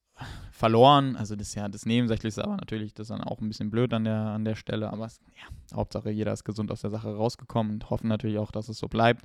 verloren. 0.50 1.16
Also 1.16 1.36
das 1.36 1.48
ist 1.48 1.54
ja 1.54 1.68
das 1.68 1.86
Nebensächlichste, 1.86 2.44
aber 2.44 2.56
natürlich 2.56 2.94
das 2.94 3.04
ist 3.04 3.10
dann 3.10 3.22
auch 3.22 3.40
ein 3.40 3.48
bisschen 3.48 3.70
blöd 3.70 3.92
an 3.92 4.04
der, 4.04 4.16
an 4.16 4.44
der 4.44 4.54
Stelle. 4.54 4.92
Aber 4.92 5.06
es, 5.06 5.20
ja, 5.36 5.76
Hauptsache 5.76 6.10
jeder 6.10 6.32
ist 6.32 6.44
gesund 6.44 6.70
aus 6.70 6.82
der 6.82 6.90
Sache 6.90 7.14
rausgekommen 7.14 7.72
und 7.72 7.90
hoffen 7.90 8.08
natürlich 8.08 8.38
auch, 8.38 8.50
dass 8.50 8.68
es 8.68 8.78
so 8.78 8.88
bleibt. 8.88 9.24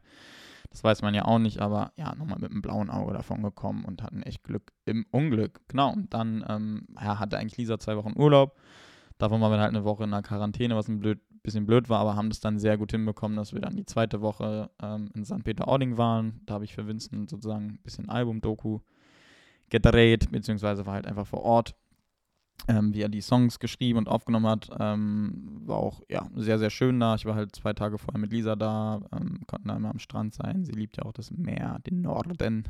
Das 0.70 0.84
weiß 0.84 1.02
man 1.02 1.14
ja 1.14 1.26
auch 1.26 1.40
nicht, 1.40 1.60
aber 1.60 1.92
ja, 1.96 2.14
nochmal 2.16 2.40
mit 2.40 2.52
einem 2.52 2.62
blauen 2.62 2.90
Auge 2.90 3.14
davon 3.14 3.42
gekommen 3.42 3.86
und 3.86 4.04
hatten 4.04 4.22
echt 4.24 4.44
Glück 4.44 4.74
im 4.86 5.06
Unglück. 5.12 5.62
Genau, 5.70 5.94
und 5.94 6.14
dann 6.14 6.44
ähm, 6.48 6.88
ja, 6.96 7.20
hatte 7.20 7.38
eigentlich 7.38 7.58
Lisa 7.58 7.80
zwei 7.80 7.96
Wochen 7.98 8.14
Urlaub. 8.18 8.58
Davon 9.18 9.42
waren 9.42 9.52
wir 9.52 9.60
halt 9.60 9.70
eine 9.70 9.84
Woche 9.84 10.04
in 10.04 10.12
der 10.12 10.22
Quarantäne, 10.22 10.76
was 10.76 10.88
ein 10.88 11.00
blöd, 11.00 11.20
bisschen 11.42 11.66
blöd 11.66 11.90
war, 11.90 12.00
aber 12.00 12.16
haben 12.16 12.30
das 12.30 12.40
dann 12.40 12.60
sehr 12.60 12.78
gut 12.78 12.92
hinbekommen, 12.92 13.38
dass 13.38 13.54
wir 13.54 13.62
dann 13.62 13.76
die 13.76 13.86
zweite 13.86 14.22
Woche 14.22 14.70
ähm, 14.82 15.10
in 15.16 15.24
St. 15.24 15.44
Peter-Ording 15.44 15.98
waren. 15.98 16.42
Da 16.46 16.56
habe 16.56 16.66
ich 16.66 16.74
für 16.74 16.86
Vincent 16.86 17.30
sozusagen 17.30 17.66
ein 17.66 17.80
bisschen 17.84 18.10
Album-Doku 18.10 18.80
gedreht, 19.70 20.32
beziehungsweise 20.32 20.86
war 20.86 20.94
halt 20.94 21.06
einfach 21.06 21.28
vor 21.28 21.42
Ort, 21.44 21.76
ähm, 22.68 22.94
wie 22.94 23.02
er 23.02 23.10
die 23.10 23.22
Songs 23.22 23.60
geschrieben 23.60 24.00
und 24.00 24.10
aufgenommen 24.10 24.48
hat. 24.48 24.70
Ähm, 24.80 25.62
war 25.66 25.78
auch 25.78 26.02
ja, 26.10 26.28
sehr, 26.36 26.60
sehr 26.60 26.70
schön 26.70 27.00
da. 27.00 27.16
Ich 27.16 27.26
war 27.26 27.36
halt 27.36 27.56
zwei 27.56 27.74
Tage 27.74 27.98
vorher 27.98 28.20
mit 28.20 28.32
Lisa 28.32 28.56
da, 28.56 29.02
ähm, 29.14 29.42
konnten 29.48 29.68
da 29.68 29.76
immer 29.76 29.92
am 29.92 30.00
Strand 30.00 30.34
sein. 30.34 30.66
Sie 30.66 30.74
liebt 30.74 30.98
ja 30.98 31.04
auch 31.04 31.14
das 31.14 31.32
Meer, 31.32 31.80
den 31.86 32.02
Norden. 32.02 32.64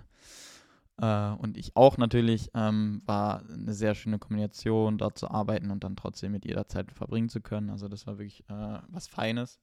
Äh, 0.99 1.29
und 1.31 1.57
ich 1.57 1.75
auch 1.75 1.97
natürlich. 1.97 2.49
Ähm, 2.53 3.01
war 3.05 3.43
eine 3.49 3.73
sehr 3.73 3.95
schöne 3.95 4.19
Kombination, 4.19 4.97
dort 4.97 5.17
zu 5.17 5.29
arbeiten 5.29 5.71
und 5.71 5.83
dann 5.83 5.95
trotzdem 5.95 6.31
mit 6.31 6.45
jeder 6.45 6.67
Zeit 6.67 6.91
verbringen 6.91 7.29
zu 7.29 7.41
können. 7.41 7.69
Also 7.69 7.87
das 7.87 8.07
war 8.07 8.17
wirklich 8.17 8.43
äh, 8.49 8.79
was 8.89 9.07
Feines 9.07 9.59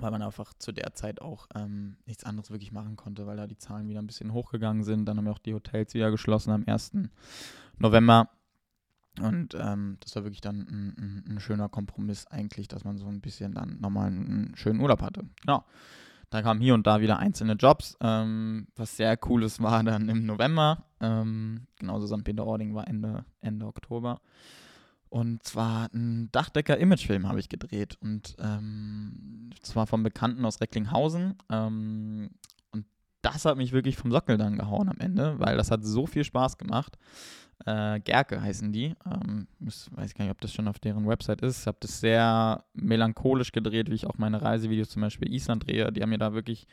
weil 0.00 0.10
man 0.10 0.22
einfach 0.22 0.54
zu 0.54 0.72
der 0.72 0.94
Zeit 0.94 1.20
auch 1.20 1.46
ähm, 1.54 1.96
nichts 2.06 2.24
anderes 2.24 2.50
wirklich 2.50 2.72
machen 2.72 2.96
konnte, 2.96 3.26
weil 3.26 3.36
da 3.36 3.46
die 3.46 3.58
Zahlen 3.58 3.88
wieder 3.88 4.00
ein 4.00 4.06
bisschen 4.06 4.32
hochgegangen 4.32 4.82
sind. 4.82 5.06
Dann 5.06 5.16
haben 5.16 5.24
wir 5.24 5.32
auch 5.32 5.38
die 5.38 5.54
Hotels 5.54 5.94
wieder 5.94 6.10
geschlossen 6.10 6.50
am 6.50 6.64
1. 6.66 6.92
November. 7.78 8.30
Und 9.20 9.54
ähm, 9.58 9.98
das 10.00 10.14
war 10.16 10.24
wirklich 10.24 10.40
dann 10.40 10.60
ein, 10.60 10.94
ein, 10.98 11.24
ein, 11.28 11.40
schöner 11.40 11.68
Kompromiss 11.68 12.26
eigentlich, 12.28 12.68
dass 12.68 12.84
man 12.84 12.96
so 12.96 13.06
ein 13.06 13.20
bisschen 13.20 13.54
dann 13.54 13.80
nochmal 13.80 14.06
einen 14.06 14.52
schönen 14.54 14.80
Urlaub 14.80 15.02
hatte. 15.02 15.24
Genau. 15.42 15.64
Dann 16.30 16.44
kamen 16.44 16.60
hier 16.60 16.74
und 16.74 16.86
da 16.86 17.00
wieder 17.00 17.18
einzelne 17.18 17.54
Jobs. 17.54 17.96
Ähm, 18.00 18.68
was 18.76 18.96
sehr 18.96 19.16
cooles 19.16 19.60
war 19.60 19.82
dann 19.82 20.08
im 20.08 20.26
November. 20.26 20.84
Ähm, 21.00 21.66
genauso 21.76 22.06
St. 22.06 22.22
Peter-Ording 22.22 22.74
war 22.74 22.86
Ende, 22.86 23.24
Ende 23.40 23.66
Oktober. 23.66 24.20
Und 25.10 25.42
zwar 25.42 25.92
ein 25.92 26.30
Dachdecker-Imagefilm 26.30 27.28
habe 27.28 27.40
ich 27.40 27.48
gedreht. 27.48 27.98
Und 28.00 28.36
ähm, 28.38 29.50
zwar 29.60 29.86
vom 29.86 30.04
Bekannten 30.04 30.44
aus 30.44 30.60
Recklinghausen. 30.60 31.34
Ähm, 31.50 32.30
und 32.70 32.86
das 33.20 33.44
hat 33.44 33.56
mich 33.56 33.72
wirklich 33.72 33.96
vom 33.96 34.12
Sockel 34.12 34.38
dann 34.38 34.56
gehauen 34.56 34.88
am 34.88 34.98
Ende, 34.98 35.38
weil 35.38 35.56
das 35.56 35.72
hat 35.72 35.84
so 35.84 36.06
viel 36.06 36.22
Spaß 36.22 36.58
gemacht. 36.58 36.96
Äh, 37.66 37.98
Gerke 38.00 38.40
heißen 38.40 38.72
die. 38.72 38.94
Ähm, 39.04 39.48
ich 39.66 39.88
weiß 39.90 40.14
gar 40.14 40.24
nicht, 40.24 40.32
ob 40.32 40.40
das 40.40 40.54
schon 40.54 40.68
auf 40.68 40.78
deren 40.78 41.06
Website 41.08 41.42
ist. 41.42 41.62
Ich 41.62 41.66
habe 41.66 41.78
das 41.80 42.00
sehr 42.00 42.64
melancholisch 42.72 43.50
gedreht, 43.50 43.90
wie 43.90 43.96
ich 43.96 44.06
auch 44.06 44.16
meine 44.16 44.40
Reisevideos 44.40 44.90
zum 44.90 45.02
Beispiel 45.02 45.32
Island 45.32 45.66
drehe. 45.66 45.92
Die 45.92 46.02
haben 46.02 46.10
mir 46.10 46.18
da 46.18 46.32
wirklich 46.32 46.68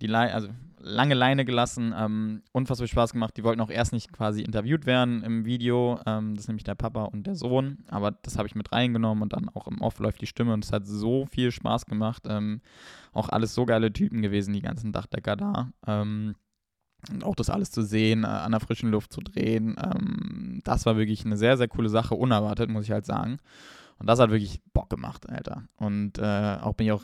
die 0.00 0.06
Le 0.06 0.32
also 0.32 0.48
lange 0.84 1.14
Leine 1.14 1.44
gelassen, 1.44 1.94
ähm, 1.96 2.42
unfassbar 2.52 2.86
Spaß 2.86 3.12
gemacht. 3.12 3.36
Die 3.36 3.44
wollten 3.44 3.60
auch 3.60 3.70
erst 3.70 3.92
nicht 3.92 4.12
quasi 4.12 4.42
interviewt 4.42 4.84
werden 4.84 5.22
im 5.22 5.44
Video. 5.44 5.98
Ähm, 6.06 6.34
das 6.34 6.44
ist 6.44 6.48
nämlich 6.48 6.64
der 6.64 6.74
Papa 6.74 7.04
und 7.04 7.26
der 7.26 7.34
Sohn. 7.34 7.78
Aber 7.88 8.10
das 8.10 8.36
habe 8.36 8.46
ich 8.46 8.54
mit 8.54 8.70
reingenommen 8.70 9.22
und 9.22 9.32
dann 9.32 9.48
auch 9.48 9.66
im 9.66 9.80
Off 9.80 9.98
läuft 9.98 10.20
die 10.20 10.26
Stimme 10.26 10.52
und 10.52 10.64
es 10.64 10.72
hat 10.72 10.86
so 10.86 11.26
viel 11.26 11.50
Spaß 11.50 11.86
gemacht. 11.86 12.24
Ähm, 12.26 12.60
auch 13.12 13.30
alles 13.30 13.54
so 13.54 13.64
geile 13.64 13.92
Typen 13.92 14.20
gewesen, 14.20 14.52
die 14.52 14.60
ganzen 14.60 14.92
Dachdecker 14.92 15.36
da. 15.36 15.70
Ähm, 15.86 16.34
und 17.10 17.24
auch 17.24 17.34
das 17.34 17.50
alles 17.50 17.70
zu 17.70 17.82
sehen, 17.82 18.24
äh, 18.24 18.28
an 18.28 18.52
der 18.52 18.60
frischen 18.60 18.90
Luft 18.90 19.12
zu 19.12 19.20
drehen, 19.20 19.76
ähm, 19.82 20.60
das 20.64 20.86
war 20.86 20.96
wirklich 20.96 21.24
eine 21.24 21.36
sehr, 21.36 21.56
sehr 21.56 21.68
coole 21.68 21.88
Sache, 21.88 22.14
unerwartet, 22.14 22.70
muss 22.70 22.84
ich 22.84 22.90
halt 22.90 23.06
sagen. 23.06 23.38
Und 23.98 24.08
das 24.08 24.18
hat 24.18 24.30
wirklich 24.30 24.60
Bock 24.72 24.90
gemacht, 24.90 25.28
Alter. 25.28 25.64
Und 25.76 26.18
äh, 26.18 26.58
auch 26.60 26.74
bin 26.74 26.86
ich 26.86 26.92
auch, 26.92 27.02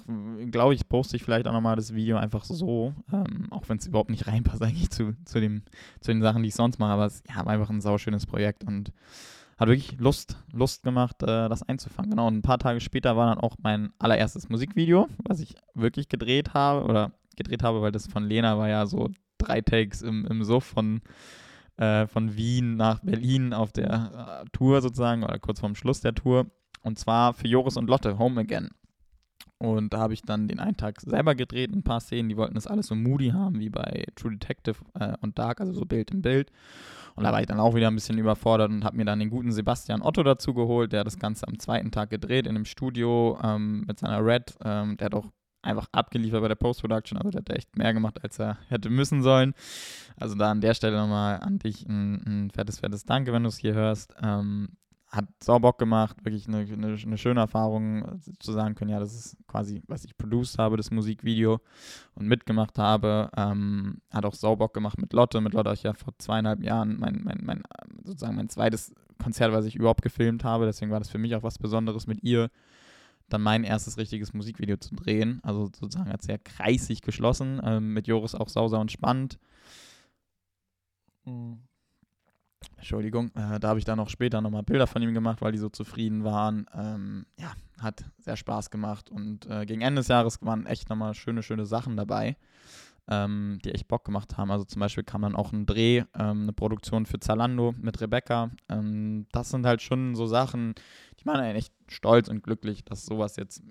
glaube 0.51 0.75
ich, 0.75 0.89
poste 0.89 1.17
ich 1.17 1.23
vielleicht 1.23 1.47
auch 1.47 1.53
nochmal 1.53 1.77
das 1.77 1.95
Video 1.95 2.17
einfach 2.17 2.45
so, 2.45 2.95
ähm, 3.13 3.47
auch 3.51 3.69
wenn 3.69 3.79
es 3.79 3.87
überhaupt 3.87 4.11
nicht 4.11 4.27
reinpasst 4.27 4.63
eigentlich 4.63 4.91
zu, 4.91 5.15
zu, 5.25 5.41
dem, 5.41 5.63
zu 6.01 6.11
den 6.13 6.21
Sachen, 6.21 6.43
die 6.43 6.49
ich 6.49 6.55
sonst 6.55 6.79
mache. 6.79 6.93
Aber 6.93 7.07
es 7.07 7.23
ja, 7.29 7.37
war 7.45 7.53
einfach 7.53 7.71
ein 7.71 7.81
sauschönes 7.81 8.27
Projekt 8.27 8.65
und 8.65 8.93
hat 9.57 9.69
wirklich 9.69 9.99
Lust, 10.01 10.37
Lust 10.53 10.83
gemacht, 10.83 11.23
äh, 11.23 11.49
das 11.49 11.63
einzufangen. 11.63 12.11
Genau, 12.11 12.27
und 12.27 12.39
ein 12.39 12.43
paar 12.43 12.59
Tage 12.59 12.81
später 12.81 13.17
war 13.17 13.27
dann 13.27 13.39
auch 13.39 13.57
mein 13.63 13.93
allererstes 13.99 14.49
Musikvideo, 14.49 15.07
was 15.29 15.41
ich 15.41 15.55
wirklich 15.75 16.09
gedreht 16.09 16.55
habe 16.55 16.87
oder 16.87 17.13
gedreht 17.37 17.63
habe, 17.63 17.83
weil 17.83 17.93
das 17.93 18.07
von 18.07 18.25
Lena 18.25 18.59
war 18.59 18.69
ja 18.69 18.87
so 18.87 19.11
drei 19.39 19.61
Takes 19.61 20.03
im, 20.03 20.27
im 20.27 20.45
Suff 20.45 20.65
von, 20.65 21.03
äh, 21.77 22.07
von 22.07 22.37
Wien 22.37 22.77
nach 22.77 23.01
Berlin 23.01 23.53
auf 23.53 23.73
der 23.73 24.43
äh, 24.45 24.49
Tour 24.53 24.81
sozusagen 24.81 25.25
oder 25.25 25.39
kurz 25.39 25.61
vorm 25.61 25.75
Schluss 25.75 26.01
der 26.01 26.15
Tour. 26.15 26.47
Und 26.83 26.99
zwar 26.99 27.35
für 27.35 27.49
Joris 27.49 27.77
und 27.77 27.89
Lotte, 27.89 28.19
Home 28.19 28.41
Again. 28.41 28.71
Und 29.59 29.93
da 29.93 29.99
habe 29.99 30.15
ich 30.15 30.23
dann 30.23 30.49
den 30.49 30.59
einen 30.59 30.79
Tag 30.79 31.03
selber 31.03 31.35
gedreht, 31.35 31.71
ein 31.71 31.83
paar 31.83 32.01
Szenen, 32.01 32.31
die 32.31 32.37
wollten 32.39 32.55
das 32.55 32.67
alles 32.67 32.87
so 32.87 32.95
moody 32.95 33.29
haben, 33.29 33.61
wie 33.61 33.69
bei 33.69 34.07
True 34.17 34.33
Detective 34.33 34.77
äh, 34.99 35.13
und 35.21 35.39
Dark, 35.39 35.61
also 35.61 35.75
so 35.75 35.85
Bild 35.85 36.11
im 36.13 36.23
Bild. 36.23 36.51
Und 37.15 37.25
da 37.25 37.33
war 37.33 37.41
ich 37.43 37.47
dann 37.47 37.61
auch 37.61 37.75
wieder 37.75 37.89
ein 37.89 37.95
bisschen 37.95 38.17
überfordert 38.17 38.71
und 38.71 38.85
habe 38.85 38.97
mir 38.97 39.05
dann 39.05 39.19
den 39.19 39.29
guten 39.29 39.53
Sebastian 39.53 40.01
Otto 40.01 40.23
dazu 40.23 40.55
geholt, 40.55 40.93
der 40.93 41.05
das 41.05 41.19
Ganze 41.19 41.47
am 41.47 41.59
zweiten 41.59 41.91
Tag 41.91 42.09
gedreht 42.09 42.47
in 42.47 42.57
einem 42.57 42.65
Studio 42.65 43.39
ähm, 43.43 43.85
mit 43.87 43.99
seiner 43.99 44.25
Red. 44.25 44.57
Ähm, 44.65 44.97
der 44.97 45.07
hat 45.07 45.15
auch 45.15 45.27
einfach 45.61 45.89
abgeliefert 45.93 46.41
bei 46.41 46.49
der 46.49 46.55
Post-Production, 46.55 47.19
also 47.19 47.31
der 47.31 47.41
hat 47.41 47.51
echt 47.51 47.77
mehr 47.77 47.93
gemacht, 47.93 48.19
als 48.23 48.39
er 48.39 48.57
hätte 48.69 48.89
müssen 48.89 49.23
sollen. 49.23 49.53
Also 50.17 50.37
da 50.37 50.51
an 50.51 50.63
der 50.63 50.73
Stelle 50.73 50.97
nochmal 50.97 51.39
an 51.41 51.59
dich 51.59 51.87
ein, 51.87 52.23
ein 52.27 52.51
fettes, 52.51 52.79
fettes 52.81 53.05
Danke, 53.05 53.35
wenn 53.35 53.43
du 53.43 53.51
es 53.51 53.59
hier 53.59 53.75
hörst. 53.75 54.15
Ähm, 54.23 54.71
hat 55.11 55.27
sau 55.43 55.59
Bock 55.59 55.79
gemacht, 55.79 56.25
wirklich 56.25 56.47
eine, 56.47 56.59
eine, 56.59 56.97
eine, 56.97 57.19
schöne 57.19 57.41
Erfahrung 57.41 58.21
zu 58.39 58.53
sagen 58.53 58.77
können, 58.77 58.93
ja, 58.93 59.01
das 59.01 59.13
ist 59.13 59.37
quasi, 59.49 59.83
was 59.89 60.05
ich 60.05 60.17
produced 60.17 60.57
habe, 60.59 60.77
das 60.77 60.93
Musikvideo 60.93 61.61
und 62.15 62.29
mitgemacht 62.29 62.79
habe. 62.79 63.29
Ähm, 63.37 64.01
hat 64.11 64.25
auch 64.25 64.35
sau 64.35 64.55
Bock 64.55 64.73
gemacht 64.73 64.99
mit 64.99 65.13
Lotte. 65.13 65.41
Mit 65.41 65.53
Lotte 65.53 65.71
habe 65.71 65.75
ich 65.75 65.83
ja 65.83 65.95
vor 65.95 66.17
zweieinhalb 66.19 66.63
Jahren 66.63 66.97
mein, 67.01 67.23
mein, 67.25 67.41
mein, 67.43 67.63
sozusagen 68.05 68.37
mein 68.37 68.49
zweites 68.49 68.95
Konzert, 69.21 69.53
was 69.53 69.65
ich 69.65 69.75
überhaupt 69.75 70.03
gefilmt 70.03 70.45
habe. 70.45 70.67
Deswegen 70.67 70.93
war 70.93 71.01
das 71.01 71.11
für 71.11 71.19
mich 71.19 71.35
auch 71.35 71.43
was 71.43 71.59
Besonderes 71.59 72.07
mit 72.07 72.23
ihr, 72.23 72.49
dann 73.29 73.43
mein 73.43 73.65
erstes 73.65 73.99
richtiges 73.99 74.33
Musikvideo 74.33 74.77
zu 74.77 74.95
drehen. 74.95 75.41
Also 75.43 75.67
sozusagen 75.67 76.13
als 76.13 76.25
sehr 76.27 76.39
kreisig 76.39 77.03
geschlossen. 77.03 77.61
Ähm, 77.65 77.95
mit 77.95 78.07
Joris 78.07 78.37
auch 78.37 78.49
sauser 78.49 78.79
und 78.79 78.93
spannend. 78.93 79.41
Mhm 81.25 81.70
Entschuldigung, 82.77 83.31
äh, 83.35 83.61
da 83.61 83.69
habe 83.69 83.79
ich 83.79 83.85
dann 83.85 83.99
noch 83.99 84.09
später 84.09 84.41
nochmal 84.41 84.63
Bilder 84.63 84.87
von 84.87 85.03
ihm 85.03 85.15
gemacht, 85.15 85.41
weil 85.41 85.53
die 85.53 85.59
so 85.59 85.69
zufrieden 85.69 86.25
waren. 86.25 86.67
Ähm, 86.75 87.27
ja, 87.39 87.53
hat 87.79 88.05
sehr 88.19 88.37
Spaß 88.37 88.71
gemacht 88.71 89.11
und 89.11 89.47
äh, 89.47 89.67
gegen 89.67 89.81
Ende 89.81 90.01
des 90.01 90.09
Jahres 90.09 90.39
waren 90.43 90.67
echt 90.67 90.89
nochmal 90.89 91.15
schöne, 91.15 91.43
schöne 91.43 91.67
Sachen 91.67 91.97
dabei, 91.97 92.37
ähm, 93.09 93.59
die 93.65 93.73
echt 93.73 93.89
Bock 93.89 94.05
gemacht 94.05 94.37
haben. 94.37 94.51
Also 94.51 94.65
zum 94.65 94.81
Beispiel 94.81 95.05
kam 95.05 95.23
dann 95.23 95.37
auch 95.37 95.53
ein 95.53 95.67
Dreh, 95.67 96.05
ähm, 96.19 96.43
eine 96.43 96.53
Produktion 96.53 97.07
für 97.07 97.21
Zalando 97.21 97.75
mit 97.79 98.01
Rebecca. 98.01 98.51
Ähm, 98.69 99.27
das 99.33 99.51
sind 99.51 99.67
halt 99.67 99.83
schon 99.83 100.15
so 100.15 100.27
Sachen, 100.27 100.75
die 101.21 101.25
machen 101.25 101.45
echt 101.45 101.73
stolz 101.89 102.29
und 102.29 102.43
glücklich, 102.43 102.85
dass 102.85 103.05
sowas 103.05 103.37
jetzt 103.37 103.63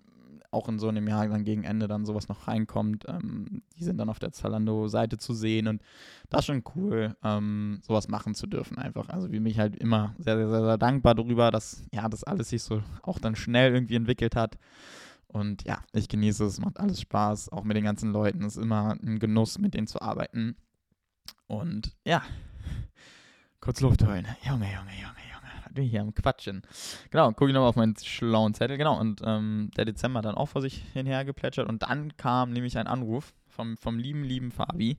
auch 0.51 0.67
in 0.67 0.79
so 0.79 0.88
einem 0.88 1.07
Jahr 1.07 1.27
dann 1.27 1.43
gegen 1.43 1.63
Ende 1.63 1.88
dann 1.88 2.05
sowas 2.05 2.27
noch 2.27 2.47
reinkommt. 2.47 3.06
Ähm, 3.08 3.62
die 3.77 3.83
sind 3.83 3.97
dann 3.97 4.10
auf 4.10 4.19
der 4.19 4.31
Zalando-Seite 4.31 5.17
zu 5.17 5.33
sehen 5.33 5.67
und 5.67 5.81
das 6.29 6.41
ist 6.41 6.45
schon 6.47 6.63
cool, 6.75 7.15
ähm, 7.23 7.79
sowas 7.83 8.08
machen 8.08 8.35
zu 8.35 8.47
dürfen 8.47 8.77
einfach. 8.77 9.10
Also 9.10 9.31
wie 9.31 9.39
mich 9.39 9.60
halt 9.60 9.75
immer 9.75 10.15
sehr, 10.17 10.37
sehr, 10.37 10.50
sehr, 10.50 10.63
sehr 10.63 10.77
dankbar 10.77 11.15
darüber, 11.15 11.52
dass 11.52 11.83
ja 11.93 12.10
das 12.10 12.23
alles 12.23 12.50
sich 12.50 12.63
so 12.63 12.81
auch 13.04 13.19
dann 13.19 13.35
schnell 13.35 13.73
irgendwie 13.73 13.95
entwickelt 13.95 14.35
hat. 14.35 14.58
Und 15.27 15.63
ja, 15.65 15.83
ich 15.93 16.08
genieße 16.08 16.43
es, 16.45 16.60
macht 16.60 16.79
alles 16.79 17.02
Spaß, 17.02 17.50
auch 17.50 17.63
mit 17.63 17.77
den 17.77 17.83
ganzen 17.83 18.12
Leuten. 18.12 18.43
Es 18.43 18.58
ist 18.58 18.63
immer 18.63 18.97
ein 19.04 19.19
Genuss, 19.19 19.60
mit 19.60 19.75
denen 19.75 19.85
zu 19.85 20.02
arbeiten. 20.02 20.56
Und 21.45 21.95
ja, 22.04 22.23
kurz 23.60 23.79
Luft 23.81 24.04
holen. 24.04 24.27
Junge, 24.43 24.65
Junge, 24.65 24.93
Junge 25.00 25.29
hier 25.77 26.01
am 26.01 26.13
Quatschen. 26.13 26.61
Genau, 27.11 27.31
gucke 27.31 27.47
ich 27.47 27.53
nochmal 27.53 27.69
auf 27.69 27.75
meinen 27.75 27.95
schlauen 27.95 28.53
Zettel. 28.53 28.77
Genau, 28.77 28.99
und 28.99 29.21
ähm, 29.23 29.71
der 29.77 29.85
Dezember 29.85 30.21
dann 30.21 30.35
auch 30.35 30.47
vor 30.47 30.61
sich 30.61 30.83
hinher 30.93 31.25
geplätschert. 31.25 31.67
Und 31.67 31.83
dann 31.83 32.15
kam 32.17 32.51
nämlich 32.51 32.77
ein 32.77 32.87
Anruf 32.87 33.33
vom, 33.47 33.77
vom 33.77 33.97
lieben, 33.97 34.23
lieben 34.23 34.51
Fabi, 34.51 34.97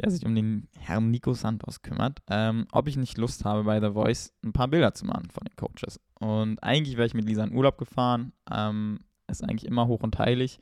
der 0.00 0.10
sich 0.10 0.26
um 0.26 0.34
den 0.34 0.68
Herrn 0.78 1.10
Nico 1.10 1.32
Santos 1.32 1.82
kümmert, 1.82 2.20
ähm, 2.28 2.66
ob 2.72 2.88
ich 2.88 2.96
nicht 2.96 3.16
Lust 3.16 3.44
habe, 3.44 3.64
bei 3.64 3.80
The 3.80 3.92
Voice 3.92 4.34
ein 4.44 4.52
paar 4.52 4.68
Bilder 4.68 4.92
zu 4.92 5.06
machen 5.06 5.30
von 5.30 5.44
den 5.44 5.56
Coaches. 5.56 6.00
Und 6.18 6.62
eigentlich 6.62 6.96
wäre 6.96 7.06
ich 7.06 7.14
mit 7.14 7.24
Lisa 7.24 7.44
in 7.44 7.54
Urlaub 7.54 7.78
gefahren. 7.78 8.32
Ähm, 8.50 9.00
ist 9.28 9.42
eigentlich 9.42 9.66
immer 9.66 9.86
hoch 9.86 10.02
und 10.02 10.18
heilig. 10.18 10.60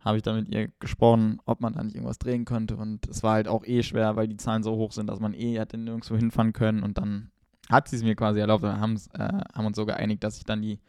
Habe 0.00 0.16
ich 0.16 0.22
da 0.22 0.32
mit 0.32 0.48
ihr 0.48 0.68
gesprochen, 0.78 1.40
ob 1.44 1.60
man 1.60 1.74
da 1.74 1.82
nicht 1.82 1.94
irgendwas 1.94 2.18
drehen 2.18 2.44
könnte. 2.44 2.76
Und 2.76 3.06
es 3.08 3.22
war 3.22 3.34
halt 3.34 3.48
auch 3.48 3.64
eh 3.64 3.82
schwer, 3.82 4.16
weil 4.16 4.28
die 4.28 4.36
Zahlen 4.36 4.62
so 4.62 4.76
hoch 4.76 4.92
sind, 4.92 5.08
dass 5.08 5.20
man 5.20 5.34
eh 5.34 5.58
hätte 5.58 5.76
nirgendwo 5.76 6.16
hinfahren 6.16 6.52
können. 6.52 6.82
Und 6.82 6.98
dann 6.98 7.30
hat 7.70 7.88
sie 7.88 7.96
es 7.96 8.02
mir 8.02 8.14
quasi 8.14 8.40
erlaubt. 8.40 8.62
Wir 8.62 8.80
haben, 8.80 8.96
äh, 9.14 9.40
haben 9.54 9.66
uns 9.66 9.76
so 9.76 9.86
geeinigt, 9.86 10.24
dass 10.24 10.38
ich 10.38 10.44
dann 10.44 10.62
die 10.62 10.80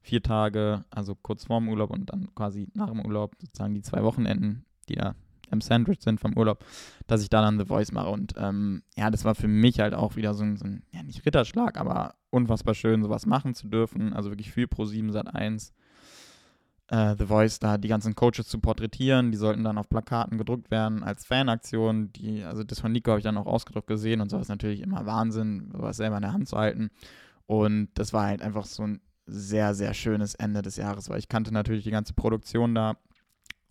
vier 0.00 0.22
Tage, 0.22 0.84
also 0.90 1.14
kurz 1.14 1.44
vorm 1.44 1.68
Urlaub 1.68 1.90
und 1.90 2.10
dann 2.10 2.34
quasi 2.34 2.68
nach 2.74 2.90
dem 2.90 3.04
Urlaub, 3.04 3.34
sozusagen 3.40 3.74
die 3.74 3.82
zwei 3.82 4.02
Wochenenden, 4.02 4.64
die 4.88 4.96
da 4.96 5.14
im 5.50 5.60
Sandwich 5.60 6.00
sind 6.00 6.20
vom 6.20 6.36
Urlaub, 6.36 6.64
dass 7.06 7.22
ich 7.22 7.30
da 7.30 7.40
dann 7.40 7.58
The 7.58 7.66
Voice 7.66 7.92
mache. 7.92 8.10
Und 8.10 8.34
ähm, 8.36 8.82
ja, 8.96 9.10
das 9.10 9.24
war 9.24 9.34
für 9.34 9.48
mich 9.48 9.80
halt 9.80 9.94
auch 9.94 10.16
wieder 10.16 10.34
so 10.34 10.44
ein, 10.44 10.56
so 10.56 10.64
ein, 10.64 10.82
ja 10.92 11.02
nicht 11.02 11.24
Ritterschlag, 11.24 11.78
aber 11.78 12.14
unfassbar 12.30 12.74
schön, 12.74 13.02
sowas 13.02 13.26
machen 13.26 13.54
zu 13.54 13.68
dürfen. 13.68 14.12
Also 14.12 14.30
wirklich 14.30 14.52
viel 14.52 14.66
pro 14.66 14.84
7 14.84 15.12
Sat 15.12 15.34
1. 15.34 15.72
Äh, 16.88 17.16
The 17.16 17.26
Voice, 17.26 17.58
da 17.58 17.78
die 17.78 17.88
ganzen 17.88 18.14
Coaches 18.14 18.48
zu 18.48 18.58
porträtieren, 18.58 19.32
die 19.32 19.38
sollten 19.38 19.64
dann 19.64 19.78
auf 19.78 19.88
Plakaten 19.88 20.36
gedruckt 20.36 20.70
werden 20.70 21.02
als 21.02 21.24
Fanaktion. 21.24 22.12
Die, 22.12 22.44
also 22.44 22.62
das 22.62 22.80
von 22.80 22.92
Nico 22.92 23.10
habe 23.10 23.20
ich 23.20 23.24
dann 23.24 23.38
auch 23.38 23.46
ausgedruckt 23.46 23.86
gesehen 23.86 24.20
und 24.20 24.30
so 24.30 24.38
ist 24.38 24.48
natürlich 24.48 24.80
immer 24.80 25.06
Wahnsinn, 25.06 25.70
sowas 25.72 25.96
selber 25.96 26.16
in 26.16 26.22
der 26.22 26.32
Hand 26.32 26.48
zu 26.48 26.58
halten. 26.58 26.90
Und 27.46 27.88
das 27.94 28.12
war 28.12 28.26
halt 28.26 28.42
einfach 28.42 28.66
so 28.66 28.82
ein 28.82 29.00
sehr, 29.26 29.74
sehr 29.74 29.94
schönes 29.94 30.34
Ende 30.34 30.60
des 30.60 30.76
Jahres, 30.76 31.08
weil 31.08 31.18
ich 31.18 31.28
kannte 31.28 31.52
natürlich 31.52 31.84
die 31.84 31.90
ganze 31.90 32.12
Produktion 32.12 32.74
da 32.74 32.96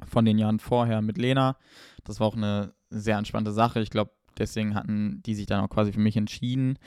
von 0.05 0.25
den 0.25 0.39
Jahren 0.39 0.59
vorher 0.59 1.01
mit 1.01 1.17
Lena. 1.17 1.57
Das 2.03 2.19
war 2.19 2.27
auch 2.27 2.35
eine 2.35 2.73
sehr 2.89 3.17
entspannte 3.17 3.51
Sache. 3.51 3.79
Ich 3.79 3.91
glaube, 3.91 4.11
deswegen 4.39 4.73
hatten 4.73 5.21
die 5.23 5.35
sich 5.35 5.45
dann 5.45 5.63
auch 5.63 5.69
quasi 5.69 5.93
für 5.93 5.99
mich 5.99 6.17
entschieden 6.17 6.79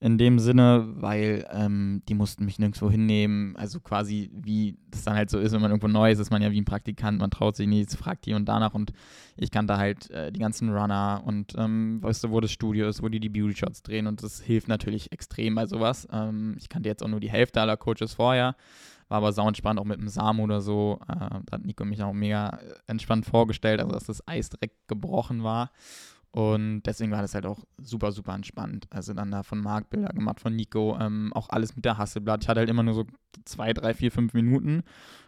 in 0.00 0.16
dem 0.16 0.38
Sinne, 0.38 0.86
weil 0.96 1.44
ähm, 1.50 2.02
die 2.08 2.14
mussten 2.14 2.44
mich 2.44 2.58
nirgendwo 2.58 2.90
hinnehmen. 2.90 3.56
Also 3.56 3.80
quasi, 3.80 4.30
wie 4.32 4.76
das 4.90 5.04
dann 5.04 5.14
halt 5.14 5.28
so 5.28 5.38
ist, 5.38 5.52
wenn 5.52 5.60
man 5.60 5.70
irgendwo 5.70 5.88
neu 5.88 6.10
ist, 6.10 6.20
ist 6.20 6.30
man 6.30 6.40
ja 6.40 6.52
wie 6.52 6.60
ein 6.60 6.64
Praktikant, 6.64 7.18
man 7.18 7.30
traut 7.30 7.56
sich 7.56 7.66
nichts, 7.66 7.96
fragt 7.96 8.24
hier 8.24 8.36
und 8.36 8.46
danach 8.48 8.74
und 8.74 8.92
ich 9.36 9.50
kannte 9.50 9.76
halt 9.76 10.10
äh, 10.10 10.30
die 10.30 10.38
ganzen 10.38 10.70
Runner 10.70 11.22
und 11.24 11.54
ähm, 11.56 11.98
weißt 12.02 12.24
du, 12.24 12.30
wo 12.30 12.40
das 12.40 12.52
Studio 12.52 12.88
ist, 12.88 13.02
wo 13.02 13.08
die 13.08 13.20
die 13.20 13.28
Beauty-Shots 13.28 13.82
drehen 13.82 14.06
und 14.06 14.22
das 14.22 14.40
hilft 14.40 14.68
natürlich 14.68 15.10
extrem 15.10 15.56
bei 15.56 15.66
sowas. 15.66 16.06
Ähm, 16.12 16.54
ich 16.58 16.68
kannte 16.68 16.88
jetzt 16.88 17.02
auch 17.02 17.08
nur 17.08 17.20
die 17.20 17.30
Hälfte 17.30 17.60
aller 17.60 17.76
Coaches 17.76 18.14
vorher, 18.14 18.54
war 19.08 19.18
aber 19.18 19.32
sau 19.32 19.48
entspannt, 19.48 19.80
auch 19.80 19.84
mit 19.84 20.00
dem 20.00 20.08
Samu 20.08 20.44
oder 20.44 20.60
so. 20.60 21.00
Äh, 21.08 21.14
da 21.18 21.52
hat 21.52 21.64
Nico 21.64 21.84
mich 21.84 22.02
auch 22.02 22.12
mega 22.12 22.60
entspannt 22.86 23.26
vorgestellt, 23.26 23.80
also 23.80 23.92
dass 23.92 24.04
das 24.04 24.26
Eis 24.28 24.50
direkt 24.50 24.86
gebrochen 24.86 25.42
war. 25.42 25.70
Und 26.30 26.82
deswegen 26.82 27.10
war 27.10 27.22
das 27.22 27.34
halt 27.34 27.46
auch 27.46 27.64
super, 27.78 28.12
super 28.12 28.34
entspannt. 28.34 28.86
Also 28.90 29.14
dann 29.14 29.30
da 29.30 29.42
von 29.42 29.60
Marc 29.60 29.88
Bilder 29.90 30.10
gemacht, 30.10 30.40
von 30.40 30.54
Nico, 30.54 30.96
ähm, 31.00 31.32
auch 31.32 31.48
alles 31.48 31.74
mit 31.74 31.84
der 31.84 31.96
Hasselblatt. 31.96 32.42
Ich 32.42 32.48
hatte 32.48 32.60
halt 32.60 32.68
immer 32.68 32.82
nur 32.82 32.94
so 32.94 33.06
zwei, 33.44 33.72
drei, 33.72 33.94
vier, 33.94 34.12
fünf 34.12 34.34
Minuten. 34.34 34.82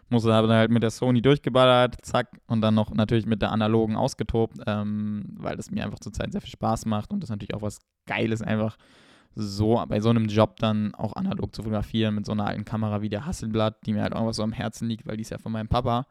Musste 0.09 0.29
dann 0.29 0.49
halt 0.49 0.71
mit 0.71 0.83
der 0.83 0.91
Sony 0.91 1.21
durchgeballert, 1.21 1.97
zack, 2.05 2.39
und 2.45 2.61
dann 2.61 2.75
noch 2.75 2.93
natürlich 2.93 3.25
mit 3.25 3.41
der 3.41 3.51
analogen 3.51 3.95
ausgetobt, 3.95 4.57
ähm, 4.67 5.23
weil 5.37 5.55
das 5.55 5.71
mir 5.71 5.85
einfach 5.85 5.99
zurzeit 5.99 6.33
sehr 6.33 6.41
viel 6.41 6.51
Spaß 6.51 6.85
macht 6.85 7.11
und 7.11 7.23
das 7.23 7.29
natürlich 7.29 7.53
auch 7.53 7.61
was 7.61 7.79
Geiles 8.05 8.41
einfach 8.41 8.77
so 9.33 9.81
bei 9.87 10.01
so 10.01 10.09
einem 10.09 10.25
Job 10.25 10.57
dann 10.57 10.93
auch 10.95 11.13
analog 11.13 11.55
zu 11.55 11.63
fotografieren 11.63 12.15
mit 12.15 12.25
so 12.25 12.33
einer 12.33 12.45
alten 12.45 12.65
Kamera 12.65 13.01
wie 13.01 13.09
der 13.09 13.25
Hasselblatt, 13.25 13.85
die 13.85 13.93
mir 13.93 14.03
halt 14.03 14.13
auch 14.13 14.25
was 14.25 14.35
so 14.35 14.43
am 14.43 14.51
Herzen 14.51 14.89
liegt, 14.89 15.07
weil 15.07 15.15
die 15.15 15.21
ist 15.21 15.29
ja 15.29 15.37
von 15.37 15.53
meinem 15.53 15.69
Papa 15.69 16.05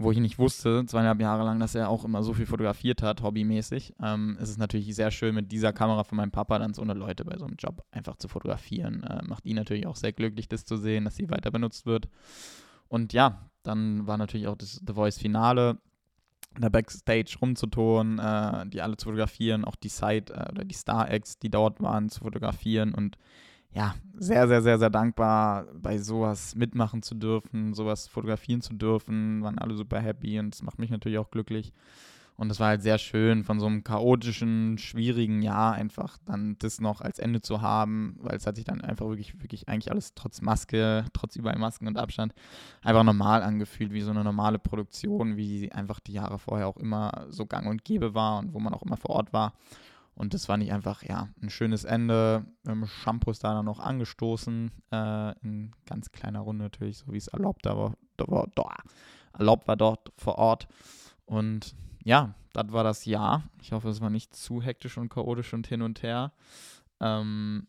wo 0.00 0.10
ich 0.12 0.18
nicht 0.18 0.38
wusste, 0.38 0.84
zweieinhalb 0.86 1.20
Jahre 1.20 1.44
lang, 1.44 1.60
dass 1.60 1.74
er 1.74 1.90
auch 1.90 2.04
immer 2.04 2.22
so 2.22 2.32
viel 2.32 2.46
fotografiert 2.46 3.02
hat, 3.02 3.22
hobbymäßig, 3.22 3.94
ähm, 4.02 4.38
ist 4.40 4.48
es 4.48 4.56
natürlich 4.56 4.94
sehr 4.94 5.10
schön, 5.10 5.34
mit 5.34 5.52
dieser 5.52 5.74
Kamera 5.74 6.04
von 6.04 6.16
meinem 6.16 6.30
Papa 6.30 6.58
dann 6.58 6.72
so 6.72 6.80
eine 6.80 6.94
Leute 6.94 7.24
bei 7.24 7.36
so 7.36 7.44
einem 7.44 7.56
Job 7.58 7.84
einfach 7.90 8.16
zu 8.16 8.26
fotografieren. 8.26 9.02
Äh, 9.02 9.22
macht 9.26 9.44
ihn 9.44 9.56
natürlich 9.56 9.86
auch 9.86 9.96
sehr 9.96 10.12
glücklich, 10.12 10.48
das 10.48 10.64
zu 10.64 10.78
sehen, 10.78 11.04
dass 11.04 11.16
sie 11.16 11.28
weiter 11.28 11.50
benutzt 11.50 11.84
wird. 11.84 12.08
Und 12.88 13.12
ja, 13.12 13.50
dann 13.62 14.06
war 14.06 14.16
natürlich 14.16 14.48
auch 14.48 14.56
das 14.56 14.80
The 14.86 14.94
Voice 14.94 15.18
Finale, 15.18 15.78
da 16.58 16.70
Backstage 16.70 17.36
rumzutonen, 17.40 18.18
äh, 18.18 18.66
die 18.68 18.80
alle 18.80 18.96
zu 18.96 19.04
fotografieren, 19.04 19.66
auch 19.66 19.76
die 19.76 19.90
Side 19.90 20.32
äh, 20.32 20.50
oder 20.50 20.64
die 20.64 20.74
Star-Acts, 20.74 21.38
die 21.38 21.50
dort 21.50 21.80
waren, 21.80 22.08
zu 22.08 22.20
fotografieren 22.20 22.94
und 22.94 23.18
ja, 23.72 23.94
sehr, 24.16 24.48
sehr, 24.48 24.62
sehr, 24.62 24.78
sehr 24.78 24.90
dankbar, 24.90 25.66
bei 25.74 25.98
sowas 25.98 26.54
mitmachen 26.56 27.02
zu 27.02 27.14
dürfen, 27.14 27.74
sowas 27.74 28.08
fotografieren 28.08 28.62
zu 28.62 28.74
dürfen. 28.74 29.42
Waren 29.42 29.58
alle 29.58 29.74
super 29.74 30.00
happy 30.00 30.38
und 30.38 30.54
das 30.54 30.62
macht 30.62 30.78
mich 30.78 30.90
natürlich 30.90 31.18
auch 31.18 31.30
glücklich. 31.30 31.72
Und 32.40 32.48
das 32.48 32.58
war 32.58 32.68
halt 32.68 32.82
sehr 32.82 32.96
schön, 32.96 33.44
von 33.44 33.60
so 33.60 33.66
einem 33.66 33.84
chaotischen, 33.84 34.78
schwierigen 34.78 35.42
Jahr 35.42 35.74
einfach 35.74 36.16
dann 36.24 36.56
das 36.58 36.80
noch 36.80 37.02
als 37.02 37.18
Ende 37.18 37.42
zu 37.42 37.60
haben, 37.60 38.16
weil 38.22 38.34
es 38.34 38.46
hat 38.46 38.56
sich 38.56 38.64
dann 38.64 38.80
einfach 38.80 39.06
wirklich, 39.08 39.38
wirklich 39.42 39.68
eigentlich 39.68 39.90
alles 39.90 40.14
trotz 40.14 40.40
Maske, 40.40 41.04
trotz 41.12 41.36
überall 41.36 41.58
Masken 41.58 41.86
und 41.86 41.98
Abstand 41.98 42.32
einfach 42.80 43.04
normal 43.04 43.42
angefühlt, 43.42 43.92
wie 43.92 44.00
so 44.00 44.10
eine 44.10 44.24
normale 44.24 44.58
Produktion, 44.58 45.36
wie 45.36 45.70
einfach 45.70 46.00
die 46.00 46.14
Jahre 46.14 46.38
vorher 46.38 46.66
auch 46.66 46.78
immer 46.78 47.26
so 47.28 47.44
gang 47.44 47.66
und 47.68 47.84
gäbe 47.84 48.14
war 48.14 48.38
und 48.38 48.54
wo 48.54 48.58
man 48.58 48.72
auch 48.72 48.82
immer 48.82 48.96
vor 48.96 49.10
Ort 49.16 49.34
war. 49.34 49.52
Und 50.20 50.34
das 50.34 50.44
fand 50.44 50.62
ich 50.62 50.70
einfach, 50.70 51.02
ja, 51.02 51.30
ein 51.40 51.48
schönes 51.48 51.84
Ende. 51.84 52.44
Wir 52.62 52.72
haben 52.72 52.86
Shampoos 52.86 53.38
da 53.38 53.54
dann 53.54 53.64
noch 53.64 53.80
angestoßen, 53.80 54.70
äh, 54.92 55.38
in 55.40 55.72
ganz 55.86 56.12
kleiner 56.12 56.40
Runde 56.40 56.64
natürlich, 56.64 56.98
so 56.98 57.10
wie 57.14 57.16
es 57.16 57.28
erlaubt 57.28 57.64
war, 57.64 57.94
erlaubt 59.32 59.66
war 59.66 59.76
dort 59.76 60.12
vor 60.18 60.34
Ort. 60.36 60.68
Und 61.24 61.74
ja, 62.04 62.34
das 62.52 62.70
war 62.70 62.84
das 62.84 63.06
Jahr. 63.06 63.44
Ich 63.62 63.72
hoffe, 63.72 63.88
es 63.88 64.02
war 64.02 64.10
nicht 64.10 64.36
zu 64.36 64.60
hektisch 64.60 64.98
und 64.98 65.08
chaotisch 65.08 65.54
und 65.54 65.66
hin 65.66 65.80
und 65.80 66.02
her. 66.02 66.32
Ähm, 67.00 67.66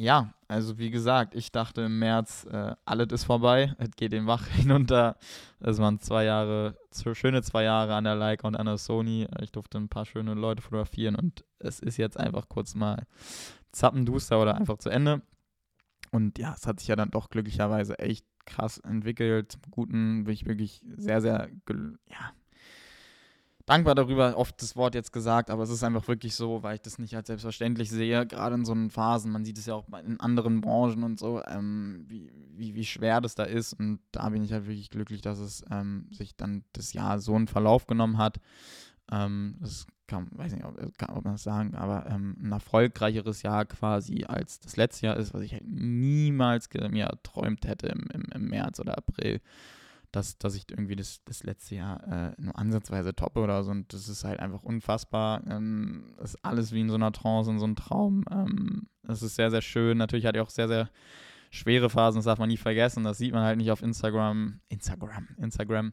ja, 0.00 0.32
also 0.48 0.78
wie 0.78 0.90
gesagt, 0.90 1.34
ich 1.34 1.52
dachte 1.52 1.82
im 1.82 1.98
März, 1.98 2.46
äh, 2.50 2.74
alles 2.86 3.08
ist 3.12 3.24
vorbei, 3.24 3.74
es 3.78 3.90
geht 3.96 4.12
den 4.12 4.26
Wach 4.26 4.46
hinunter. 4.48 5.16
Es 5.60 5.78
waren 5.78 6.00
zwei 6.00 6.24
Jahre, 6.24 6.76
schöne 7.12 7.42
zwei 7.42 7.64
Jahre 7.64 7.94
an 7.94 8.04
der 8.04 8.16
Leica 8.16 8.48
und 8.48 8.56
an 8.56 8.66
der 8.66 8.78
Sony. 8.78 9.28
Ich 9.40 9.52
durfte 9.52 9.76
ein 9.76 9.90
paar 9.90 10.06
schöne 10.06 10.32
Leute 10.34 10.62
fotografieren 10.62 11.16
und 11.16 11.44
es 11.58 11.80
ist 11.80 11.98
jetzt 11.98 12.18
einfach 12.18 12.48
kurz 12.48 12.74
mal 12.74 13.06
zappenduster 13.72 14.40
oder 14.40 14.54
einfach 14.54 14.78
zu 14.78 14.88
Ende. 14.88 15.20
Und 16.12 16.38
ja, 16.38 16.54
es 16.56 16.66
hat 16.66 16.80
sich 16.80 16.88
ja 16.88 16.96
dann 16.96 17.10
doch 17.10 17.28
glücklicherweise 17.28 17.98
echt 17.98 18.24
krass 18.46 18.78
entwickelt. 18.78 19.52
Zum 19.52 19.62
Guten 19.70 20.24
bin 20.24 20.32
ich 20.32 20.46
wirklich 20.46 20.82
sehr, 20.96 21.20
sehr, 21.20 21.50
ja, 22.08 22.32
dankbar 23.70 23.94
darüber, 23.94 24.36
oft 24.36 24.60
das 24.60 24.74
Wort 24.74 24.96
jetzt 24.96 25.12
gesagt, 25.12 25.48
aber 25.48 25.62
es 25.62 25.70
ist 25.70 25.84
einfach 25.84 26.08
wirklich 26.08 26.34
so, 26.34 26.64
weil 26.64 26.74
ich 26.74 26.80
das 26.82 26.98
nicht 26.98 27.14
als 27.14 27.28
selbstverständlich 27.28 27.88
sehe, 27.88 28.26
gerade 28.26 28.56
in 28.56 28.64
so 28.64 28.72
einen 28.72 28.90
Phasen, 28.90 29.30
man 29.30 29.44
sieht 29.44 29.58
es 29.58 29.66
ja 29.66 29.74
auch 29.74 29.86
in 30.04 30.18
anderen 30.18 30.60
Branchen 30.60 31.04
und 31.04 31.20
so, 31.20 31.40
ähm, 31.46 32.04
wie, 32.08 32.32
wie, 32.56 32.74
wie 32.74 32.84
schwer 32.84 33.20
das 33.20 33.36
da 33.36 33.44
ist. 33.44 33.74
Und 33.74 34.00
da 34.10 34.28
bin 34.30 34.42
ich 34.42 34.52
halt 34.52 34.66
wirklich 34.66 34.90
glücklich, 34.90 35.20
dass 35.20 35.38
es 35.38 35.64
ähm, 35.70 36.08
sich 36.10 36.34
dann 36.36 36.64
das 36.72 36.94
Jahr 36.94 37.20
so 37.20 37.36
einen 37.36 37.46
Verlauf 37.46 37.86
genommen 37.86 38.18
hat. 38.18 38.40
Ähm, 39.12 39.56
das 39.60 39.86
kann, 40.08 40.26
weiß 40.32 40.52
nicht, 40.52 40.64
ob, 40.64 40.76
kann, 40.98 41.14
ob 41.14 41.24
man 41.24 41.34
das 41.34 41.44
sagen, 41.44 41.76
aber 41.76 42.06
ähm, 42.10 42.36
ein 42.42 42.50
erfolgreicheres 42.50 43.42
Jahr 43.42 43.66
quasi 43.66 44.24
als 44.24 44.58
das 44.58 44.76
letzte 44.76 45.06
Jahr 45.06 45.16
ist, 45.16 45.32
was 45.32 45.42
ich 45.42 45.52
halt 45.52 45.68
niemals 45.68 46.68
mir 46.90 47.04
erträumt 47.04 47.68
hätte 47.68 47.86
im, 47.86 48.08
im, 48.12 48.24
im 48.34 48.48
März 48.48 48.80
oder 48.80 48.98
April 48.98 49.40
dass, 50.12 50.38
dass 50.38 50.54
ich 50.54 50.64
irgendwie 50.70 50.96
das, 50.96 51.22
das 51.24 51.42
letzte 51.44 51.76
Jahr 51.76 52.06
äh, 52.06 52.32
nur 52.40 52.58
ansatzweise 52.58 53.14
toppe 53.14 53.40
oder 53.40 53.62
so. 53.62 53.70
Und 53.70 53.92
das 53.92 54.08
ist 54.08 54.24
halt 54.24 54.40
einfach 54.40 54.62
unfassbar. 54.62 55.42
Ähm, 55.48 56.14
das 56.18 56.34
ist 56.34 56.44
alles 56.44 56.72
wie 56.72 56.80
in 56.80 56.88
so 56.88 56.96
einer 56.96 57.12
Trance, 57.12 57.50
in 57.50 57.58
so 57.58 57.64
einem 57.64 57.76
Traum. 57.76 58.24
Ähm, 58.30 58.88
das 59.02 59.22
ist 59.22 59.36
sehr, 59.36 59.50
sehr 59.50 59.62
schön. 59.62 59.98
Natürlich 59.98 60.26
hatte 60.26 60.38
ich 60.38 60.42
auch 60.44 60.50
sehr, 60.50 60.68
sehr 60.68 60.90
schwere 61.50 61.90
Phasen, 61.90 62.18
das 62.18 62.24
darf 62.24 62.38
man 62.38 62.48
nie 62.48 62.56
vergessen. 62.56 63.04
Das 63.04 63.18
sieht 63.18 63.32
man 63.32 63.42
halt 63.42 63.58
nicht 63.58 63.70
auf 63.70 63.82
Instagram. 63.82 64.60
Instagram, 64.68 65.28
Instagram. 65.38 65.92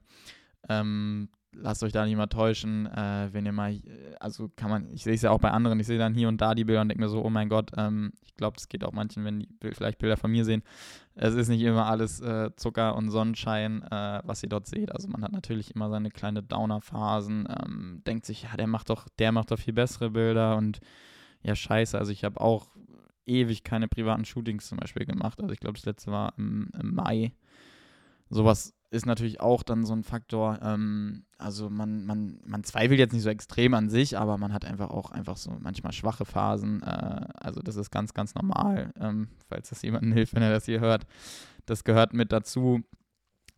Ähm, 0.70 1.30
lasst 1.62 1.84
euch 1.84 1.91
da 1.91 2.05
nicht 2.05 2.16
mal 2.16 2.28
täuschen, 2.28 2.86
äh, 2.88 3.30
wenn 3.32 3.45
ihr 3.45 3.51
mal, 3.51 3.80
also 4.20 4.49
kann 4.55 4.70
man, 4.70 4.89
ich 4.93 5.03
sehe 5.03 5.14
es 5.14 5.22
ja 5.22 5.32
auch 5.32 5.39
bei 5.39 5.51
anderen, 5.51 5.80
ich 5.80 5.88
sehe 5.88 5.97
dann 5.97 6.14
hier 6.14 6.28
und 6.28 6.41
da 6.41 6.55
die 6.55 6.64
Bilder 6.64 6.82
und 6.82 6.89
denke 6.89 7.03
mir 7.03 7.10
so, 7.10 7.24
oh 7.24 7.30
mein 7.30 7.49
Gott, 7.49 7.72
ähm, 7.78 8.14
ich 8.24 8.36
glaube, 8.36 8.55
das 8.55 8.70
geht 8.70 8.84
auch 8.84 8.91
manchen, 8.91 9.26
wenn 9.26 9.39
die 9.39 9.49
vielleicht 9.72 9.97
Bilder 9.99 10.18
von 10.18 10.32
mir 10.32 10.45
sehen. 10.45 10.64
Es 11.16 11.34
ist 11.34 11.47
nicht 11.47 11.62
immer 11.62 11.88
alles 11.88 12.22
äh, 12.22 12.51
Zucker 12.55 12.95
und 12.95 13.10
Sonnenschein, 13.10 13.82
äh, 13.84 14.22
was 14.24 14.43
ihr 14.43 14.49
dort 14.49 14.68
seht. 14.68 14.91
Also 14.91 15.08
man 15.08 15.24
hat 15.24 15.32
natürlich 15.32 15.76
immer 15.76 15.89
seine 15.89 16.12
kleine 16.12 16.43
Downer-Phasen, 16.43 17.47
ähm, 17.64 18.01
denkt 18.05 18.26
sich, 18.26 18.43
ja, 18.43 18.55
der 18.55 18.68
macht 18.68 18.89
doch, 18.89 19.08
der 19.18 19.32
macht 19.32 19.51
doch 19.51 19.60
viel 19.60 19.74
bessere 19.74 20.12
Bilder 20.12 20.58
und 20.58 20.80
ja, 21.41 21.55
scheiße, 21.55 21.97
also 21.97 22.12
ich 22.12 22.24
habe 22.24 22.41
auch 22.41 22.68
ewig 23.26 23.64
keine 23.64 23.88
privaten 23.88 24.26
Shootings 24.26 24.68
zum 24.68 24.78
Beispiel 24.78 25.05
gemacht. 25.05 25.39
Also 25.41 25.53
ich 25.53 25.60
glaube, 25.60 25.78
das 25.78 25.86
letzte 25.86 26.12
war 26.12 26.34
im, 26.38 26.70
im 26.80 26.95
Mai. 26.95 27.34
Sowas 28.30 28.74
ist 28.89 29.05
natürlich 29.05 29.41
auch 29.41 29.63
dann 29.63 29.85
so 29.85 29.93
ein 29.93 30.03
Faktor. 30.03 30.59
Ähm, 30.61 31.25
also 31.38 31.69
man, 31.69 32.05
man, 32.05 32.39
man 32.45 32.63
zweifelt 32.63 32.99
jetzt 32.99 33.13
nicht 33.13 33.23
so 33.23 33.29
extrem 33.29 33.73
an 33.73 33.89
sich, 33.89 34.17
aber 34.17 34.38
man 34.38 34.53
hat 34.53 34.65
einfach 34.65 34.89
auch 34.89 35.11
einfach 35.11 35.38
so 35.38 35.57
manchmal 35.59 35.91
schwache 35.91 36.25
Phasen. 36.25 36.81
Äh, 36.83 37.27
also 37.35 37.61
das 37.61 37.75
ist 37.75 37.91
ganz, 37.91 38.13
ganz 38.13 38.35
normal, 38.35 38.93
ähm, 38.99 39.29
falls 39.49 39.69
das 39.69 39.81
jemandem 39.81 40.13
hilft, 40.13 40.33
wenn 40.35 40.43
er 40.43 40.51
das 40.51 40.65
hier 40.65 40.79
hört. 40.79 41.05
Das 41.65 41.83
gehört 41.83 42.13
mit 42.13 42.31
dazu. 42.31 42.81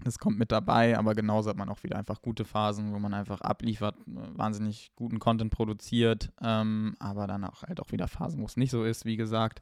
Das 0.02 0.18
kommt 0.18 0.40
mit 0.40 0.52
dabei, 0.52 0.98
aber 0.98 1.14
genauso 1.14 1.50
hat 1.50 1.58
man 1.58 1.68
auch 1.68 1.84
wieder 1.84 1.98
einfach 1.98 2.22
gute 2.22 2.46
Phasen, 2.46 2.94
wo 2.94 3.00
man 3.00 3.14
einfach 3.14 3.42
abliefert, 3.42 3.96
wahnsinnig 4.06 4.94
guten 4.96 5.20
Content 5.20 5.52
produziert, 5.52 6.32
ähm, 6.42 6.96
aber 7.00 7.28
dann 7.28 7.44
auch 7.44 7.64
halt 7.64 7.82
auch 7.82 7.92
wieder 7.92 8.08
Phasen, 8.08 8.40
wo 8.40 8.46
es 8.46 8.56
nicht 8.56 8.72
so 8.72 8.86
ist, 8.86 9.04
wie 9.04 9.18
gesagt. 9.18 9.62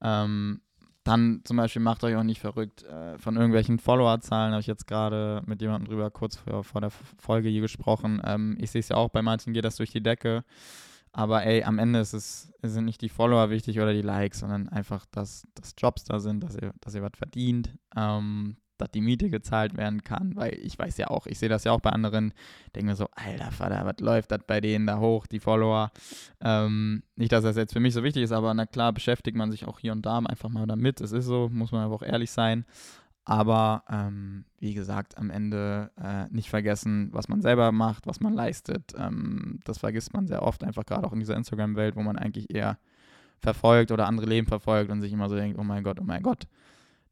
Ähm, 0.00 0.62
dann 1.04 1.40
zum 1.44 1.56
Beispiel 1.56 1.82
macht 1.82 2.04
euch 2.04 2.14
auch 2.16 2.22
nicht 2.22 2.40
verrückt 2.40 2.84
äh, 2.84 3.18
von 3.18 3.36
irgendwelchen 3.36 3.78
Followerzahlen. 3.78 4.52
Habe 4.52 4.60
ich 4.60 4.66
jetzt 4.66 4.86
gerade 4.86 5.42
mit 5.46 5.60
jemandem 5.60 5.88
drüber 5.88 6.10
kurz 6.10 6.36
vor, 6.36 6.62
vor 6.62 6.80
der 6.80 6.90
Folge 6.90 7.48
hier 7.48 7.60
gesprochen. 7.60 8.20
Ähm, 8.24 8.56
ich 8.60 8.70
sehe 8.70 8.80
es 8.80 8.88
ja 8.88 8.96
auch, 8.96 9.08
bei 9.08 9.22
manchen 9.22 9.52
geht 9.52 9.64
das 9.64 9.76
durch 9.76 9.90
die 9.90 10.02
Decke. 10.02 10.44
Aber 11.12 11.44
ey, 11.44 11.62
am 11.64 11.78
Ende 11.78 12.00
ist 12.00 12.14
es, 12.14 12.52
sind 12.62 12.86
nicht 12.86 13.02
die 13.02 13.10
Follower 13.10 13.50
wichtig 13.50 13.78
oder 13.80 13.92
die 13.92 14.02
Likes, 14.02 14.38
sondern 14.38 14.68
einfach, 14.68 15.04
dass, 15.10 15.46
dass 15.54 15.74
Jobs 15.76 16.04
da 16.04 16.20
sind, 16.20 16.42
dass 16.42 16.56
ihr, 16.56 16.72
dass 16.80 16.94
ihr 16.94 17.02
was 17.02 17.12
verdient, 17.16 17.74
ähm, 17.94 18.56
dass 18.82 18.90
die 18.90 19.00
Miete 19.00 19.30
gezahlt 19.30 19.76
werden 19.76 20.02
kann, 20.02 20.36
weil 20.36 20.54
ich 20.54 20.78
weiß 20.78 20.96
ja 20.98 21.08
auch, 21.08 21.26
ich 21.26 21.38
sehe 21.38 21.48
das 21.48 21.64
ja 21.64 21.72
auch 21.72 21.80
bei 21.80 21.90
anderen, 21.90 22.34
denke 22.74 22.90
mir 22.90 22.96
so, 22.96 23.08
alter 23.14 23.52
Vater, 23.52 23.84
was 23.84 24.00
läuft 24.00 24.32
das 24.32 24.40
bei 24.46 24.60
denen 24.60 24.86
da 24.86 24.98
hoch, 24.98 25.26
die 25.26 25.40
Follower. 25.40 25.90
Ähm, 26.40 27.02
nicht, 27.16 27.32
dass 27.32 27.44
das 27.44 27.56
jetzt 27.56 27.72
für 27.72 27.80
mich 27.80 27.94
so 27.94 28.02
wichtig 28.02 28.24
ist, 28.24 28.32
aber 28.32 28.52
na 28.54 28.66
klar 28.66 28.92
beschäftigt 28.92 29.36
man 29.36 29.50
sich 29.50 29.66
auch 29.66 29.78
hier 29.78 29.92
und 29.92 30.04
da 30.04 30.18
einfach 30.18 30.48
mal 30.48 30.66
damit. 30.66 31.00
Es 31.00 31.12
ist 31.12 31.26
so, 31.26 31.48
muss 31.50 31.72
man 31.72 31.82
aber 31.82 31.94
auch 31.94 32.02
ehrlich 32.02 32.30
sein. 32.30 32.64
Aber 33.24 33.84
ähm, 33.88 34.44
wie 34.58 34.74
gesagt, 34.74 35.16
am 35.16 35.30
Ende 35.30 35.92
äh, 35.96 36.26
nicht 36.30 36.50
vergessen, 36.50 37.10
was 37.12 37.28
man 37.28 37.40
selber 37.40 37.70
macht, 37.70 38.06
was 38.06 38.20
man 38.20 38.32
leistet. 38.34 38.94
Ähm, 38.98 39.60
das 39.64 39.78
vergisst 39.78 40.12
man 40.12 40.26
sehr 40.26 40.42
oft, 40.42 40.64
einfach 40.64 40.84
gerade 40.84 41.06
auch 41.06 41.12
in 41.12 41.20
dieser 41.20 41.36
Instagram-Welt, 41.36 41.94
wo 41.94 42.02
man 42.02 42.18
eigentlich 42.18 42.52
eher 42.52 42.78
verfolgt 43.38 43.92
oder 43.92 44.06
andere 44.06 44.26
Leben 44.26 44.46
verfolgt 44.46 44.90
und 44.90 45.02
sich 45.02 45.12
immer 45.12 45.28
so 45.28 45.36
denkt, 45.36 45.58
oh 45.58 45.64
mein 45.64 45.84
Gott, 45.84 46.00
oh 46.00 46.04
mein 46.04 46.22
Gott. 46.22 46.46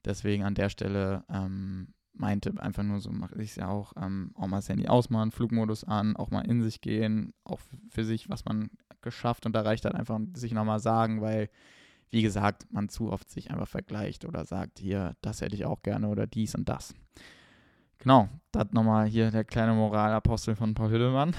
Deswegen 0.04 0.44
an 0.44 0.54
der 0.54 0.68
Stelle 0.68 1.24
ähm, 1.28 1.94
mein 2.12 2.40
Tipp 2.40 2.60
einfach 2.60 2.82
nur 2.82 3.00
so 3.00 3.10
mache 3.10 3.40
ich 3.42 3.50
es 3.50 3.56
ja 3.56 3.68
auch, 3.68 3.92
ähm, 3.96 4.32
auch 4.34 4.46
mal 4.46 4.58
das 4.58 4.68
Handy 4.68 4.86
ausmachen, 4.86 5.30
Flugmodus 5.30 5.84
an, 5.84 6.16
auch 6.16 6.30
mal 6.30 6.42
in 6.42 6.62
sich 6.62 6.80
gehen, 6.80 7.32
auch 7.44 7.60
für 7.88 8.04
sich, 8.04 8.28
was 8.28 8.44
man 8.44 8.70
geschafft 9.00 9.46
und 9.46 9.56
erreicht 9.56 9.84
hat, 9.84 9.94
einfach 9.94 10.20
sich 10.34 10.52
nochmal 10.52 10.80
sagen, 10.80 11.20
weil, 11.20 11.48
wie 12.10 12.22
gesagt, 12.22 12.66
man 12.70 12.88
zu 12.88 13.10
oft 13.10 13.30
sich 13.30 13.50
einfach 13.50 13.68
vergleicht 13.68 14.24
oder 14.24 14.44
sagt, 14.44 14.78
hier, 14.78 15.16
das 15.22 15.40
hätte 15.40 15.54
ich 15.54 15.64
auch 15.64 15.82
gerne 15.82 16.08
oder 16.08 16.26
dies 16.26 16.54
und 16.54 16.68
das. 16.68 16.94
Genau, 17.98 18.28
das 18.52 18.72
nochmal 18.72 19.06
hier 19.06 19.30
der 19.30 19.44
kleine 19.44 19.74
Moralapostel 19.74 20.56
von 20.56 20.74
Paul 20.74 20.90
Hüttelmann. 20.90 21.34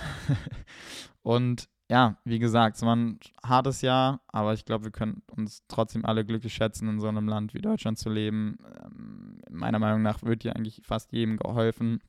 und 1.22 1.68
ja, 1.91 2.15
wie 2.23 2.39
gesagt, 2.39 2.77
es 2.77 2.83
war 2.83 2.95
ein 2.95 3.19
hartes 3.43 3.81
Jahr, 3.81 4.21
aber 4.29 4.53
ich 4.53 4.63
glaube, 4.63 4.85
wir 4.85 4.91
können 4.91 5.23
uns 5.29 5.65
trotzdem 5.67 6.05
alle 6.05 6.23
glücklich 6.23 6.53
schätzen, 6.53 6.87
in 6.87 7.01
so 7.01 7.07
einem 7.09 7.27
Land 7.27 7.53
wie 7.53 7.59
Deutschland 7.59 7.99
zu 7.99 8.09
leben. 8.09 8.59
Ähm, 8.81 9.41
meiner 9.49 9.77
Meinung 9.77 10.01
nach 10.01 10.23
wird 10.23 10.43
hier 10.43 10.55
eigentlich 10.55 10.81
fast 10.85 11.11
jedem 11.11 11.35
geholfen. 11.35 11.99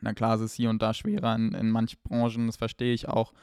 Na 0.00 0.14
klar, 0.14 0.36
es 0.36 0.40
ist 0.40 0.54
hier 0.54 0.70
und 0.70 0.80
da 0.80 0.94
schwerer 0.94 1.34
in, 1.34 1.52
in 1.52 1.70
manchen 1.70 1.98
Branchen, 2.02 2.46
das 2.46 2.56
verstehe 2.56 2.94
ich 2.94 3.10
auch. 3.10 3.34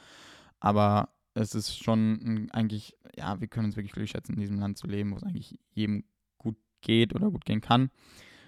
Aber 0.58 1.10
es 1.34 1.54
ist 1.54 1.78
schon 1.78 2.48
eigentlich, 2.50 2.96
ja, 3.16 3.40
wir 3.40 3.46
können 3.46 3.66
uns 3.66 3.76
wirklich 3.76 3.92
glücklich 3.92 4.10
schätzen, 4.10 4.32
in 4.32 4.40
diesem 4.40 4.58
Land 4.58 4.78
zu 4.78 4.88
leben, 4.88 5.12
wo 5.12 5.16
es 5.16 5.22
eigentlich 5.22 5.60
jedem 5.74 6.02
gut 6.38 6.56
geht 6.80 7.14
oder 7.14 7.30
gut 7.30 7.44
gehen 7.44 7.60
kann. 7.60 7.92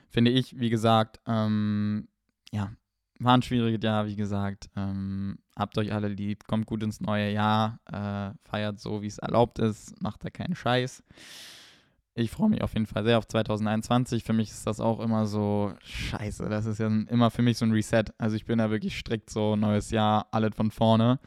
Finde 0.09 0.33
ich, 0.33 0.59
wie 0.59 0.71
gesagt, 0.71 1.21
ähm, 1.29 2.09
ja, 2.51 2.73
war 3.21 3.37
ein 3.37 3.43
schwieriges 3.43 3.83
Jahr, 3.83 4.07
wie 4.07 4.17
gesagt. 4.17 4.71
Ähm, 4.77 5.39
habt 5.57 5.77
euch 5.79 5.93
alle 5.93 6.09
lieb, 6.09 6.47
kommt 6.47 6.67
gut 6.67 6.83
ins 6.83 7.01
neue 7.01 7.33
Jahr, 7.33 7.79
äh, 7.91 8.35
feiert 8.49 8.81
so, 8.81 9.03
wie 9.03 9.07
es 9.07 9.19
erlaubt 9.19 9.59
ist, 9.59 10.01
macht 10.03 10.25
da 10.25 10.31
keinen 10.31 10.55
Scheiß. 10.55 11.03
Ich 12.15 12.31
freue 12.31 12.51
mich 12.51 12.63
auf 12.63 12.75
jeden 12.75 12.87
Fall 12.87 13.05
sehr 13.05 13.19
auf 13.19 13.27
2021. 13.27 14.25
Für 14.25 14.33
mich 14.33 14.51
ist 14.51 14.67
das 14.67 14.81
auch 14.81 15.01
immer 15.01 15.27
so 15.27 15.75
scheiße. 15.83 16.49
Das 16.49 16.67
ist 16.67 16.79
ja 16.79 16.87
immer 16.87 17.31
für 17.31 17.43
mich 17.43 17.57
so 17.57 17.65
ein 17.65 17.73
Reset. 17.73 18.05
Also 18.19 18.37
ich 18.37 18.47
bin 18.47 18.59
da 18.59 18.71
wirklich 18.71 18.99
strikt 18.99 19.31
so, 19.31 19.55
neues 19.55 19.91
Jahr, 19.91 20.27
alles 20.33 20.55
von 20.57 20.71
vorne. 20.71 21.21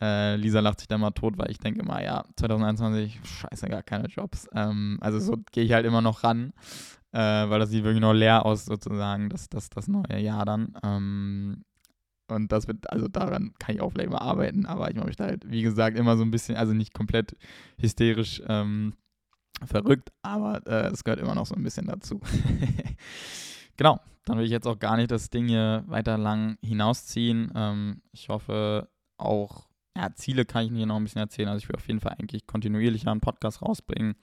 Äh, 0.00 0.36
Lisa 0.36 0.60
lacht 0.60 0.80
sich 0.80 0.88
da 0.88 0.98
mal 0.98 1.12
tot, 1.12 1.38
weil 1.38 1.50
ich 1.50 1.58
denke 1.58 1.80
immer, 1.80 2.02
ja, 2.02 2.24
2021, 2.36 3.20
scheiße, 3.24 3.68
gar 3.68 3.82
keine 3.82 4.08
Jobs. 4.08 4.46
Ähm, 4.52 4.98
also 5.00 5.18
so 5.20 5.36
gehe 5.52 5.64
ich 5.64 5.72
halt 5.72 5.86
immer 5.86 6.02
noch 6.02 6.24
ran 6.24 6.52
äh, 7.16 7.48
weil 7.48 7.60
das 7.60 7.70
sieht 7.70 7.82
wirklich 7.82 8.02
noch 8.02 8.12
leer 8.12 8.44
aus, 8.44 8.66
sozusagen, 8.66 9.30
das, 9.30 9.48
das, 9.48 9.70
das 9.70 9.88
neue 9.88 10.20
Jahr 10.20 10.44
dann. 10.44 10.76
Ähm, 10.84 11.64
und 12.28 12.52
das 12.52 12.68
wird, 12.68 12.90
also 12.92 13.08
daran 13.08 13.54
kann 13.58 13.74
ich 13.74 13.80
auch 13.80 13.90
vielleicht 13.90 14.10
mal 14.10 14.18
arbeiten, 14.18 14.66
aber 14.66 14.90
ich 14.90 14.96
mache 14.96 15.06
mich 15.06 15.16
da 15.16 15.24
halt, 15.24 15.50
wie 15.50 15.62
gesagt, 15.62 15.96
immer 15.96 16.18
so 16.18 16.24
ein 16.24 16.30
bisschen, 16.30 16.56
also 16.56 16.74
nicht 16.74 16.92
komplett 16.92 17.34
hysterisch 17.78 18.42
ähm, 18.48 18.92
verrückt, 19.64 20.12
aber 20.20 20.60
äh, 20.66 20.88
es 20.88 21.04
gehört 21.04 21.20
immer 21.20 21.34
noch 21.34 21.46
so 21.46 21.54
ein 21.54 21.62
bisschen 21.62 21.86
dazu. 21.86 22.20
genau, 23.78 23.98
dann 24.26 24.36
will 24.36 24.44
ich 24.44 24.50
jetzt 24.50 24.66
auch 24.66 24.78
gar 24.78 24.98
nicht 24.98 25.10
das 25.10 25.30
Ding 25.30 25.48
hier 25.48 25.84
weiter 25.86 26.18
lang 26.18 26.58
hinausziehen. 26.60 27.50
Ähm, 27.54 28.02
ich 28.12 28.28
hoffe 28.28 28.90
auch, 29.16 29.68
ja, 29.96 30.12
Ziele 30.14 30.44
kann 30.44 30.66
ich 30.66 30.72
hier 30.72 30.84
noch 30.84 30.96
ein 30.96 31.04
bisschen 31.04 31.22
erzählen. 31.22 31.48
Also 31.48 31.62
ich 31.62 31.68
will 31.70 31.76
auf 31.76 31.88
jeden 31.88 32.00
Fall 32.00 32.16
eigentlich 32.18 32.46
kontinuierlich 32.46 33.08
einen 33.08 33.20
Podcast 33.20 33.62
rausbringen 33.62 34.16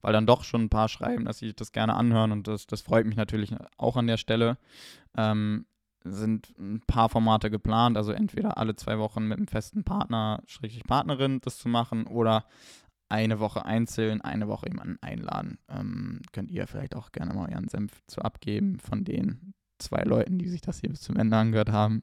weil 0.00 0.12
dann 0.12 0.26
doch 0.26 0.44
schon 0.44 0.62
ein 0.62 0.70
paar 0.70 0.88
schreiben, 0.88 1.24
dass 1.24 1.38
sie 1.38 1.54
das 1.54 1.72
gerne 1.72 1.94
anhören 1.94 2.32
und 2.32 2.48
das, 2.48 2.66
das 2.66 2.82
freut 2.82 3.06
mich 3.06 3.16
natürlich 3.16 3.54
auch 3.76 3.96
an 3.96 4.06
der 4.06 4.16
Stelle. 4.16 4.58
Ähm, 5.16 5.66
sind 6.02 6.54
ein 6.58 6.80
paar 6.86 7.08
Formate 7.08 7.50
geplant, 7.50 7.96
also 7.96 8.12
entweder 8.12 8.56
alle 8.56 8.74
zwei 8.74 8.98
Wochen 8.98 9.28
mit 9.28 9.36
einem 9.36 9.48
festen 9.48 9.84
Partner, 9.84 10.42
Schrägstrich 10.46 10.84
Partnerin 10.84 11.40
das 11.42 11.58
zu 11.58 11.68
machen 11.68 12.06
oder 12.06 12.46
eine 13.10 13.40
Woche 13.40 13.64
einzeln, 13.64 14.20
eine 14.20 14.48
Woche 14.48 14.68
jemanden 14.68 14.98
einladen. 15.02 15.58
Ähm, 15.68 16.20
könnt 16.32 16.50
ihr 16.50 16.66
vielleicht 16.66 16.94
auch 16.96 17.12
gerne 17.12 17.34
mal 17.34 17.50
euren 17.50 17.68
Senf 17.68 18.00
zu 18.06 18.22
abgeben 18.22 18.78
von 18.78 19.04
den 19.04 19.52
zwei 19.78 20.02
Leuten, 20.02 20.38
die 20.38 20.48
sich 20.48 20.60
das 20.60 20.80
hier 20.80 20.90
bis 20.90 21.00
zum 21.00 21.16
Ende 21.16 21.36
angehört 21.36 21.70
haben. 21.70 22.02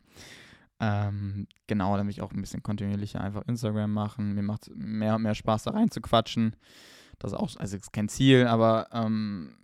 Ähm, 0.80 1.48
genau, 1.66 1.98
damit 1.98 2.14
ich 2.14 2.22
auch 2.22 2.32
ein 2.32 2.42
bisschen 2.42 2.62
kontinuierlicher 2.62 3.22
einfach 3.22 3.44
Instagram 3.48 3.92
machen. 3.92 4.34
Mir 4.34 4.44
macht 4.44 4.68
es 4.68 4.76
mehr 4.76 5.16
und 5.16 5.24
mehr 5.24 5.34
Spaß, 5.34 5.64
da 5.64 5.72
rein 5.72 5.90
zu 5.90 6.02
quatschen. 6.02 6.56
Das 7.20 7.32
ist 7.32 7.38
auch, 7.38 7.56
also 7.60 7.78
ist 7.78 7.94
kein 7.94 8.10
Ziel, 8.10 8.48
aber 8.48 8.88
ähm, 8.92 9.58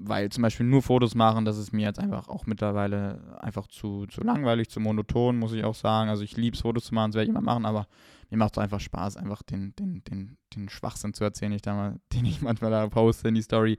weil 0.00 0.30
zum 0.30 0.42
Beispiel 0.42 0.66
nur 0.66 0.82
Fotos 0.82 1.14
machen, 1.14 1.44
das 1.44 1.58
ist 1.58 1.72
mir 1.72 1.86
jetzt 1.86 1.98
einfach 1.98 2.28
auch 2.28 2.46
mittlerweile 2.46 3.38
einfach 3.40 3.66
zu, 3.66 4.06
zu 4.06 4.22
langweilig, 4.22 4.68
zu 4.68 4.80
monoton, 4.80 5.38
muss 5.38 5.52
ich 5.52 5.64
auch 5.64 5.74
sagen. 5.74 6.08
Also 6.10 6.22
ich 6.22 6.36
liebe 6.36 6.54
es, 6.54 6.62
Fotos 6.62 6.84
zu 6.84 6.94
machen, 6.94 7.10
das 7.10 7.16
werde 7.16 7.24
ich 7.24 7.30
immer 7.30 7.40
machen, 7.40 7.66
aber 7.66 7.86
mir 8.30 8.36
macht 8.36 8.56
es 8.56 8.62
einfach 8.62 8.80
Spaß, 8.80 9.16
einfach 9.16 9.42
den, 9.42 9.74
den, 9.76 10.04
den, 10.04 10.36
den 10.54 10.68
Schwachsinn 10.68 11.14
zu 11.14 11.24
erzählen, 11.24 11.52
ich 11.52 11.62
da 11.62 11.74
mal, 11.74 12.00
den 12.12 12.24
ich 12.24 12.42
manchmal 12.42 12.70
da 12.70 12.86
poste 12.88 13.28
in 13.28 13.34
die 13.34 13.42
Story. 13.42 13.78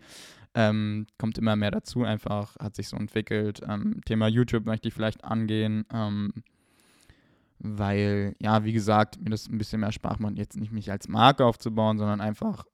Ähm, 0.55 1.05
kommt 1.19 1.38
immer 1.38 1.55
mehr 1.55 1.71
dazu, 1.71 2.03
einfach 2.03 2.55
hat 2.57 2.75
sich 2.75 2.88
so 2.88 2.97
entwickelt. 2.97 3.61
Ähm, 3.67 4.01
Thema 4.05 4.27
YouTube 4.27 4.65
möchte 4.65 4.88
ich 4.88 4.93
vielleicht 4.93 5.23
angehen, 5.23 5.86
ähm, 5.93 6.34
weil, 7.59 8.36
ja, 8.39 8.63
wie 8.63 8.73
gesagt, 8.73 9.21
mir 9.21 9.30
das 9.30 9.47
ein 9.47 9.57
bisschen 9.59 9.82
mehr 9.82 9.91
Spaß 9.91 10.19
macht, 10.19 10.38
jetzt 10.38 10.57
nicht 10.57 10.71
mich 10.71 10.89
als 10.91 11.07
Marke 11.07 11.45
aufzubauen, 11.45 11.99
sondern 11.99 12.19
einfach 12.19 12.65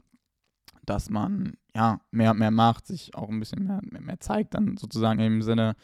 dass 0.86 1.10
man 1.10 1.54
ja 1.76 2.00
mehr 2.12 2.32
und 2.32 2.40
mehr 2.40 2.52
macht, 2.52 2.88
sich 2.88 3.16
auch 3.16 3.30
ein 3.30 3.40
bisschen 3.40 3.66
mehr, 3.66 3.82
mehr, 3.84 4.02
mehr 4.02 4.20
zeigt, 4.20 4.54
dann 4.54 4.78
sozusagen 4.78 5.20
im 5.20 5.42
Sinne, 5.42 5.76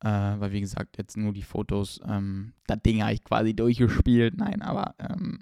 äh, 0.00 0.08
weil 0.08 0.52
wie 0.52 0.60
gesagt, 0.60 0.98
jetzt 0.98 1.16
nur 1.16 1.32
die 1.32 1.42
Fotos, 1.42 2.00
ähm, 2.06 2.52
das 2.66 2.80
Ding 2.82 3.02
habe 3.02 3.12
ich 3.12 3.24
quasi 3.24 3.54
durchgespielt, 3.54 4.36
nein, 4.36 4.62
aber 4.62 4.94
ähm, 4.98 5.40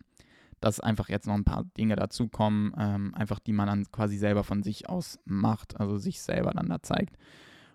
dass 0.61 0.81
einfach 0.81 1.09
jetzt 1.09 1.27
noch 1.27 1.35
ein 1.35 1.45
paar 1.45 1.65
Dinge 1.77 1.97
dazukommen, 1.97 2.73
ähm, 2.77 3.15
einfach 3.15 3.39
die 3.39 3.53
man 3.53 3.69
dann 3.69 3.91
quasi 3.93 4.17
selber 4.17 4.45
von 4.45 4.63
sich 4.63 4.89
aus 4.89 5.19
macht, 5.25 5.79
also 5.79 5.99
sich 5.99 6.21
selber 6.21 6.51
dann 6.51 6.69
da 6.69 6.83
zeigt. 6.83 7.17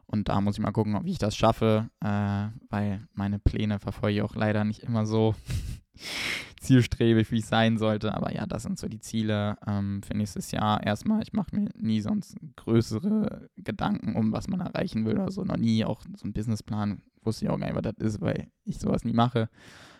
Und 0.05 0.29
da 0.29 0.41
muss 0.41 0.55
ich 0.55 0.61
mal 0.61 0.71
gucken, 0.71 0.99
wie 1.05 1.11
ich 1.11 1.17
das 1.17 1.35
schaffe, 1.35 1.89
äh, 2.01 2.47
weil 2.69 3.07
meine 3.13 3.39
Pläne 3.39 3.79
verfolge 3.79 4.17
ich 4.17 4.21
auch 4.21 4.35
leider 4.35 4.63
nicht 4.63 4.83
immer 4.83 5.05
so 5.05 5.35
zielstrebig, 6.59 7.31
wie 7.31 7.39
es 7.39 7.47
sein 7.47 7.77
sollte. 7.77 8.15
Aber 8.15 8.33
ja, 8.33 8.45
das 8.45 8.63
sind 8.63 8.79
so 8.79 8.87
die 8.87 8.99
Ziele 8.99 9.57
ähm, 9.67 10.01
für 10.03 10.15
nächstes 10.15 10.51
Jahr. 10.51 10.83
Erstmal, 10.83 11.21
ich 11.21 11.33
mache 11.33 11.55
mir 11.55 11.69
nie 11.75 12.01
sonst 12.01 12.35
größere 12.55 13.49
Gedanken 13.57 14.15
um, 14.15 14.31
was 14.31 14.47
man 14.47 14.61
erreichen 14.61 15.05
will 15.05 15.19
oder 15.19 15.31
so. 15.31 15.43
Noch 15.43 15.57
nie 15.57 15.85
auch 15.85 16.01
so 16.15 16.27
ein 16.27 16.33
Businessplan. 16.33 17.01
Wusste 17.21 17.45
ich 17.45 17.51
auch 17.51 17.59
gar 17.59 17.67
nicht, 17.67 17.75
was 17.75 17.93
das 17.95 18.13
ist, 18.13 18.21
weil 18.21 18.47
ich 18.63 18.79
sowas 18.79 19.03
nie 19.03 19.13
mache. 19.13 19.49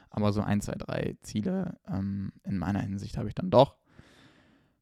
Aber 0.09 0.31
so 0.31 0.41
ein, 0.41 0.61
zwei, 0.61 0.75
drei 0.75 1.17
Ziele 1.21 1.77
ähm, 1.87 2.33
in 2.43 2.57
meiner 2.57 2.81
Hinsicht 2.81 3.17
habe 3.17 3.27
ich 3.27 3.35
dann 3.35 3.49
doch. 3.49 3.77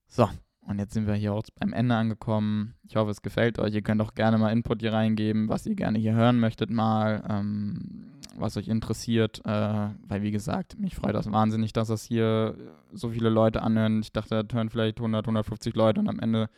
So, 0.07 0.29
und 0.71 0.79
jetzt 0.79 0.93
sind 0.93 1.07
wir 1.07 1.13
hier 1.13 1.33
auch 1.33 1.43
beim 1.59 1.73
Ende 1.73 1.95
angekommen. 1.95 2.73
Ich 2.87 2.95
hoffe, 2.95 3.11
es 3.11 3.21
gefällt 3.21 3.59
euch. 3.59 3.73
Ihr 3.73 3.81
könnt 3.81 4.01
auch 4.01 4.13
gerne 4.13 4.37
mal 4.37 4.51
Input 4.51 4.81
hier 4.81 4.93
reingeben, 4.93 5.49
was 5.49 5.65
ihr 5.65 5.75
gerne 5.75 5.99
hier 5.99 6.13
hören 6.13 6.39
möchtet 6.39 6.69
mal. 6.69 7.23
Ähm, 7.29 8.11
was 8.35 8.57
euch 8.57 8.67
interessiert, 8.67 9.41
äh, 9.45 9.89
weil 10.07 10.21
wie 10.21 10.31
gesagt, 10.31 10.79
mich 10.79 10.95
freut 10.95 11.15
das 11.15 11.31
wahnsinnig, 11.31 11.73
dass 11.73 11.89
das 11.89 12.03
hier 12.03 12.55
so 12.91 13.09
viele 13.09 13.29
Leute 13.29 13.61
anhören. 13.61 14.01
Ich 14.01 14.11
dachte, 14.11 14.43
da 14.43 14.55
hören 14.55 14.69
vielleicht 14.69 14.97
100, 14.97 15.25
150 15.25 15.75
Leute 15.75 15.99
und 15.99 16.07
am 16.07 16.19
Ende 16.19 16.49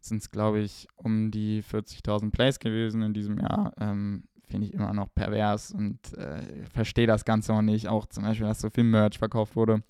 sind 0.00 0.22
es, 0.22 0.30
glaube 0.30 0.60
ich, 0.60 0.88
um 0.96 1.30
die 1.30 1.62
40.000 1.62 2.30
Plays 2.30 2.58
gewesen 2.58 3.02
in 3.02 3.12
diesem 3.12 3.38
Jahr. 3.38 3.72
Ähm, 3.78 4.24
Finde 4.48 4.66
ich 4.66 4.74
immer 4.74 4.92
noch 4.92 5.14
pervers 5.14 5.70
und 5.72 5.98
äh, 6.14 6.64
verstehe 6.72 7.06
das 7.06 7.24
Ganze 7.24 7.52
auch 7.52 7.62
nicht. 7.62 7.86
Auch 7.88 8.06
zum 8.06 8.24
Beispiel, 8.24 8.46
dass 8.46 8.60
so 8.60 8.70
viel 8.70 8.84
Merch 8.84 9.18
verkauft 9.18 9.54
wurde. 9.54 9.82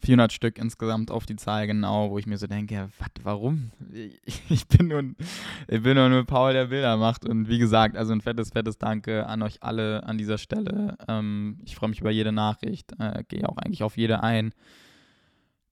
400 0.00 0.32
Stück 0.32 0.58
insgesamt 0.58 1.10
auf 1.10 1.26
die 1.26 1.36
Zahl 1.36 1.66
genau, 1.66 2.10
wo 2.10 2.18
ich 2.18 2.26
mir 2.26 2.38
so 2.38 2.46
denke, 2.46 2.88
was, 2.98 3.08
warum? 3.22 3.70
Ich 4.50 4.66
bin 4.68 4.88
nur, 4.88 5.02
ich 5.68 5.82
bin 5.82 5.96
nur, 5.96 6.08
nur 6.08 6.24
Paul, 6.24 6.52
der 6.52 6.66
Bilder 6.66 6.96
macht. 6.96 7.24
Und 7.24 7.48
wie 7.48 7.58
gesagt, 7.58 7.96
also 7.96 8.12
ein 8.12 8.20
fettes, 8.20 8.50
fettes 8.50 8.78
Danke 8.78 9.26
an 9.26 9.42
euch 9.42 9.62
alle 9.62 10.04
an 10.04 10.18
dieser 10.18 10.38
Stelle. 10.38 10.96
Ähm, 11.08 11.60
ich 11.64 11.76
freue 11.76 11.90
mich 11.90 12.00
über 12.00 12.10
jede 12.10 12.32
Nachricht, 12.32 12.92
äh, 12.98 13.24
gehe 13.26 13.48
auch 13.48 13.58
eigentlich 13.58 13.82
auf 13.82 13.96
jede 13.96 14.22
ein. 14.22 14.52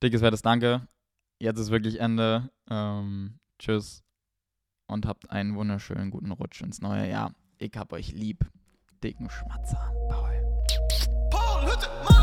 Dickes, 0.02 0.20
fettes 0.20 0.42
Danke. 0.42 0.86
Jetzt 1.38 1.58
ist 1.58 1.70
wirklich 1.70 2.00
Ende. 2.00 2.50
Ähm, 2.70 3.38
tschüss 3.58 4.02
und 4.86 5.06
habt 5.06 5.30
einen 5.30 5.54
wunderschönen 5.54 6.10
guten 6.10 6.32
Rutsch 6.32 6.62
ins 6.62 6.80
neue 6.80 7.08
Jahr. 7.08 7.32
Ich 7.58 7.72
hab 7.76 7.92
euch 7.92 8.12
lieb. 8.12 8.44
Dicken 9.02 9.28
Schmatzer, 9.28 9.92
Paul. 10.08 10.32
Paul, 11.30 11.70
Hütte, 11.70 11.88
Mann. 12.08 12.15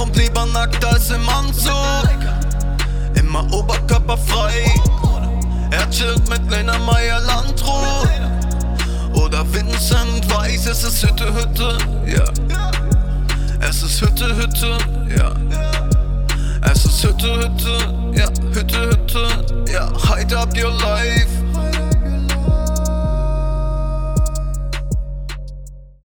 Kommt 0.00 0.16
lieber 0.16 0.46
nackt 0.46 0.82
als 0.82 1.10
im 1.10 1.28
Anzug. 1.28 1.74
Immer 3.12 3.44
oberkörperfrei. 3.52 4.64
Er 5.70 5.90
chillt 5.90 6.26
mit 6.26 6.50
Lena 6.50 6.78
Meyer 6.78 7.20
Landrut. 7.20 8.08
Oder 9.12 9.44
Vincent 9.52 10.26
Weiß, 10.34 10.64
es 10.68 10.84
ist 10.84 11.02
Hütte, 11.02 11.26
Hütte, 11.34 11.76
ja. 12.06 12.24
Es 13.60 13.82
ist 13.82 14.00
Hütte, 14.00 14.34
Hütte, 14.34 14.78
ja. 15.14 15.32
Es 16.62 16.86
ist 16.86 17.04
Hütte, 17.04 17.34
Hütte, 17.34 18.12
ja. 18.14 18.28
Hütte, 18.54 18.80
Hütte, 18.80 19.28
ja. 19.70 19.92
Hide 20.08 20.38
up 20.38 20.56
your 20.56 20.72
life. 20.80 21.49